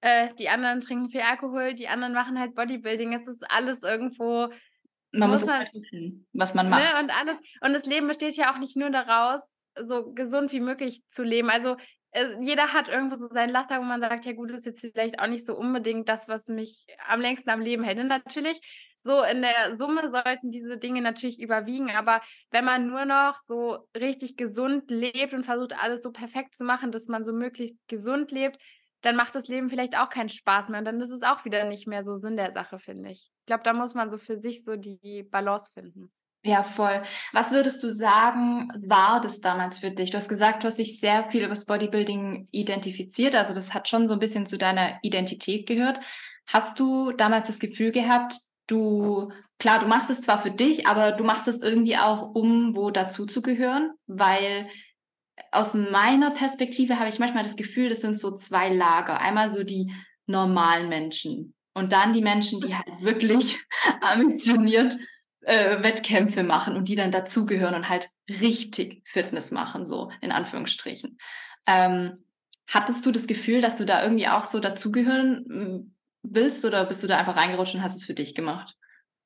äh, 0.00 0.34
die 0.38 0.48
anderen 0.48 0.80
trinken 0.80 1.08
viel 1.08 1.22
Alkohol, 1.22 1.74
die 1.74 1.88
anderen 1.88 2.12
machen 2.12 2.38
halt 2.38 2.54
Bodybuilding. 2.54 3.12
Es 3.12 3.26
ist 3.26 3.44
alles 3.50 3.82
irgendwo. 3.82 4.48
Man 5.12 5.30
muss, 5.30 5.40
muss 5.40 5.48
man, 5.48 5.66
wissen, 5.72 6.26
was 6.32 6.54
man 6.54 6.68
macht. 6.68 6.82
Ne, 6.82 7.00
und 7.00 7.10
alles. 7.16 7.38
Und 7.60 7.72
das 7.72 7.86
Leben 7.86 8.06
besteht 8.06 8.36
ja 8.36 8.52
auch 8.52 8.58
nicht 8.58 8.76
nur 8.76 8.90
daraus, 8.90 9.42
so 9.80 10.12
gesund 10.12 10.52
wie 10.52 10.60
möglich 10.60 11.02
zu 11.08 11.22
leben. 11.22 11.50
Also 11.50 11.76
jeder 12.40 12.72
hat 12.72 12.88
irgendwo 12.88 13.16
so 13.16 13.28
seinen 13.28 13.50
Laster, 13.50 13.78
wo 13.78 13.82
man 13.82 14.00
sagt, 14.00 14.24
ja 14.24 14.32
gut, 14.32 14.50
das 14.50 14.60
ist 14.60 14.66
jetzt 14.66 14.80
vielleicht 14.80 15.20
auch 15.20 15.26
nicht 15.26 15.44
so 15.44 15.54
unbedingt 15.54 16.08
das, 16.08 16.28
was 16.28 16.46
mich 16.48 16.86
am 17.06 17.20
längsten 17.20 17.50
am 17.50 17.60
Leben 17.60 17.84
hält. 17.84 17.98
Und 17.98 18.08
natürlich, 18.08 18.58
so 19.00 19.22
in 19.22 19.42
der 19.42 19.76
Summe 19.76 20.08
sollten 20.08 20.50
diese 20.50 20.78
Dinge 20.78 21.02
natürlich 21.02 21.40
überwiegen. 21.40 21.90
Aber 21.90 22.20
wenn 22.50 22.64
man 22.64 22.86
nur 22.86 23.04
noch 23.04 23.38
so 23.46 23.86
richtig 23.96 24.36
gesund 24.36 24.90
lebt 24.90 25.34
und 25.34 25.44
versucht, 25.44 25.74
alles 25.78 26.02
so 26.02 26.10
perfekt 26.10 26.54
zu 26.54 26.64
machen, 26.64 26.90
dass 26.90 27.08
man 27.08 27.24
so 27.24 27.32
möglichst 27.32 27.76
gesund 27.86 28.30
lebt, 28.30 28.60
dann 29.06 29.14
macht 29.14 29.36
das 29.36 29.46
Leben 29.46 29.70
vielleicht 29.70 29.96
auch 29.96 30.08
keinen 30.08 30.28
Spaß 30.28 30.68
mehr. 30.68 30.80
Und 30.80 30.84
dann 30.84 31.00
ist 31.00 31.10
es 31.10 31.22
auch 31.22 31.44
wieder 31.44 31.64
nicht 31.64 31.86
mehr 31.86 32.02
so 32.02 32.16
Sinn 32.16 32.36
der 32.36 32.50
Sache, 32.50 32.80
finde 32.80 33.10
ich. 33.10 33.30
Ich 33.40 33.46
glaube, 33.46 33.62
da 33.62 33.72
muss 33.72 33.94
man 33.94 34.10
so 34.10 34.18
für 34.18 34.40
sich 34.40 34.64
so 34.64 34.74
die 34.74 35.22
Balance 35.22 35.70
finden. 35.72 36.10
Ja, 36.44 36.64
voll. 36.64 37.02
Was 37.32 37.52
würdest 37.52 37.82
du 37.82 37.88
sagen, 37.88 38.68
war 38.86 39.20
das 39.20 39.40
damals 39.40 39.78
für 39.78 39.90
dich? 39.90 40.10
Du 40.10 40.16
hast 40.16 40.28
gesagt, 40.28 40.62
du 40.62 40.66
hast 40.66 40.78
dich 40.78 40.98
sehr 40.98 41.28
viel 41.30 41.40
über 41.40 41.50
das 41.50 41.66
Bodybuilding 41.66 42.48
identifiziert, 42.50 43.34
also 43.34 43.54
das 43.54 43.74
hat 43.74 43.88
schon 43.88 44.06
so 44.06 44.14
ein 44.14 44.20
bisschen 44.20 44.46
zu 44.46 44.58
deiner 44.58 44.98
Identität 45.02 45.66
gehört. 45.66 46.00
Hast 46.46 46.78
du 46.78 47.12
damals 47.12 47.48
das 47.48 47.58
Gefühl 47.58 47.90
gehabt, 47.90 48.34
du, 48.68 49.32
klar, 49.58 49.80
du 49.80 49.86
machst 49.86 50.10
es 50.10 50.20
zwar 50.20 50.40
für 50.40 50.52
dich, 50.52 50.86
aber 50.86 51.12
du 51.12 51.24
machst 51.24 51.48
es 51.48 51.62
irgendwie 51.62 51.96
auch, 51.96 52.34
um 52.34 52.76
wo 52.76 52.90
dazu 52.90 53.26
zu 53.26 53.42
gehören? 53.42 53.92
Weil 54.06 54.68
aus 55.52 55.74
meiner 55.74 56.30
Perspektive 56.30 56.98
habe 56.98 57.08
ich 57.08 57.18
manchmal 57.18 57.42
das 57.42 57.56
Gefühl, 57.56 57.88
das 57.88 58.00
sind 58.00 58.18
so 58.18 58.36
zwei 58.36 58.72
Lager. 58.72 59.20
Einmal 59.20 59.48
so 59.48 59.64
die 59.64 59.92
normalen 60.26 60.88
Menschen 60.88 61.54
und 61.74 61.92
dann 61.92 62.12
die 62.12 62.22
Menschen, 62.22 62.60
die 62.60 62.74
halt 62.74 63.02
wirklich 63.02 63.58
ambitioniert 64.00 64.96
äh, 65.42 65.82
Wettkämpfe 65.82 66.42
machen 66.42 66.76
und 66.76 66.88
die 66.88 66.96
dann 66.96 67.12
dazugehören 67.12 67.74
und 67.74 67.88
halt 67.88 68.10
richtig 68.28 69.02
Fitness 69.04 69.52
machen, 69.52 69.86
so 69.86 70.10
in 70.20 70.32
Anführungsstrichen. 70.32 71.18
Ähm, 71.66 72.24
hattest 72.68 73.06
du 73.06 73.12
das 73.12 73.26
Gefühl, 73.26 73.60
dass 73.60 73.76
du 73.76 73.84
da 73.84 74.02
irgendwie 74.02 74.28
auch 74.28 74.44
so 74.44 74.58
dazugehören 74.58 75.44
hm, 75.48 75.94
willst 76.22 76.64
oder 76.64 76.84
bist 76.84 77.02
du 77.02 77.06
da 77.06 77.18
einfach 77.18 77.36
reingerutscht 77.36 77.74
und 77.74 77.82
hast 77.82 77.96
es 77.96 78.04
für 78.04 78.14
dich 78.14 78.34
gemacht? 78.34 78.74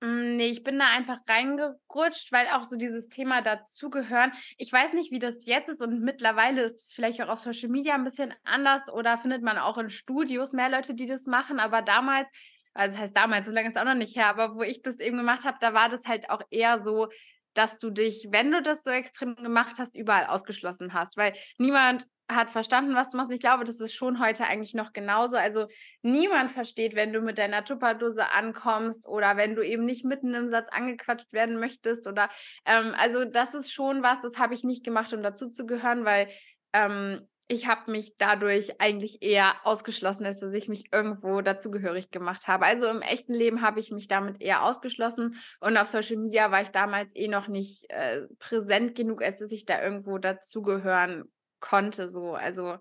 Hm, 0.02 0.36
nee, 0.36 0.46
ich 0.46 0.62
bin 0.64 0.78
da 0.78 0.88
einfach 0.88 1.18
reingerutscht, 1.28 2.32
weil 2.32 2.46
auch 2.48 2.64
so 2.64 2.76
dieses 2.76 3.08
Thema 3.08 3.42
dazugehören. 3.42 4.32
Ich 4.56 4.72
weiß 4.72 4.94
nicht, 4.94 5.10
wie 5.10 5.18
das 5.18 5.44
jetzt 5.46 5.68
ist 5.68 5.82
und 5.82 6.00
mittlerweile 6.00 6.62
ist 6.62 6.76
es 6.80 6.92
vielleicht 6.92 7.20
auch 7.22 7.28
auf 7.28 7.40
Social 7.40 7.68
Media 7.68 7.94
ein 7.94 8.04
bisschen 8.04 8.32
anders 8.44 8.88
oder 8.90 9.18
findet 9.18 9.42
man 9.42 9.58
auch 9.58 9.76
in 9.76 9.90
Studios 9.90 10.52
mehr 10.52 10.70
Leute, 10.70 10.94
die 10.94 11.06
das 11.06 11.26
machen. 11.26 11.60
Aber 11.60 11.82
damals 11.82 12.30
also 12.72 12.94
das 12.94 13.02
heißt 13.02 13.16
damals, 13.16 13.46
so 13.46 13.52
lange 13.52 13.68
ist 13.68 13.76
es 13.76 13.80
auch 13.80 13.86
noch 13.86 13.94
nicht 13.94 14.16
her, 14.16 14.28
aber 14.28 14.54
wo 14.54 14.62
ich 14.62 14.82
das 14.82 15.00
eben 15.00 15.16
gemacht 15.16 15.44
habe, 15.44 15.58
da 15.60 15.74
war 15.74 15.88
das 15.88 16.06
halt 16.06 16.30
auch 16.30 16.42
eher 16.50 16.82
so, 16.82 17.08
dass 17.54 17.78
du 17.78 17.90
dich, 17.90 18.28
wenn 18.30 18.52
du 18.52 18.62
das 18.62 18.84
so 18.84 18.90
extrem 18.90 19.34
gemacht 19.34 19.76
hast, 19.78 19.96
überall 19.96 20.26
ausgeschlossen 20.26 20.94
hast, 20.94 21.16
weil 21.16 21.34
niemand 21.58 22.06
hat 22.34 22.50
verstanden, 22.50 22.94
was 22.94 23.10
du 23.10 23.16
machst. 23.16 23.30
Ich 23.32 23.40
glaube, 23.40 23.64
das 23.64 23.80
ist 23.80 23.94
schon 23.94 24.20
heute 24.20 24.44
eigentlich 24.44 24.74
noch 24.74 24.92
genauso. 24.92 25.36
Also 25.36 25.66
niemand 26.02 26.50
versteht, 26.50 26.94
wenn 26.94 27.12
du 27.12 27.20
mit 27.20 27.38
deiner 27.38 27.64
Tupperdose 27.64 28.30
ankommst 28.30 29.08
oder 29.08 29.36
wenn 29.36 29.54
du 29.54 29.62
eben 29.62 29.84
nicht 29.84 30.04
mitten 30.04 30.34
im 30.34 30.48
Satz 30.48 30.68
angequatscht 30.70 31.32
werden 31.32 31.58
möchtest 31.58 32.06
oder 32.06 32.28
ähm, 32.66 32.94
also 32.96 33.24
das 33.24 33.54
ist 33.54 33.72
schon 33.72 34.02
was, 34.02 34.20
das 34.20 34.38
habe 34.38 34.54
ich 34.54 34.64
nicht 34.64 34.84
gemacht, 34.84 35.12
um 35.12 35.22
dazu 35.22 35.48
zu 35.50 35.66
gehören, 35.66 36.04
weil 36.04 36.28
ähm, 36.72 37.26
ich 37.52 37.66
habe 37.66 37.90
mich 37.90 38.16
dadurch 38.16 38.80
eigentlich 38.80 39.22
eher 39.22 39.54
ausgeschlossen, 39.64 40.22
dass 40.22 40.40
ich 40.40 40.68
mich 40.68 40.92
irgendwo 40.92 41.40
dazugehörig 41.40 42.12
gemacht 42.12 42.46
habe. 42.46 42.64
Also 42.64 42.86
im 42.86 43.02
echten 43.02 43.34
Leben 43.34 43.60
habe 43.60 43.80
ich 43.80 43.90
mich 43.90 44.06
damit 44.06 44.40
eher 44.40 44.62
ausgeschlossen 44.62 45.34
und 45.58 45.76
auf 45.76 45.88
Social 45.88 46.16
Media 46.16 46.52
war 46.52 46.62
ich 46.62 46.68
damals 46.68 47.14
eh 47.16 47.26
noch 47.26 47.48
nicht 47.48 47.90
äh, 47.90 48.28
präsent 48.38 48.94
genug, 48.94 49.20
als 49.20 49.40
dass 49.40 49.50
ich 49.50 49.66
da 49.66 49.82
irgendwo 49.82 50.18
dazugehören 50.18 51.24
konnte. 51.60 52.08
So, 52.08 52.34
also 52.34 52.76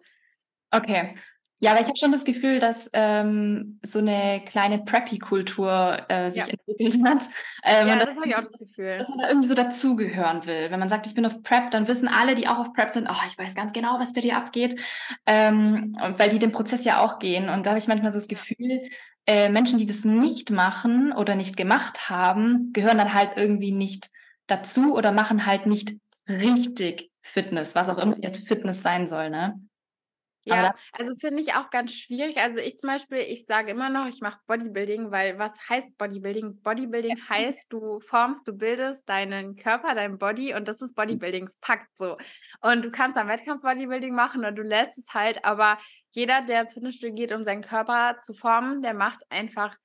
okay. 0.72 1.14
Ja, 1.62 1.72
aber 1.72 1.82
ich 1.82 1.88
habe 1.88 1.98
schon 1.98 2.14
das 2.14 2.24
Gefühl, 2.24 2.60
dass 2.60 2.90
ähm, 2.94 3.82
so 3.84 4.00
eine 4.00 4.42
kleine 4.46 4.80
Preppy-Kultur 4.80 6.06
äh, 6.08 6.32
sich 6.32 6.46
ja. 6.46 6.54
entwickelt 6.54 7.04
hat. 7.06 7.24
Ähm, 7.64 7.88
ja, 7.90 7.98
das 7.98 8.16
habe 8.16 8.28
ich 8.28 8.36
auch 8.36 8.44
das 8.44 8.54
Gefühl. 8.54 8.98
Dass 8.98 9.10
man 9.10 9.18
da 9.18 9.28
irgendwie 9.28 9.50
so 9.50 9.56
dazugehören 9.56 10.46
will. 10.46 10.72
Wenn 10.72 10.80
man 10.80 10.88
sagt, 10.88 11.06
ich 11.06 11.16
bin 11.16 11.26
auf 11.26 11.44
Prep, 11.44 11.72
dann 11.72 11.90
wissen 11.90 12.08
alle, 12.08 12.36
die 12.36 12.48
auch 12.48 12.60
auf 12.60 12.72
Prep 12.72 12.90
sind, 12.90 13.10
oh, 13.10 13.28
ich 13.28 13.38
weiß 13.38 13.56
ganz 13.56 13.74
genau, 13.74 14.00
was 14.00 14.14
bei 14.14 14.22
dir 14.22 14.38
abgeht. 14.38 14.80
Ähm, 15.26 15.98
weil 16.16 16.30
die 16.30 16.40
den 16.40 16.54
Prozess 16.54 16.86
ja 16.86 17.02
auch 17.02 17.20
gehen. 17.20 17.50
Und 17.50 17.66
da 17.66 17.72
habe 17.72 17.80
ich 17.80 17.90
manchmal 17.90 18.14
so 18.14 18.20
das 18.20 18.30
Gefühl, 18.30 18.90
äh, 19.28 19.50
Menschen, 19.50 19.80
die 19.80 19.86
das 19.86 20.06
nicht 20.06 20.52
machen 20.52 21.12
oder 21.12 21.36
nicht 21.36 21.58
gemacht 21.58 22.10
haben, 22.10 22.72
gehören 22.72 22.98
dann 22.98 23.14
halt 23.14 23.32
irgendwie 23.36 23.74
nicht 23.74 24.12
dazu 24.48 24.96
oder 24.96 25.12
machen 25.12 25.46
halt 25.46 25.66
nicht 25.66 25.98
richtig 26.30 27.09
Fitness, 27.30 27.76
was 27.76 27.90
auch 27.90 27.98
immer 27.98 28.18
jetzt 28.22 28.48
Fitness 28.48 28.82
sein 28.82 29.08
soll, 29.08 29.30
ne? 29.30 29.60
Ja, 30.46 30.74
also 30.94 31.16
finde 31.16 31.42
ich 31.42 31.54
auch 31.54 31.70
ganz 31.70 31.94
schwierig. 31.94 32.38
Also 32.38 32.60
ich 32.60 32.78
zum 32.78 32.90
Beispiel, 32.90 33.20
ich 33.20 33.46
sage 33.46 33.72
immer 33.72 33.90
noch, 33.90 34.08
ich 34.08 34.22
mache 34.22 34.40
Bodybuilding, 34.48 35.12
weil 35.12 35.38
was 35.38 35.52
heißt 35.70 35.98
Bodybuilding? 35.98 36.62
Bodybuilding 36.62 37.18
heißt, 37.30 37.72
du 37.72 38.00
formst, 38.00 38.48
du 38.48 38.54
bildest 38.54 39.08
deinen 39.08 39.56
Körper, 39.56 39.94
dein 39.96 40.18
Body 40.18 40.54
und 40.54 40.68
das 40.68 40.82
ist 40.82 40.92
mhm. 40.92 41.02
Bodybuilding, 41.02 41.50
Fakt 41.62 41.90
so. 41.96 42.18
Und 42.62 42.84
du 42.84 42.92
kannst 42.92 43.18
am 43.18 43.28
Wettkampf 43.28 43.62
Bodybuilding 43.62 44.16
machen 44.16 44.40
oder 44.40 44.52
du 44.52 44.64
lässt 44.64 44.98
es 44.98 45.14
halt, 45.14 45.44
aber 45.44 45.78
jeder, 46.12 46.42
der 46.46 46.62
ins 46.62 46.74
Fitnessstudio 46.74 47.16
geht, 47.16 47.32
um 47.32 47.44
seinen 47.44 47.62
Körper 47.62 48.20
zu 48.22 48.34
formen, 48.34 48.82
der 48.82 48.94
macht 48.94 49.22
einfach 49.30 49.76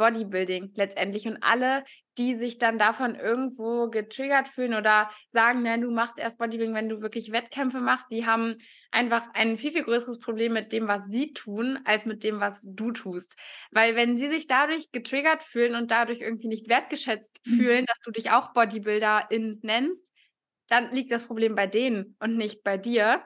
Bodybuilding 0.00 0.72
letztendlich. 0.76 1.26
Und 1.26 1.42
alle, 1.42 1.84
die 2.16 2.34
sich 2.34 2.56
dann 2.56 2.78
davon 2.78 3.16
irgendwo 3.16 3.90
getriggert 3.90 4.48
fühlen 4.48 4.72
oder 4.72 5.10
sagen, 5.28 5.62
na, 5.62 5.76
du 5.76 5.90
machst 5.90 6.18
erst 6.18 6.38
Bodybuilding, 6.38 6.74
wenn 6.74 6.88
du 6.88 7.02
wirklich 7.02 7.32
Wettkämpfe 7.32 7.80
machst, 7.80 8.06
die 8.10 8.24
haben 8.24 8.56
einfach 8.90 9.28
ein 9.34 9.58
viel, 9.58 9.72
viel 9.72 9.84
größeres 9.84 10.18
Problem 10.18 10.54
mit 10.54 10.72
dem, 10.72 10.88
was 10.88 11.04
sie 11.08 11.34
tun, 11.34 11.78
als 11.84 12.06
mit 12.06 12.24
dem, 12.24 12.40
was 12.40 12.66
du 12.66 12.92
tust. 12.92 13.36
Weil 13.72 13.94
wenn 13.94 14.16
sie 14.16 14.28
sich 14.28 14.46
dadurch 14.46 14.90
getriggert 14.90 15.42
fühlen 15.42 15.74
und 15.74 15.90
dadurch 15.90 16.22
irgendwie 16.22 16.48
nicht 16.48 16.70
wertgeschätzt 16.70 17.38
mhm. 17.44 17.56
fühlen, 17.58 17.84
dass 17.86 18.00
du 18.02 18.10
dich 18.10 18.30
auch 18.30 18.54
Bodybuilderin 18.54 19.60
nennst, 19.62 20.10
dann 20.68 20.92
liegt 20.92 21.12
das 21.12 21.24
Problem 21.24 21.54
bei 21.54 21.66
denen 21.66 22.16
und 22.20 22.38
nicht 22.38 22.62
bei 22.62 22.78
dir. 22.78 23.22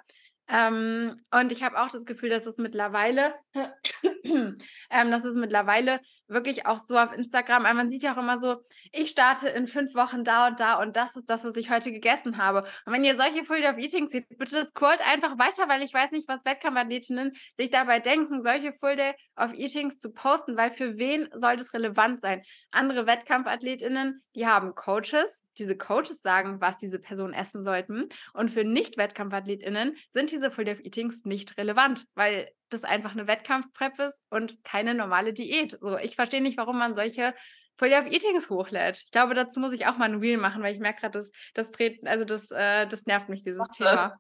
Ähm, 0.49 1.17
und 1.31 1.53
ich 1.53 1.63
habe 1.63 1.81
auch 1.81 1.89
das 1.89 2.05
Gefühl, 2.05 2.29
dass 2.29 2.47
es 2.47 2.59
mittlerweile, 2.59 3.35
ähm, 4.25 4.57
dass 4.91 5.25
es 5.25 5.35
mittlerweile 5.35 6.01
wirklich 6.29 6.67
auch 6.67 6.79
so 6.79 6.97
auf 6.97 7.13
Instagram, 7.13 7.63
man 7.63 7.91
sieht 7.91 8.03
ja 8.03 8.15
auch 8.15 8.19
immer 8.19 8.39
so, 8.39 8.57
ich 8.93 9.11
starte 9.11 9.49
in 9.49 9.67
fünf 9.67 9.95
Wochen 9.95 10.25
da 10.25 10.49
und 10.49 10.61
da 10.61 10.81
und 10.81 10.97
das 10.97 11.17
ist 11.17 11.29
das, 11.29 11.45
was 11.45 11.57
ich 11.57 11.71
heute 11.71 11.93
gegessen 11.93 12.39
habe. 12.39 12.65
Und 12.87 12.93
wenn 12.93 13.05
ihr 13.05 13.17
solche 13.17 13.45
Full 13.45 13.65
of 13.65 13.79
Eating 13.79 14.09
seht, 14.09 14.27
bitte 14.29 14.65
scrollt 14.65 15.01
einfach 15.01 15.39
weiter, 15.39 15.69
weil 15.69 15.83
ich 15.83 15.93
weiß 15.93 16.11
nicht, 16.13 16.29
was 16.29 16.45
Wettkampfathletinnen 16.45 17.33
sich 17.59 17.71
dabei 17.71 18.01
denken, 18.01 18.43
solche 18.43 18.73
Full 18.73 18.97
Day 18.97 19.13
of 19.37 19.53
Eatings 19.55 19.99
zu 19.99 20.11
posten, 20.11 20.57
weil 20.57 20.71
für 20.71 20.99
wen 20.99 21.29
soll 21.35 21.57
das 21.57 21.75
relevant 21.75 22.21
sein? 22.21 22.43
Andere 22.71 23.07
Wettkampfathletinnen, 23.07 24.23
die 24.35 24.47
haben 24.47 24.75
Coaches, 24.75 25.45
diese 25.59 25.77
Coaches 25.77 26.23
sagen, 26.23 26.61
was 26.61 26.79
diese 26.79 26.99
Personen 26.99 27.35
essen 27.35 27.63
sollten 27.63 28.09
und 28.33 28.51
für 28.51 28.65
Nicht-Wettkampfathletinnen 28.65 29.97
sind 30.11 30.31
diese 30.31 30.51
Full 30.51 30.65
Day 30.65 30.75
of 30.75 30.81
Eatings 30.81 31.25
nicht 31.25 31.57
relevant, 31.59 32.07
weil 32.15 32.49
das 32.75 32.85
einfach 32.85 33.13
eine 33.13 33.27
Wettkampfprep 33.27 33.99
ist 34.01 34.23
und 34.31 34.63
keine 34.65 34.95
normale 34.95 35.33
Diät. 35.33 35.79
So, 35.81 35.97
ich 35.97 36.17
verstehe 36.17 36.43
nicht, 36.43 36.59
warum 36.59 36.79
man 36.79 36.95
solche 36.95 37.35
Full 37.77 37.93
of 37.93 38.07
Eatings 38.07 38.51
hochlädt. 38.51 39.03
Ich 39.05 39.11
glaube, 39.11 39.35
dazu 39.35 39.59
muss 39.59 39.73
ich 39.73 39.87
auch 39.87 39.97
mal 39.97 40.09
ein 40.09 40.21
Reel 40.21 40.37
machen, 40.37 40.63
weil 40.63 40.75
ich 40.75 40.81
merke 40.81 41.01
gerade, 41.01 41.19
das, 41.19 41.33
das 41.55 41.71
dreht, 41.73 42.07
also 42.07 42.25
das, 42.25 42.51
äh, 42.51 42.87
das 42.87 43.07
nervt 43.07 43.29
mich, 43.29 43.43
dieses 43.43 43.67
Thema. 43.69 44.17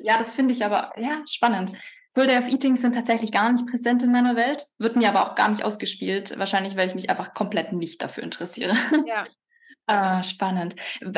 ja, 0.00 0.18
das 0.18 0.34
finde 0.34 0.52
ich 0.52 0.64
aber 0.64 0.92
ja 0.98 1.22
spannend. 1.26 1.72
Full 2.14 2.26
Day 2.26 2.38
of 2.38 2.48
Eating 2.48 2.76
sind 2.76 2.94
tatsächlich 2.94 3.32
gar 3.32 3.50
nicht 3.52 3.66
präsent 3.66 4.02
in 4.02 4.12
meiner 4.12 4.36
Welt, 4.36 4.66
wird 4.78 4.96
mir 4.96 5.08
aber 5.08 5.24
auch 5.24 5.34
gar 5.34 5.48
nicht 5.48 5.64
ausgespielt. 5.64 6.38
Wahrscheinlich, 6.38 6.76
weil 6.76 6.88
ich 6.88 6.94
mich 6.94 7.10
einfach 7.10 7.32
komplett 7.32 7.72
nicht 7.72 8.02
dafür 8.02 8.22
interessiere. 8.22 8.76
Ja. 9.06 9.24
ah, 9.86 10.22
spannend. 10.22 10.74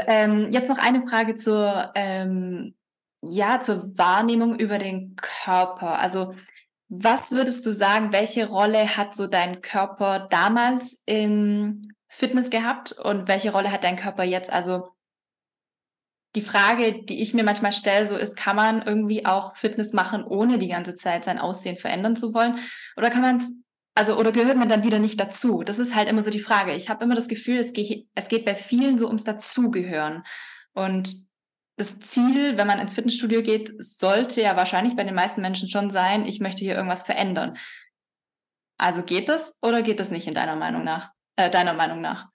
Ähm, 0.06 0.50
jetzt 0.50 0.68
noch 0.68 0.78
eine 0.78 1.06
Frage 1.08 1.34
zur, 1.34 1.90
ähm, 1.94 2.76
ja, 3.22 3.60
zur 3.60 3.96
Wahrnehmung 3.98 4.58
über 4.58 4.78
den 4.78 5.16
Körper. 5.16 5.98
Also, 5.98 6.34
was 6.88 7.30
würdest 7.30 7.64
du 7.66 7.72
sagen, 7.72 8.12
welche 8.12 8.48
Rolle 8.48 8.96
hat 8.96 9.14
so 9.14 9.26
dein 9.26 9.60
Körper 9.60 10.26
damals 10.30 11.02
im 11.06 11.82
Fitness 12.08 12.50
gehabt 12.50 12.92
und 12.92 13.28
welche 13.28 13.52
Rolle 13.52 13.70
hat 13.70 13.84
dein 13.84 13.96
Körper 13.96 14.24
jetzt? 14.24 14.52
Also, 14.52 14.88
die 16.34 16.42
Frage, 16.42 17.04
die 17.04 17.22
ich 17.22 17.34
mir 17.34 17.44
manchmal 17.44 17.72
stelle, 17.72 18.06
so 18.06 18.16
ist, 18.16 18.36
kann 18.36 18.56
man 18.56 18.82
irgendwie 18.82 19.26
auch 19.26 19.56
Fitness 19.56 19.92
machen, 19.92 20.24
ohne 20.24 20.58
die 20.58 20.68
ganze 20.68 20.94
Zeit 20.94 21.24
sein 21.24 21.38
Aussehen 21.38 21.76
verändern 21.76 22.16
zu 22.16 22.34
wollen? 22.34 22.58
Oder 22.96 23.10
kann 23.10 23.22
man 23.22 23.36
es, 23.36 23.52
also, 23.94 24.16
oder 24.16 24.32
gehört 24.32 24.56
man 24.56 24.68
dann 24.68 24.84
wieder 24.84 25.00
nicht 25.00 25.18
dazu? 25.18 25.62
Das 25.62 25.78
ist 25.78 25.94
halt 25.94 26.08
immer 26.08 26.22
so 26.22 26.30
die 26.30 26.40
Frage. 26.40 26.72
Ich 26.74 26.88
habe 26.88 27.04
immer 27.04 27.16
das 27.16 27.28
Gefühl, 27.28 27.58
es 27.58 27.72
geht, 27.72 28.08
es 28.14 28.28
geht 28.28 28.44
bei 28.44 28.54
vielen 28.54 28.96
so 28.96 29.06
ums 29.08 29.24
Dazugehören. 29.24 30.24
Und 30.72 31.29
das 31.80 31.98
Ziel, 32.00 32.56
wenn 32.56 32.66
man 32.66 32.78
ins 32.78 32.94
Fitnessstudio 32.94 33.42
geht, 33.42 33.72
sollte 33.82 34.42
ja 34.42 34.56
wahrscheinlich 34.56 34.96
bei 34.96 35.04
den 35.04 35.14
meisten 35.14 35.40
Menschen 35.40 35.68
schon 35.68 35.90
sein, 35.90 36.26
ich 36.26 36.40
möchte 36.40 36.60
hier 36.60 36.74
irgendwas 36.74 37.02
verändern. 37.02 37.56
Also 38.76 39.02
geht 39.02 39.28
das 39.28 39.58
oder 39.62 39.82
geht 39.82 40.00
das 40.00 40.10
nicht 40.10 40.26
in 40.26 40.34
deiner 40.34 40.56
Meinung 40.56 40.84
nach? 40.84 41.10
Äh, 41.36 41.50
deiner 41.50 41.74
Meinung 41.74 42.00
nach? 42.00 42.28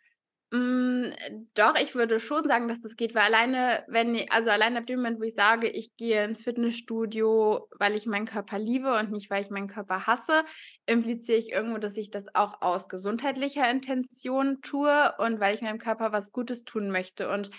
Hm, 0.52 1.12
doch, 1.56 1.76
ich 1.76 1.96
würde 1.96 2.20
schon 2.20 2.48
sagen, 2.48 2.68
dass 2.68 2.80
das 2.82 2.96
geht, 2.96 3.14
weil 3.16 3.24
alleine, 3.24 3.84
wenn 3.88 4.30
also 4.30 4.52
allein 4.52 4.78
ab 4.78 4.86
dem 4.86 5.00
Moment, 5.00 5.20
wo 5.20 5.24
ich 5.24 5.34
sage, 5.34 5.68
ich 5.68 5.96
gehe 5.98 6.24
ins 6.24 6.42
Fitnessstudio, 6.42 7.68
weil 7.78 7.96
ich 7.96 8.06
meinen 8.06 8.26
Körper 8.26 8.60
liebe 8.60 8.96
und 8.98 9.12
nicht, 9.12 9.30
weil 9.30 9.42
ich 9.42 9.50
meinen 9.50 9.68
Körper 9.68 10.06
hasse, 10.08 10.44
impliziere 10.86 11.40
ich 11.40 11.52
irgendwo, 11.52 11.80
dass 11.80 11.98
ich 11.98 12.10
das 12.10 12.34
auch 12.36 12.62
aus 12.62 12.90
gesundheitlicher 12.90 13.70
Intention 13.70 14.62
tue 14.62 15.14
und 15.18 15.40
weil 15.40 15.56
ich 15.56 15.62
meinem 15.62 15.80
Körper 15.80 16.12
was 16.12 16.32
Gutes 16.32 16.64
tun 16.64 16.90
möchte. 16.90 17.30
Und 17.30 17.50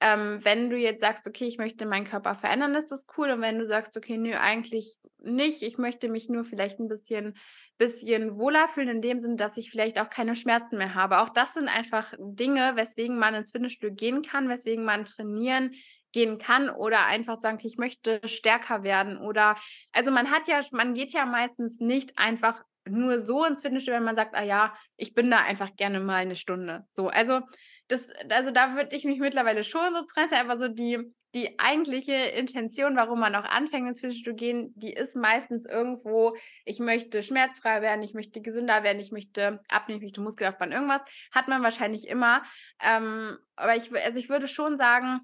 ähm, 0.00 0.40
wenn 0.42 0.70
du 0.70 0.76
jetzt 0.76 1.00
sagst, 1.00 1.26
okay, 1.26 1.46
ich 1.46 1.58
möchte 1.58 1.86
meinen 1.86 2.06
Körper 2.06 2.34
verändern, 2.34 2.74
ist 2.74 2.92
das 2.92 3.06
cool. 3.16 3.30
Und 3.30 3.40
wenn 3.40 3.58
du 3.58 3.64
sagst, 3.64 3.96
okay, 3.96 4.16
nö, 4.16 4.34
eigentlich 4.34 4.94
nicht, 5.18 5.62
ich 5.62 5.78
möchte 5.78 6.08
mich 6.08 6.28
nur 6.28 6.44
vielleicht 6.44 6.78
ein 6.78 6.88
bisschen 6.88 7.36
bisschen 7.78 8.38
wohler 8.38 8.68
fühlen, 8.68 8.88
in 8.88 9.02
dem 9.02 9.18
Sinn, 9.18 9.36
dass 9.36 9.56
ich 9.56 9.70
vielleicht 9.70 10.00
auch 10.00 10.08
keine 10.08 10.34
Schmerzen 10.34 10.78
mehr 10.78 10.94
habe. 10.94 11.20
Auch 11.20 11.28
das 11.28 11.54
sind 11.54 11.68
einfach 11.68 12.14
Dinge, 12.18 12.72
weswegen 12.74 13.18
man 13.18 13.34
ins 13.34 13.50
Fitnessstudio 13.50 13.94
gehen 13.94 14.22
kann, 14.22 14.48
weswegen 14.48 14.84
man 14.84 15.04
trainieren 15.04 15.74
gehen 16.12 16.38
kann 16.38 16.70
oder 16.70 17.04
einfach 17.04 17.40
sagen, 17.40 17.58
ich 17.62 17.76
möchte 17.76 18.20
stärker 18.24 18.82
werden 18.82 19.18
oder 19.18 19.56
also 19.92 20.10
man 20.10 20.30
hat 20.30 20.48
ja, 20.48 20.62
man 20.72 20.94
geht 20.94 21.12
ja 21.12 21.26
meistens 21.26 21.78
nicht 21.78 22.18
einfach 22.18 22.62
nur 22.88 23.18
so 23.18 23.44
ins 23.44 23.60
Fitnessstudio, 23.60 23.98
wenn 23.98 24.04
man 24.04 24.16
sagt, 24.16 24.34
ah 24.34 24.42
ja, 24.42 24.74
ich 24.96 25.12
bin 25.12 25.30
da 25.30 25.40
einfach 25.40 25.76
gerne 25.76 26.00
mal 26.00 26.16
eine 26.22 26.36
Stunde. 26.36 26.86
So, 26.90 27.08
also 27.08 27.40
das, 27.88 28.02
also 28.30 28.50
da 28.50 28.74
würde 28.74 28.96
ich 28.96 29.04
mich 29.04 29.20
mittlerweile 29.20 29.64
schon 29.64 29.94
so 29.94 30.02
stressen, 30.08 30.36
einfach 30.36 30.58
so 30.58 30.68
die, 30.68 30.98
die 31.34 31.58
eigentliche 31.58 32.14
Intention, 32.14 32.96
warum 32.96 33.20
man 33.20 33.34
auch 33.36 33.44
anfängt 33.44 33.88
ins 33.88 34.00
Fitnessstudio 34.00 34.34
gehen, 34.34 34.72
die 34.74 34.92
ist 34.92 35.14
meistens 35.16 35.66
irgendwo, 35.66 36.36
ich 36.64 36.80
möchte 36.80 37.22
schmerzfrei 37.22 37.82
werden, 37.82 38.02
ich 38.02 38.14
möchte 38.14 38.40
gesünder 38.40 38.82
werden, 38.82 39.00
ich 39.00 39.12
möchte 39.12 39.60
abnehmen, 39.68 39.98
ich 39.98 40.06
möchte 40.06 40.20
Muskelaufbahn, 40.20 40.72
irgendwas, 40.72 41.02
hat 41.32 41.48
man 41.48 41.62
wahrscheinlich 41.62 42.08
immer. 42.08 42.42
Ähm, 42.82 43.38
aber 43.54 43.76
ich, 43.76 43.94
also 43.94 44.18
ich 44.18 44.28
würde 44.28 44.48
schon 44.48 44.78
sagen, 44.78 45.20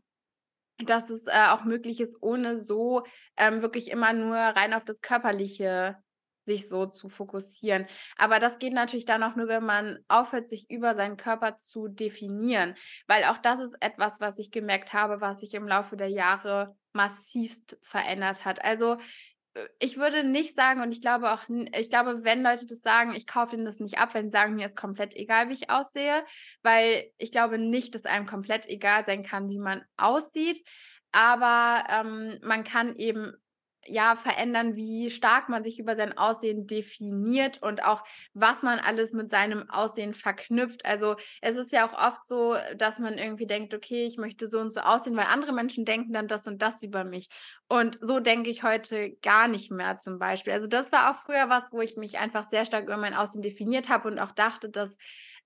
dass 0.84 1.10
es 1.10 1.26
äh, 1.26 1.48
auch 1.50 1.64
möglich 1.64 2.00
ist, 2.00 2.16
ohne 2.20 2.56
so 2.56 3.02
ähm, 3.36 3.62
wirklich 3.62 3.90
immer 3.90 4.12
nur 4.12 4.36
rein 4.36 4.74
auf 4.74 4.84
das 4.84 5.00
Körperliche 5.00 5.96
sich 6.44 6.68
so 6.68 6.86
zu 6.86 7.08
fokussieren. 7.08 7.86
Aber 8.16 8.38
das 8.38 8.58
geht 8.58 8.72
natürlich 8.72 9.04
dann 9.04 9.22
auch 9.22 9.36
nur, 9.36 9.48
wenn 9.48 9.64
man 9.64 9.98
aufhört, 10.08 10.48
sich 10.48 10.70
über 10.70 10.94
seinen 10.94 11.16
Körper 11.16 11.56
zu 11.56 11.88
definieren. 11.88 12.74
Weil 13.06 13.24
auch 13.24 13.38
das 13.38 13.60
ist 13.60 13.76
etwas, 13.80 14.20
was 14.20 14.38
ich 14.38 14.50
gemerkt 14.50 14.92
habe, 14.92 15.20
was 15.20 15.40
sich 15.40 15.54
im 15.54 15.68
Laufe 15.68 15.96
der 15.96 16.08
Jahre 16.08 16.76
massivst 16.92 17.78
verändert 17.82 18.44
hat. 18.44 18.64
Also 18.64 18.98
äh, 19.54 19.66
ich 19.78 19.96
würde 19.96 20.24
nicht 20.24 20.54
sagen, 20.54 20.82
und 20.82 20.92
ich 20.92 21.00
glaube 21.00 21.32
auch, 21.32 21.42
ich 21.48 21.90
glaube, 21.90 22.24
wenn 22.24 22.42
Leute 22.42 22.66
das 22.66 22.80
sagen, 22.80 23.14
ich 23.14 23.26
kaufe 23.26 23.56
ihnen 23.56 23.64
das 23.64 23.80
nicht 23.80 23.98
ab, 23.98 24.14
wenn 24.14 24.24
sie 24.24 24.30
sagen, 24.30 24.54
mir 24.54 24.66
ist 24.66 24.76
komplett 24.76 25.14
egal, 25.14 25.48
wie 25.48 25.54
ich 25.54 25.70
aussehe, 25.70 26.24
weil 26.62 27.10
ich 27.18 27.30
glaube 27.30 27.58
nicht, 27.58 27.94
dass 27.94 28.04
einem 28.04 28.26
komplett 28.26 28.66
egal 28.66 29.04
sein 29.04 29.22
kann, 29.22 29.48
wie 29.48 29.58
man 29.58 29.82
aussieht. 29.96 30.62
Aber 31.12 31.84
ähm, 31.90 32.38
man 32.42 32.64
kann 32.64 32.96
eben 32.96 33.34
ja 33.86 34.16
verändern, 34.16 34.76
wie 34.76 35.10
stark 35.10 35.48
man 35.48 35.64
sich 35.64 35.78
über 35.78 35.96
sein 35.96 36.16
Aussehen 36.16 36.66
definiert 36.66 37.62
und 37.62 37.84
auch 37.84 38.04
was 38.34 38.62
man 38.62 38.78
alles 38.78 39.12
mit 39.12 39.30
seinem 39.30 39.68
Aussehen 39.70 40.14
verknüpft. 40.14 40.84
Also 40.84 41.16
es 41.40 41.56
ist 41.56 41.72
ja 41.72 41.86
auch 41.86 41.94
oft 41.94 42.26
so, 42.26 42.56
dass 42.76 42.98
man 42.98 43.18
irgendwie 43.18 43.46
denkt, 43.46 43.74
okay, 43.74 44.04
ich 44.06 44.16
möchte 44.16 44.46
so 44.46 44.60
und 44.60 44.72
so 44.72 44.80
aussehen, 44.80 45.16
weil 45.16 45.26
andere 45.26 45.52
Menschen 45.52 45.84
denken 45.84 46.12
dann 46.12 46.28
das 46.28 46.46
und 46.46 46.62
das 46.62 46.82
über 46.82 47.04
mich. 47.04 47.28
Und 47.68 47.98
so 48.00 48.20
denke 48.20 48.50
ich 48.50 48.62
heute 48.62 49.16
gar 49.22 49.48
nicht 49.48 49.70
mehr 49.70 49.98
zum 49.98 50.18
Beispiel. 50.18 50.52
Also 50.52 50.66
das 50.66 50.92
war 50.92 51.10
auch 51.10 51.20
früher 51.20 51.48
was, 51.48 51.72
wo 51.72 51.80
ich 51.80 51.96
mich 51.96 52.18
einfach 52.18 52.48
sehr 52.50 52.64
stark 52.64 52.84
über 52.84 52.96
mein 52.96 53.14
Aussehen 53.14 53.42
definiert 53.42 53.88
habe 53.88 54.08
und 54.08 54.18
auch 54.18 54.32
dachte, 54.32 54.68
dass 54.70 54.96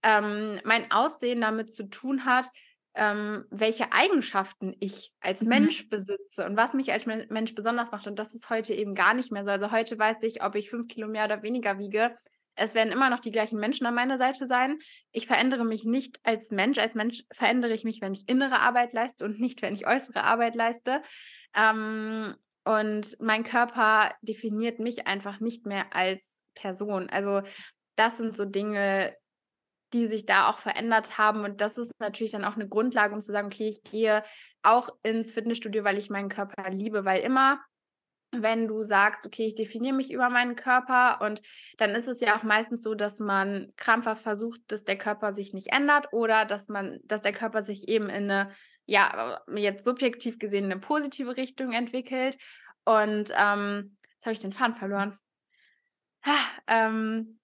ähm, 0.02 0.60
mein 0.64 0.90
Aussehen 0.90 1.40
damit 1.40 1.72
zu 1.72 1.84
tun 1.84 2.24
hat, 2.24 2.50
ähm, 2.96 3.44
welche 3.50 3.92
Eigenschaften 3.92 4.74
ich 4.80 5.12
als 5.20 5.42
mhm. 5.42 5.48
Mensch 5.48 5.88
besitze 5.88 6.46
und 6.46 6.56
was 6.56 6.72
mich 6.72 6.92
als 6.92 7.06
Mensch 7.06 7.54
besonders 7.54 7.92
macht. 7.92 8.06
Und 8.06 8.18
das 8.18 8.34
ist 8.34 8.48
heute 8.48 8.74
eben 8.74 8.94
gar 8.94 9.14
nicht 9.14 9.30
mehr 9.30 9.44
so. 9.44 9.50
Also 9.50 9.70
heute 9.70 9.98
weiß 9.98 10.16
ich, 10.22 10.42
ob 10.42 10.54
ich 10.54 10.70
fünf 10.70 10.88
Kilo 10.88 11.06
mehr 11.06 11.26
oder 11.26 11.42
weniger 11.42 11.78
wiege. 11.78 12.16
Es 12.54 12.74
werden 12.74 12.90
immer 12.90 13.10
noch 13.10 13.20
die 13.20 13.30
gleichen 13.30 13.60
Menschen 13.60 13.86
an 13.86 13.94
meiner 13.94 14.16
Seite 14.16 14.46
sein. 14.46 14.78
Ich 15.12 15.26
verändere 15.26 15.66
mich 15.66 15.84
nicht 15.84 16.18
als 16.22 16.50
Mensch. 16.50 16.78
Als 16.78 16.94
Mensch 16.94 17.22
verändere 17.30 17.74
ich 17.74 17.84
mich, 17.84 18.00
wenn 18.00 18.14
ich 18.14 18.26
innere 18.28 18.60
Arbeit 18.60 18.94
leiste 18.94 19.26
und 19.26 19.38
nicht, 19.38 19.60
wenn 19.60 19.74
ich 19.74 19.86
äußere 19.86 20.24
Arbeit 20.24 20.54
leiste. 20.54 21.02
Ähm, 21.54 22.34
und 22.64 23.16
mein 23.20 23.44
Körper 23.44 24.14
definiert 24.22 24.78
mich 24.80 25.06
einfach 25.06 25.38
nicht 25.38 25.66
mehr 25.66 25.94
als 25.94 26.40
Person. 26.54 27.10
Also 27.10 27.42
das 27.94 28.16
sind 28.16 28.36
so 28.36 28.46
Dinge, 28.46 29.14
die 29.92 30.06
sich 30.06 30.26
da 30.26 30.48
auch 30.48 30.58
verändert 30.58 31.18
haben. 31.18 31.44
Und 31.44 31.60
das 31.60 31.78
ist 31.78 31.92
natürlich 31.98 32.32
dann 32.32 32.44
auch 32.44 32.56
eine 32.56 32.68
Grundlage, 32.68 33.14
um 33.14 33.22
zu 33.22 33.32
sagen, 33.32 33.46
okay, 33.46 33.68
ich 33.68 33.82
gehe 33.82 34.24
auch 34.62 34.88
ins 35.02 35.32
Fitnessstudio, 35.32 35.84
weil 35.84 35.98
ich 35.98 36.10
meinen 36.10 36.28
Körper 36.28 36.70
liebe, 36.70 37.04
weil 37.04 37.20
immer 37.20 37.60
wenn 38.32 38.68
du 38.68 38.82
sagst, 38.82 39.26
okay, 39.26 39.46
ich 39.46 39.54
definiere 39.54 39.94
mich 39.94 40.10
über 40.10 40.28
meinen 40.30 40.56
Körper 40.56 41.20
und 41.22 41.42
dann 41.78 41.90
ist 41.90 42.08
es 42.08 42.20
ja 42.20 42.36
auch 42.36 42.42
meistens 42.42 42.82
so, 42.82 42.94
dass 42.94 43.18
man 43.18 43.72
krampfhaft 43.76 44.22
versucht, 44.22 44.60
dass 44.68 44.84
der 44.84 44.98
Körper 44.98 45.32
sich 45.32 45.52
nicht 45.52 45.72
ändert 45.72 46.12
oder 46.12 46.44
dass 46.44 46.68
man, 46.68 46.98
dass 47.04 47.22
der 47.22 47.32
Körper 47.32 47.62
sich 47.62 47.88
eben 47.88 48.08
in 48.08 48.30
eine, 48.30 48.50
ja, 48.84 49.40
jetzt 49.54 49.84
subjektiv 49.84 50.38
gesehen 50.38 50.64
eine 50.64 50.78
positive 50.78 51.36
Richtung 51.36 51.72
entwickelt. 51.72 52.36
Und 52.84 53.32
ähm, 53.36 53.96
jetzt 54.14 54.26
habe 54.26 54.32
ich 54.32 54.40
den 54.40 54.52
Faden 54.52 54.74
verloren. 54.74 55.16
Ha, 56.24 56.36
ähm, 56.66 57.38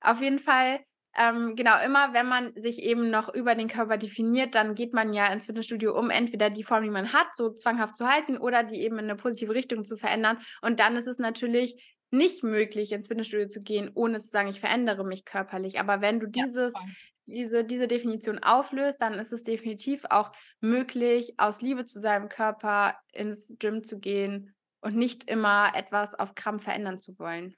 auf 0.00 0.20
jeden 0.20 0.38
Fall 0.38 0.80
ähm, 1.18 1.56
genau, 1.56 1.80
immer 1.84 2.14
wenn 2.14 2.28
man 2.28 2.52
sich 2.54 2.82
eben 2.82 3.10
noch 3.10 3.32
über 3.34 3.54
den 3.54 3.68
Körper 3.68 3.96
definiert, 3.96 4.54
dann 4.54 4.74
geht 4.74 4.94
man 4.94 5.12
ja 5.12 5.32
ins 5.32 5.46
Fitnessstudio, 5.46 5.98
um 5.98 6.10
entweder 6.10 6.48
die 6.48 6.62
Form, 6.62 6.84
die 6.84 6.90
man 6.90 7.12
hat, 7.12 7.34
so 7.34 7.50
zwanghaft 7.50 7.96
zu 7.96 8.06
halten 8.06 8.38
oder 8.38 8.62
die 8.62 8.80
eben 8.80 8.98
in 8.98 9.04
eine 9.04 9.16
positive 9.16 9.52
Richtung 9.52 9.84
zu 9.84 9.96
verändern. 9.96 10.38
Und 10.62 10.80
dann 10.80 10.96
ist 10.96 11.08
es 11.08 11.18
natürlich 11.18 11.96
nicht 12.10 12.42
möglich, 12.44 12.92
ins 12.92 13.08
Fitnessstudio 13.08 13.48
zu 13.48 13.62
gehen, 13.62 13.90
ohne 13.94 14.20
zu 14.20 14.28
sagen, 14.28 14.48
ich 14.48 14.60
verändere 14.60 15.04
mich 15.04 15.24
körperlich. 15.24 15.80
Aber 15.80 16.00
wenn 16.00 16.20
du 16.20 16.26
dieses, 16.26 16.72
ja, 16.74 16.86
diese, 17.26 17.64
diese 17.64 17.88
Definition 17.88 18.38
auflöst, 18.38 19.02
dann 19.02 19.14
ist 19.14 19.32
es 19.32 19.44
definitiv 19.44 20.04
auch 20.10 20.32
möglich, 20.60 21.34
aus 21.36 21.60
Liebe 21.60 21.84
zu 21.84 22.00
seinem 22.00 22.28
Körper 22.28 22.96
ins 23.12 23.54
Gym 23.58 23.82
zu 23.82 23.98
gehen 23.98 24.54
und 24.80 24.96
nicht 24.96 25.28
immer 25.28 25.72
etwas 25.74 26.14
auf 26.14 26.34
Krampf 26.34 26.64
verändern 26.64 27.00
zu 27.00 27.18
wollen. 27.18 27.54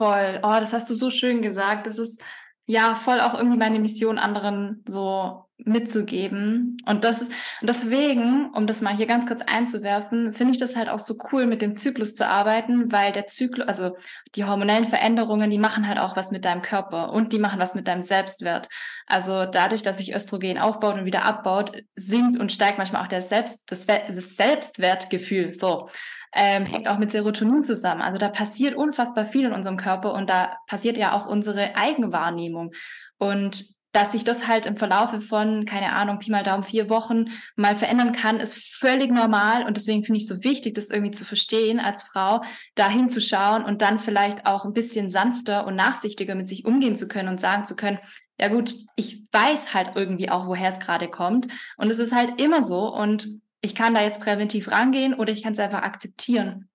Voll. 0.00 0.40
Oh, 0.42 0.56
das 0.60 0.72
hast 0.72 0.88
du 0.88 0.94
so 0.94 1.10
schön 1.10 1.42
gesagt. 1.42 1.86
Das 1.86 1.98
ist 1.98 2.22
ja 2.68 2.94
voll 2.94 3.20
auch 3.20 3.34
irgendwie 3.34 3.56
meine 3.56 3.80
Mission, 3.80 4.18
anderen 4.18 4.84
so 4.86 5.47
mitzugeben. 5.64 6.76
Und 6.86 7.04
das 7.04 7.22
ist, 7.22 7.32
deswegen, 7.62 8.50
um 8.52 8.66
das 8.66 8.80
mal 8.80 8.96
hier 8.96 9.06
ganz 9.06 9.26
kurz 9.26 9.42
einzuwerfen, 9.42 10.32
finde 10.32 10.52
ich 10.52 10.58
das 10.58 10.76
halt 10.76 10.88
auch 10.88 10.98
so 10.98 11.16
cool, 11.32 11.46
mit 11.46 11.62
dem 11.62 11.76
Zyklus 11.76 12.14
zu 12.14 12.26
arbeiten, 12.26 12.92
weil 12.92 13.12
der 13.12 13.26
Zyklus, 13.26 13.66
also 13.66 13.96
die 14.34 14.44
hormonellen 14.44 14.84
Veränderungen, 14.84 15.50
die 15.50 15.58
machen 15.58 15.88
halt 15.88 15.98
auch 15.98 16.16
was 16.16 16.30
mit 16.30 16.44
deinem 16.44 16.62
Körper 16.62 17.12
und 17.12 17.32
die 17.32 17.38
machen 17.38 17.58
was 17.58 17.74
mit 17.74 17.88
deinem 17.88 18.02
Selbstwert. 18.02 18.68
Also 19.06 19.46
dadurch, 19.46 19.82
dass 19.82 19.98
sich 19.98 20.14
Östrogen 20.14 20.58
aufbaut 20.58 20.94
und 20.94 21.04
wieder 21.04 21.24
abbaut, 21.24 21.72
sinkt 21.96 22.38
und 22.38 22.52
steigt 22.52 22.78
manchmal 22.78 23.02
auch 23.02 23.08
der 23.08 23.22
Selbst, 23.22 23.70
das, 23.70 23.86
das 23.86 24.36
Selbstwertgefühl. 24.36 25.54
So 25.54 25.88
ähm, 26.34 26.66
hängt 26.66 26.88
auch 26.88 26.98
mit 26.98 27.10
Serotonin 27.10 27.64
zusammen. 27.64 28.02
Also 28.02 28.18
da 28.18 28.28
passiert 28.28 28.74
unfassbar 28.74 29.26
viel 29.26 29.46
in 29.46 29.52
unserem 29.52 29.76
Körper 29.76 30.12
und 30.12 30.28
da 30.28 30.56
passiert 30.66 30.96
ja 30.96 31.12
auch 31.12 31.26
unsere 31.26 31.74
Eigenwahrnehmung. 31.74 32.72
Und 33.16 33.77
dass 33.92 34.12
sich 34.12 34.22
das 34.22 34.46
halt 34.46 34.66
im 34.66 34.76
Verlaufe 34.76 35.20
von, 35.20 35.64
keine 35.64 35.92
Ahnung, 35.94 36.18
Pi 36.18 36.30
mal 36.30 36.42
Daumen, 36.42 36.62
vier 36.62 36.90
Wochen 36.90 37.30
mal 37.56 37.74
verändern 37.74 38.12
kann, 38.12 38.38
ist 38.38 38.56
völlig 38.56 39.10
normal. 39.10 39.66
Und 39.66 39.76
deswegen 39.76 40.04
finde 40.04 40.18
ich 40.18 40.24
es 40.24 40.36
so 40.36 40.44
wichtig, 40.44 40.74
das 40.74 40.90
irgendwie 40.90 41.12
zu 41.12 41.24
verstehen 41.24 41.80
als 41.80 42.02
Frau, 42.02 42.42
da 42.74 42.88
hinzuschauen 42.88 43.64
und 43.64 43.80
dann 43.80 43.98
vielleicht 43.98 44.46
auch 44.46 44.64
ein 44.64 44.74
bisschen 44.74 45.10
sanfter 45.10 45.66
und 45.66 45.74
nachsichtiger 45.74 46.34
mit 46.34 46.48
sich 46.48 46.66
umgehen 46.66 46.96
zu 46.96 47.08
können 47.08 47.28
und 47.28 47.40
sagen 47.40 47.64
zu 47.64 47.76
können, 47.76 47.98
ja 48.38 48.48
gut, 48.48 48.74
ich 48.94 49.24
weiß 49.32 49.74
halt 49.74 49.92
irgendwie 49.96 50.30
auch, 50.30 50.46
woher 50.46 50.68
es 50.68 50.80
gerade 50.80 51.08
kommt. 51.08 51.48
Und 51.76 51.90
es 51.90 51.98
ist 51.98 52.14
halt 52.14 52.40
immer 52.40 52.62
so. 52.62 52.92
Und 52.94 53.40
ich 53.60 53.74
kann 53.74 53.94
da 53.94 54.02
jetzt 54.02 54.22
präventiv 54.22 54.70
rangehen 54.70 55.14
oder 55.14 55.32
ich 55.32 55.42
kann 55.42 55.54
es 55.54 55.58
einfach 55.58 55.82
akzeptieren. 55.82 56.68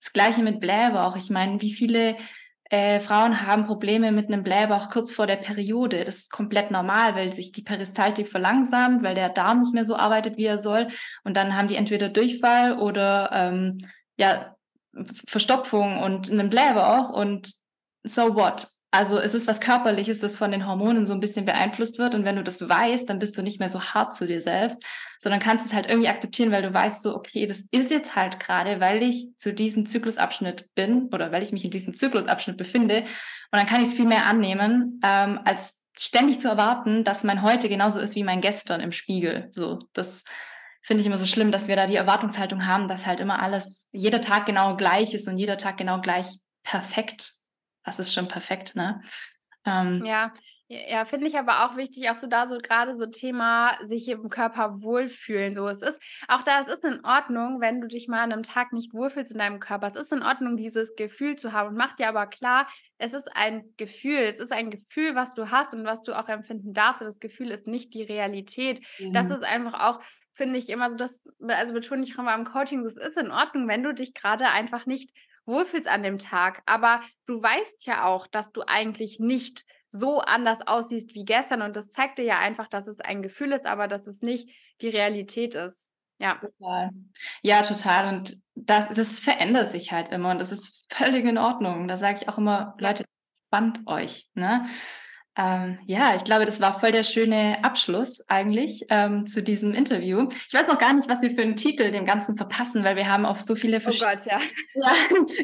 Das 0.00 0.12
gleiche 0.12 0.42
mit 0.42 0.60
Blähbauch. 0.60 1.16
Ich 1.16 1.30
meine, 1.30 1.60
wie 1.62 1.72
viele 1.72 2.16
äh, 2.70 2.98
Frauen 3.00 3.46
haben 3.46 3.66
Probleme 3.66 4.10
mit 4.10 4.28
einem 4.28 4.42
Blähbauch 4.42 4.88
kurz 4.90 5.12
vor 5.12 5.26
der 5.26 5.36
Periode. 5.36 6.04
Das 6.04 6.16
ist 6.16 6.32
komplett 6.32 6.70
normal, 6.70 7.14
weil 7.14 7.32
sich 7.32 7.52
die 7.52 7.62
Peristaltik 7.62 8.28
verlangsamt, 8.28 9.02
weil 9.02 9.14
der 9.14 9.28
Darm 9.28 9.60
nicht 9.60 9.74
mehr 9.74 9.84
so 9.84 9.96
arbeitet, 9.96 10.36
wie 10.36 10.46
er 10.46 10.58
soll. 10.58 10.88
Und 11.24 11.36
dann 11.36 11.56
haben 11.56 11.68
die 11.68 11.76
entweder 11.76 12.08
Durchfall 12.08 12.78
oder 12.78 13.30
ähm, 13.32 13.78
ja, 14.16 14.56
Verstopfung 15.26 16.02
und 16.02 16.30
einen 16.30 16.50
Blähbauch 16.50 17.10
und 17.10 17.52
so 18.02 18.34
what? 18.34 18.66
Also 18.94 19.18
es 19.18 19.34
ist 19.34 19.48
was 19.48 19.60
Körperliches, 19.60 20.20
das 20.20 20.36
von 20.36 20.52
den 20.52 20.68
Hormonen 20.68 21.04
so 21.04 21.14
ein 21.14 21.18
bisschen 21.18 21.44
beeinflusst 21.44 21.98
wird. 21.98 22.14
Und 22.14 22.24
wenn 22.24 22.36
du 22.36 22.44
das 22.44 22.68
weißt, 22.68 23.10
dann 23.10 23.18
bist 23.18 23.36
du 23.36 23.42
nicht 23.42 23.58
mehr 23.58 23.68
so 23.68 23.82
hart 23.82 24.14
zu 24.14 24.24
dir 24.24 24.40
selbst, 24.40 24.84
sondern 25.18 25.40
kannst 25.40 25.66
es 25.66 25.74
halt 25.74 25.86
irgendwie 25.86 26.08
akzeptieren, 26.08 26.52
weil 26.52 26.62
du 26.62 26.72
weißt 26.72 27.02
so, 27.02 27.16
okay, 27.16 27.48
das 27.48 27.62
ist 27.72 27.90
jetzt 27.90 28.14
halt 28.14 28.38
gerade, 28.38 28.78
weil 28.78 29.02
ich 29.02 29.30
zu 29.36 29.52
diesem 29.52 29.84
Zyklusabschnitt 29.84 30.72
bin 30.76 31.08
oder 31.12 31.32
weil 31.32 31.42
ich 31.42 31.50
mich 31.50 31.64
in 31.64 31.72
diesem 31.72 31.92
Zyklusabschnitt 31.92 32.56
befinde. 32.56 33.00
Und 33.50 33.58
dann 33.58 33.66
kann 33.66 33.82
ich 33.82 33.88
es 33.88 33.94
viel 33.94 34.06
mehr 34.06 34.26
annehmen, 34.26 35.00
ähm, 35.04 35.40
als 35.44 35.80
ständig 35.98 36.38
zu 36.38 36.46
erwarten, 36.46 37.02
dass 37.02 37.24
mein 37.24 37.42
Heute 37.42 37.68
genauso 37.68 37.98
ist 37.98 38.14
wie 38.14 38.22
mein 38.22 38.40
Gestern 38.40 38.80
im 38.80 38.92
Spiegel. 38.92 39.48
So, 39.50 39.80
das 39.92 40.22
finde 40.82 41.00
ich 41.00 41.08
immer 41.08 41.18
so 41.18 41.26
schlimm, 41.26 41.50
dass 41.50 41.66
wir 41.66 41.74
da 41.74 41.88
die 41.88 41.96
Erwartungshaltung 41.96 42.64
haben, 42.64 42.86
dass 42.86 43.08
halt 43.08 43.18
immer 43.18 43.42
alles, 43.42 43.88
jeder 43.90 44.20
Tag 44.20 44.46
genau 44.46 44.76
gleich 44.76 45.14
ist 45.14 45.26
und 45.26 45.36
jeder 45.36 45.56
Tag 45.56 45.78
genau 45.78 46.00
gleich 46.00 46.28
perfekt 46.62 47.43
das 47.84 47.98
ist 47.98 48.12
schon 48.12 48.28
perfekt, 48.28 48.76
ne? 48.76 49.00
Ähm, 49.66 50.02
ja, 50.04 50.32
ja, 50.68 51.04
finde 51.04 51.26
ich 51.26 51.36
aber 51.36 51.64
auch 51.64 51.76
wichtig, 51.76 52.08
auch 52.08 52.14
so 52.14 52.26
da 52.26 52.46
so 52.46 52.56
gerade 52.58 52.94
so 52.94 53.04
Thema 53.04 53.76
sich 53.82 54.08
im 54.08 54.30
Körper 54.30 54.80
wohlfühlen. 54.82 55.54
So, 55.54 55.68
es 55.68 55.82
ist 55.82 56.00
auch 56.26 56.42
da, 56.42 56.60
es 56.60 56.68
ist 56.68 56.84
in 56.84 57.04
Ordnung, 57.04 57.60
wenn 57.60 57.82
du 57.82 57.86
dich 57.86 58.08
mal 58.08 58.22
an 58.22 58.32
einem 58.32 58.42
Tag 58.42 58.72
nicht 58.72 58.94
wohlfühlst 58.94 59.32
in 59.32 59.38
deinem 59.38 59.60
Körper. 59.60 59.88
Es 59.88 59.96
ist 59.96 60.12
in 60.12 60.22
Ordnung, 60.22 60.56
dieses 60.56 60.96
Gefühl 60.96 61.36
zu 61.36 61.52
haben 61.52 61.68
und 61.68 61.76
mach 61.76 61.94
dir 61.96 62.08
aber 62.08 62.26
klar, 62.26 62.66
es 62.96 63.12
ist 63.12 63.28
ein 63.36 63.74
Gefühl, 63.76 64.20
es 64.20 64.40
ist 64.40 64.52
ein 64.52 64.70
Gefühl, 64.70 65.14
was 65.14 65.34
du 65.34 65.50
hast 65.50 65.74
und 65.74 65.84
was 65.84 66.02
du 66.02 66.18
auch 66.18 66.28
empfinden 66.28 66.72
darfst. 66.72 67.02
Aber 67.02 67.10
das 67.10 67.20
Gefühl 67.20 67.50
ist 67.50 67.66
nicht 67.66 67.92
die 67.92 68.02
Realität. 68.02 68.80
Mhm. 68.98 69.12
Das 69.12 69.28
ist 69.28 69.42
einfach 69.42 69.80
auch 69.80 70.00
finde 70.36 70.58
ich 70.58 70.68
immer 70.68 70.90
so, 70.90 70.96
dass, 70.96 71.22
also 71.46 71.74
betone 71.74 72.02
ich 72.02 72.14
auch 72.14 72.18
immer 72.18 72.34
im 72.34 72.44
Coaching, 72.44 72.82
so, 72.82 72.88
es 72.88 72.96
ist 72.96 73.16
in 73.16 73.30
Ordnung, 73.30 73.68
wenn 73.68 73.84
du 73.84 73.94
dich 73.94 74.14
gerade 74.14 74.48
einfach 74.48 74.84
nicht 74.84 75.10
wohlfühlst 75.46 75.88
an 75.88 76.02
dem 76.02 76.18
Tag. 76.18 76.62
Aber 76.66 77.00
du 77.26 77.42
weißt 77.42 77.86
ja 77.86 78.04
auch, 78.04 78.26
dass 78.26 78.52
du 78.52 78.62
eigentlich 78.66 79.18
nicht 79.20 79.64
so 79.90 80.20
anders 80.20 80.66
aussiehst 80.66 81.14
wie 81.14 81.24
gestern. 81.24 81.62
Und 81.62 81.76
das 81.76 81.90
zeigt 81.90 82.18
dir 82.18 82.24
ja 82.24 82.38
einfach, 82.38 82.68
dass 82.68 82.86
es 82.86 83.00
ein 83.00 83.22
Gefühl 83.22 83.52
ist, 83.52 83.66
aber 83.66 83.88
dass 83.88 84.06
es 84.06 84.22
nicht 84.22 84.50
die 84.80 84.88
Realität 84.88 85.54
ist. 85.54 85.88
Ja. 86.18 86.40
Total. 86.40 86.90
Ja, 87.42 87.62
total. 87.62 88.14
Und 88.14 88.36
das, 88.54 88.88
das 88.88 89.18
verändert 89.18 89.68
sich 89.68 89.92
halt 89.92 90.10
immer 90.10 90.30
und 90.30 90.40
das 90.40 90.52
ist 90.52 90.86
völlig 90.92 91.24
in 91.24 91.38
Ordnung. 91.38 91.88
Da 91.88 91.96
sage 91.96 92.18
ich 92.20 92.28
auch 92.28 92.38
immer, 92.38 92.74
Leute, 92.78 93.04
spannt 93.48 93.86
euch. 93.86 94.28
Ne? 94.34 94.66
Ähm, 95.36 95.78
ja, 95.86 96.14
ich 96.14 96.24
glaube, 96.24 96.46
das 96.46 96.60
war 96.60 96.78
voll 96.78 96.92
der 96.92 97.02
schöne 97.02 97.62
Abschluss 97.64 98.28
eigentlich 98.28 98.84
ähm, 98.90 99.26
zu 99.26 99.42
diesem 99.42 99.74
Interview. 99.74 100.28
Ich 100.48 100.54
weiß 100.54 100.68
noch 100.68 100.78
gar 100.78 100.92
nicht, 100.92 101.08
was 101.08 101.22
wir 101.22 101.34
für 101.34 101.42
einen 101.42 101.56
Titel 101.56 101.90
dem 101.90 102.04
Ganzen 102.04 102.36
verpassen, 102.36 102.84
weil 102.84 102.96
wir 102.96 103.08
haben 103.08 103.26
auf 103.26 103.40
so 103.40 103.56
viele, 103.56 103.78
oh 103.78 103.90
Gott, 103.90 104.26
ja. 104.26 104.38
ja, 104.74 104.92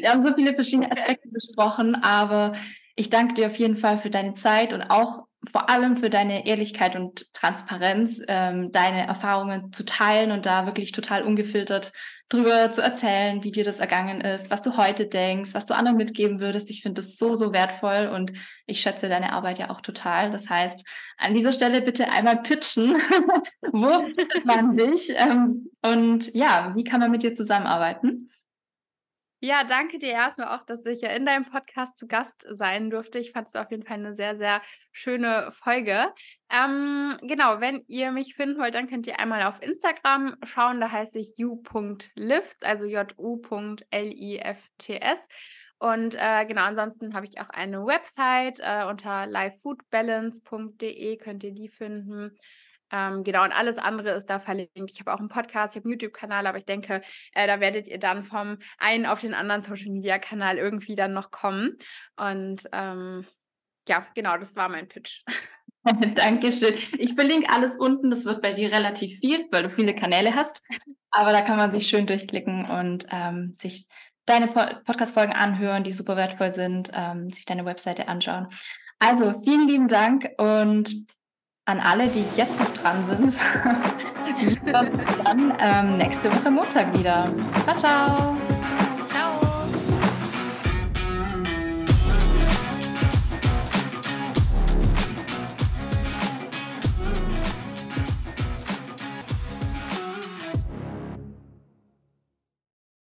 wir 0.01 0.09
haben 0.09 0.21
so 0.21 0.33
viele 0.33 0.53
verschiedene 0.53 0.91
Aspekte 0.91 1.27
besprochen, 1.27 1.95
aber 1.95 2.53
ich 2.95 3.09
danke 3.09 3.33
dir 3.33 3.47
auf 3.47 3.55
jeden 3.57 3.75
Fall 3.75 3.97
für 3.97 4.09
deine 4.09 4.33
Zeit 4.33 4.73
und 4.73 4.83
auch 4.83 5.25
vor 5.51 5.69
allem 5.69 5.97
für 5.97 6.09
deine 6.09 6.45
Ehrlichkeit 6.45 6.95
und 6.95 7.33
Transparenz, 7.33 8.21
ähm, 8.27 8.71
deine 8.71 9.07
Erfahrungen 9.07 9.73
zu 9.73 9.83
teilen 9.83 10.31
und 10.31 10.45
da 10.45 10.65
wirklich 10.67 10.91
total 10.91 11.23
ungefiltert 11.23 11.91
drüber 12.31 12.71
zu 12.71 12.81
erzählen, 12.81 13.43
wie 13.43 13.51
dir 13.51 13.65
das 13.65 13.79
ergangen 13.79 14.21
ist, 14.21 14.49
was 14.51 14.61
du 14.61 14.77
heute 14.77 15.05
denkst, 15.05 15.53
was 15.53 15.65
du 15.65 15.75
anderen 15.75 15.97
mitgeben 15.97 16.39
würdest. 16.39 16.69
Ich 16.69 16.81
finde 16.81 17.01
das 17.01 17.17
so, 17.17 17.35
so 17.35 17.51
wertvoll 17.51 18.09
und 18.13 18.31
ich 18.65 18.79
schätze 18.79 19.09
deine 19.09 19.33
Arbeit 19.33 19.59
ja 19.59 19.69
auch 19.69 19.81
total. 19.81 20.31
Das 20.31 20.49
heißt, 20.49 20.87
an 21.17 21.35
dieser 21.35 21.51
Stelle 21.51 21.81
bitte 21.81 22.09
einmal 22.09 22.41
pitchen. 22.41 22.95
Wo 23.73 23.91
findet 24.05 24.45
man 24.45 24.77
dich? 24.77 25.11
Ähm, 25.15 25.69
und 25.81 26.33
ja, 26.33 26.71
wie 26.75 26.85
kann 26.85 27.01
man 27.01 27.11
mit 27.11 27.23
dir 27.23 27.33
zusammenarbeiten? 27.33 28.29
Ja, 29.43 29.63
danke 29.63 29.97
dir 29.97 30.11
erstmal 30.11 30.55
auch, 30.55 30.63
dass 30.67 30.85
ich 30.85 31.01
ja 31.01 31.09
in 31.09 31.25
deinem 31.25 31.45
Podcast 31.45 31.97
zu 31.97 32.05
Gast 32.05 32.45
sein 32.51 32.91
durfte. 32.91 33.17
Ich 33.17 33.31
fand 33.31 33.47
es 33.47 33.55
auf 33.55 33.71
jeden 33.71 33.81
Fall 33.81 33.97
eine 33.97 34.13
sehr, 34.15 34.35
sehr 34.35 34.61
schöne 34.91 35.51
Folge. 35.51 36.13
Ähm, 36.51 37.17
genau, 37.23 37.59
wenn 37.59 37.83
ihr 37.87 38.11
mich 38.11 38.35
finden 38.35 38.59
wollt, 38.59 38.75
dann 38.75 38.87
könnt 38.87 39.07
ihr 39.07 39.19
einmal 39.19 39.41
auf 39.41 39.59
Instagram 39.63 40.35
schauen. 40.43 40.79
Da 40.79 40.91
heiße 40.91 41.17
ich 41.17 41.33
u.lifts, 41.39 42.61
also 42.61 42.85
j-u.l-i-f-t-s. 42.85 43.17
Und 45.79 46.13
äh, 46.19 46.45
genau, 46.45 46.61
ansonsten 46.61 47.15
habe 47.15 47.25
ich 47.25 47.41
auch 47.41 47.49
eine 47.49 47.83
Website 47.83 48.59
äh, 48.61 48.85
unter 48.85 49.25
livefoodbalance.de, 49.25 51.17
könnt 51.17 51.43
ihr 51.43 51.53
die 51.55 51.69
finden. 51.69 52.37
Ähm, 52.91 53.23
genau, 53.23 53.43
und 53.43 53.51
alles 53.51 53.77
andere 53.77 54.11
ist 54.11 54.25
da 54.27 54.39
verlinkt. 54.39 54.91
Ich 54.91 54.99
habe 54.99 55.13
auch 55.13 55.19
einen 55.19 55.29
Podcast, 55.29 55.75
ich 55.75 55.79
habe 55.79 55.85
einen 55.85 55.93
YouTube-Kanal, 55.93 56.47
aber 56.47 56.57
ich 56.57 56.65
denke, 56.65 57.01
äh, 57.33 57.47
da 57.47 57.59
werdet 57.59 57.87
ihr 57.87 57.99
dann 57.99 58.23
vom 58.23 58.57
einen 58.77 59.05
auf 59.05 59.21
den 59.21 59.33
anderen 59.33 59.63
Social-Media-Kanal 59.63 60.57
irgendwie 60.57 60.95
dann 60.95 61.13
noch 61.13 61.31
kommen. 61.31 61.77
Und 62.17 62.63
ähm, 62.71 63.25
ja, 63.87 64.05
genau, 64.15 64.37
das 64.37 64.55
war 64.55 64.69
mein 64.69 64.87
Pitch. 64.87 65.23
Dankeschön. 66.15 66.75
Ich 66.97 67.15
verlinke 67.15 67.49
alles 67.49 67.75
unten. 67.77 68.09
Das 68.09 68.25
wird 68.25 68.41
bei 68.41 68.53
dir 68.53 68.71
relativ 68.71 69.19
viel, 69.19 69.47
weil 69.51 69.63
du 69.63 69.69
viele 69.69 69.95
Kanäle 69.95 70.35
hast. 70.35 70.63
Aber 71.09 71.31
da 71.31 71.41
kann 71.41 71.57
man 71.57 71.71
sich 71.71 71.87
schön 71.87 72.05
durchklicken 72.05 72.69
und 72.69 73.07
ähm, 73.09 73.53
sich 73.53 73.87
deine 74.25 74.47
Podcast-Folgen 74.47 75.33
anhören, 75.33 75.83
die 75.83 75.91
super 75.91 76.15
wertvoll 76.15 76.51
sind, 76.51 76.91
ähm, 76.93 77.29
sich 77.29 77.45
deine 77.45 77.65
Webseite 77.65 78.07
anschauen. 78.07 78.47
Also 78.99 79.41
vielen 79.43 79.67
lieben 79.67 79.87
Dank 79.87 80.29
und 80.37 80.93
an 81.65 81.79
alle, 81.79 82.07
die 82.07 82.25
jetzt 82.35 82.59
noch 82.59 82.73
dran 82.73 83.03
sind. 83.05 83.37
Dann 84.65 85.53
ähm, 85.59 85.97
nächste 85.97 86.31
Woche 86.31 86.49
Montag 86.49 86.97
wieder. 86.97 87.29
Ciao, 87.65 87.77
ciao. 87.77 88.37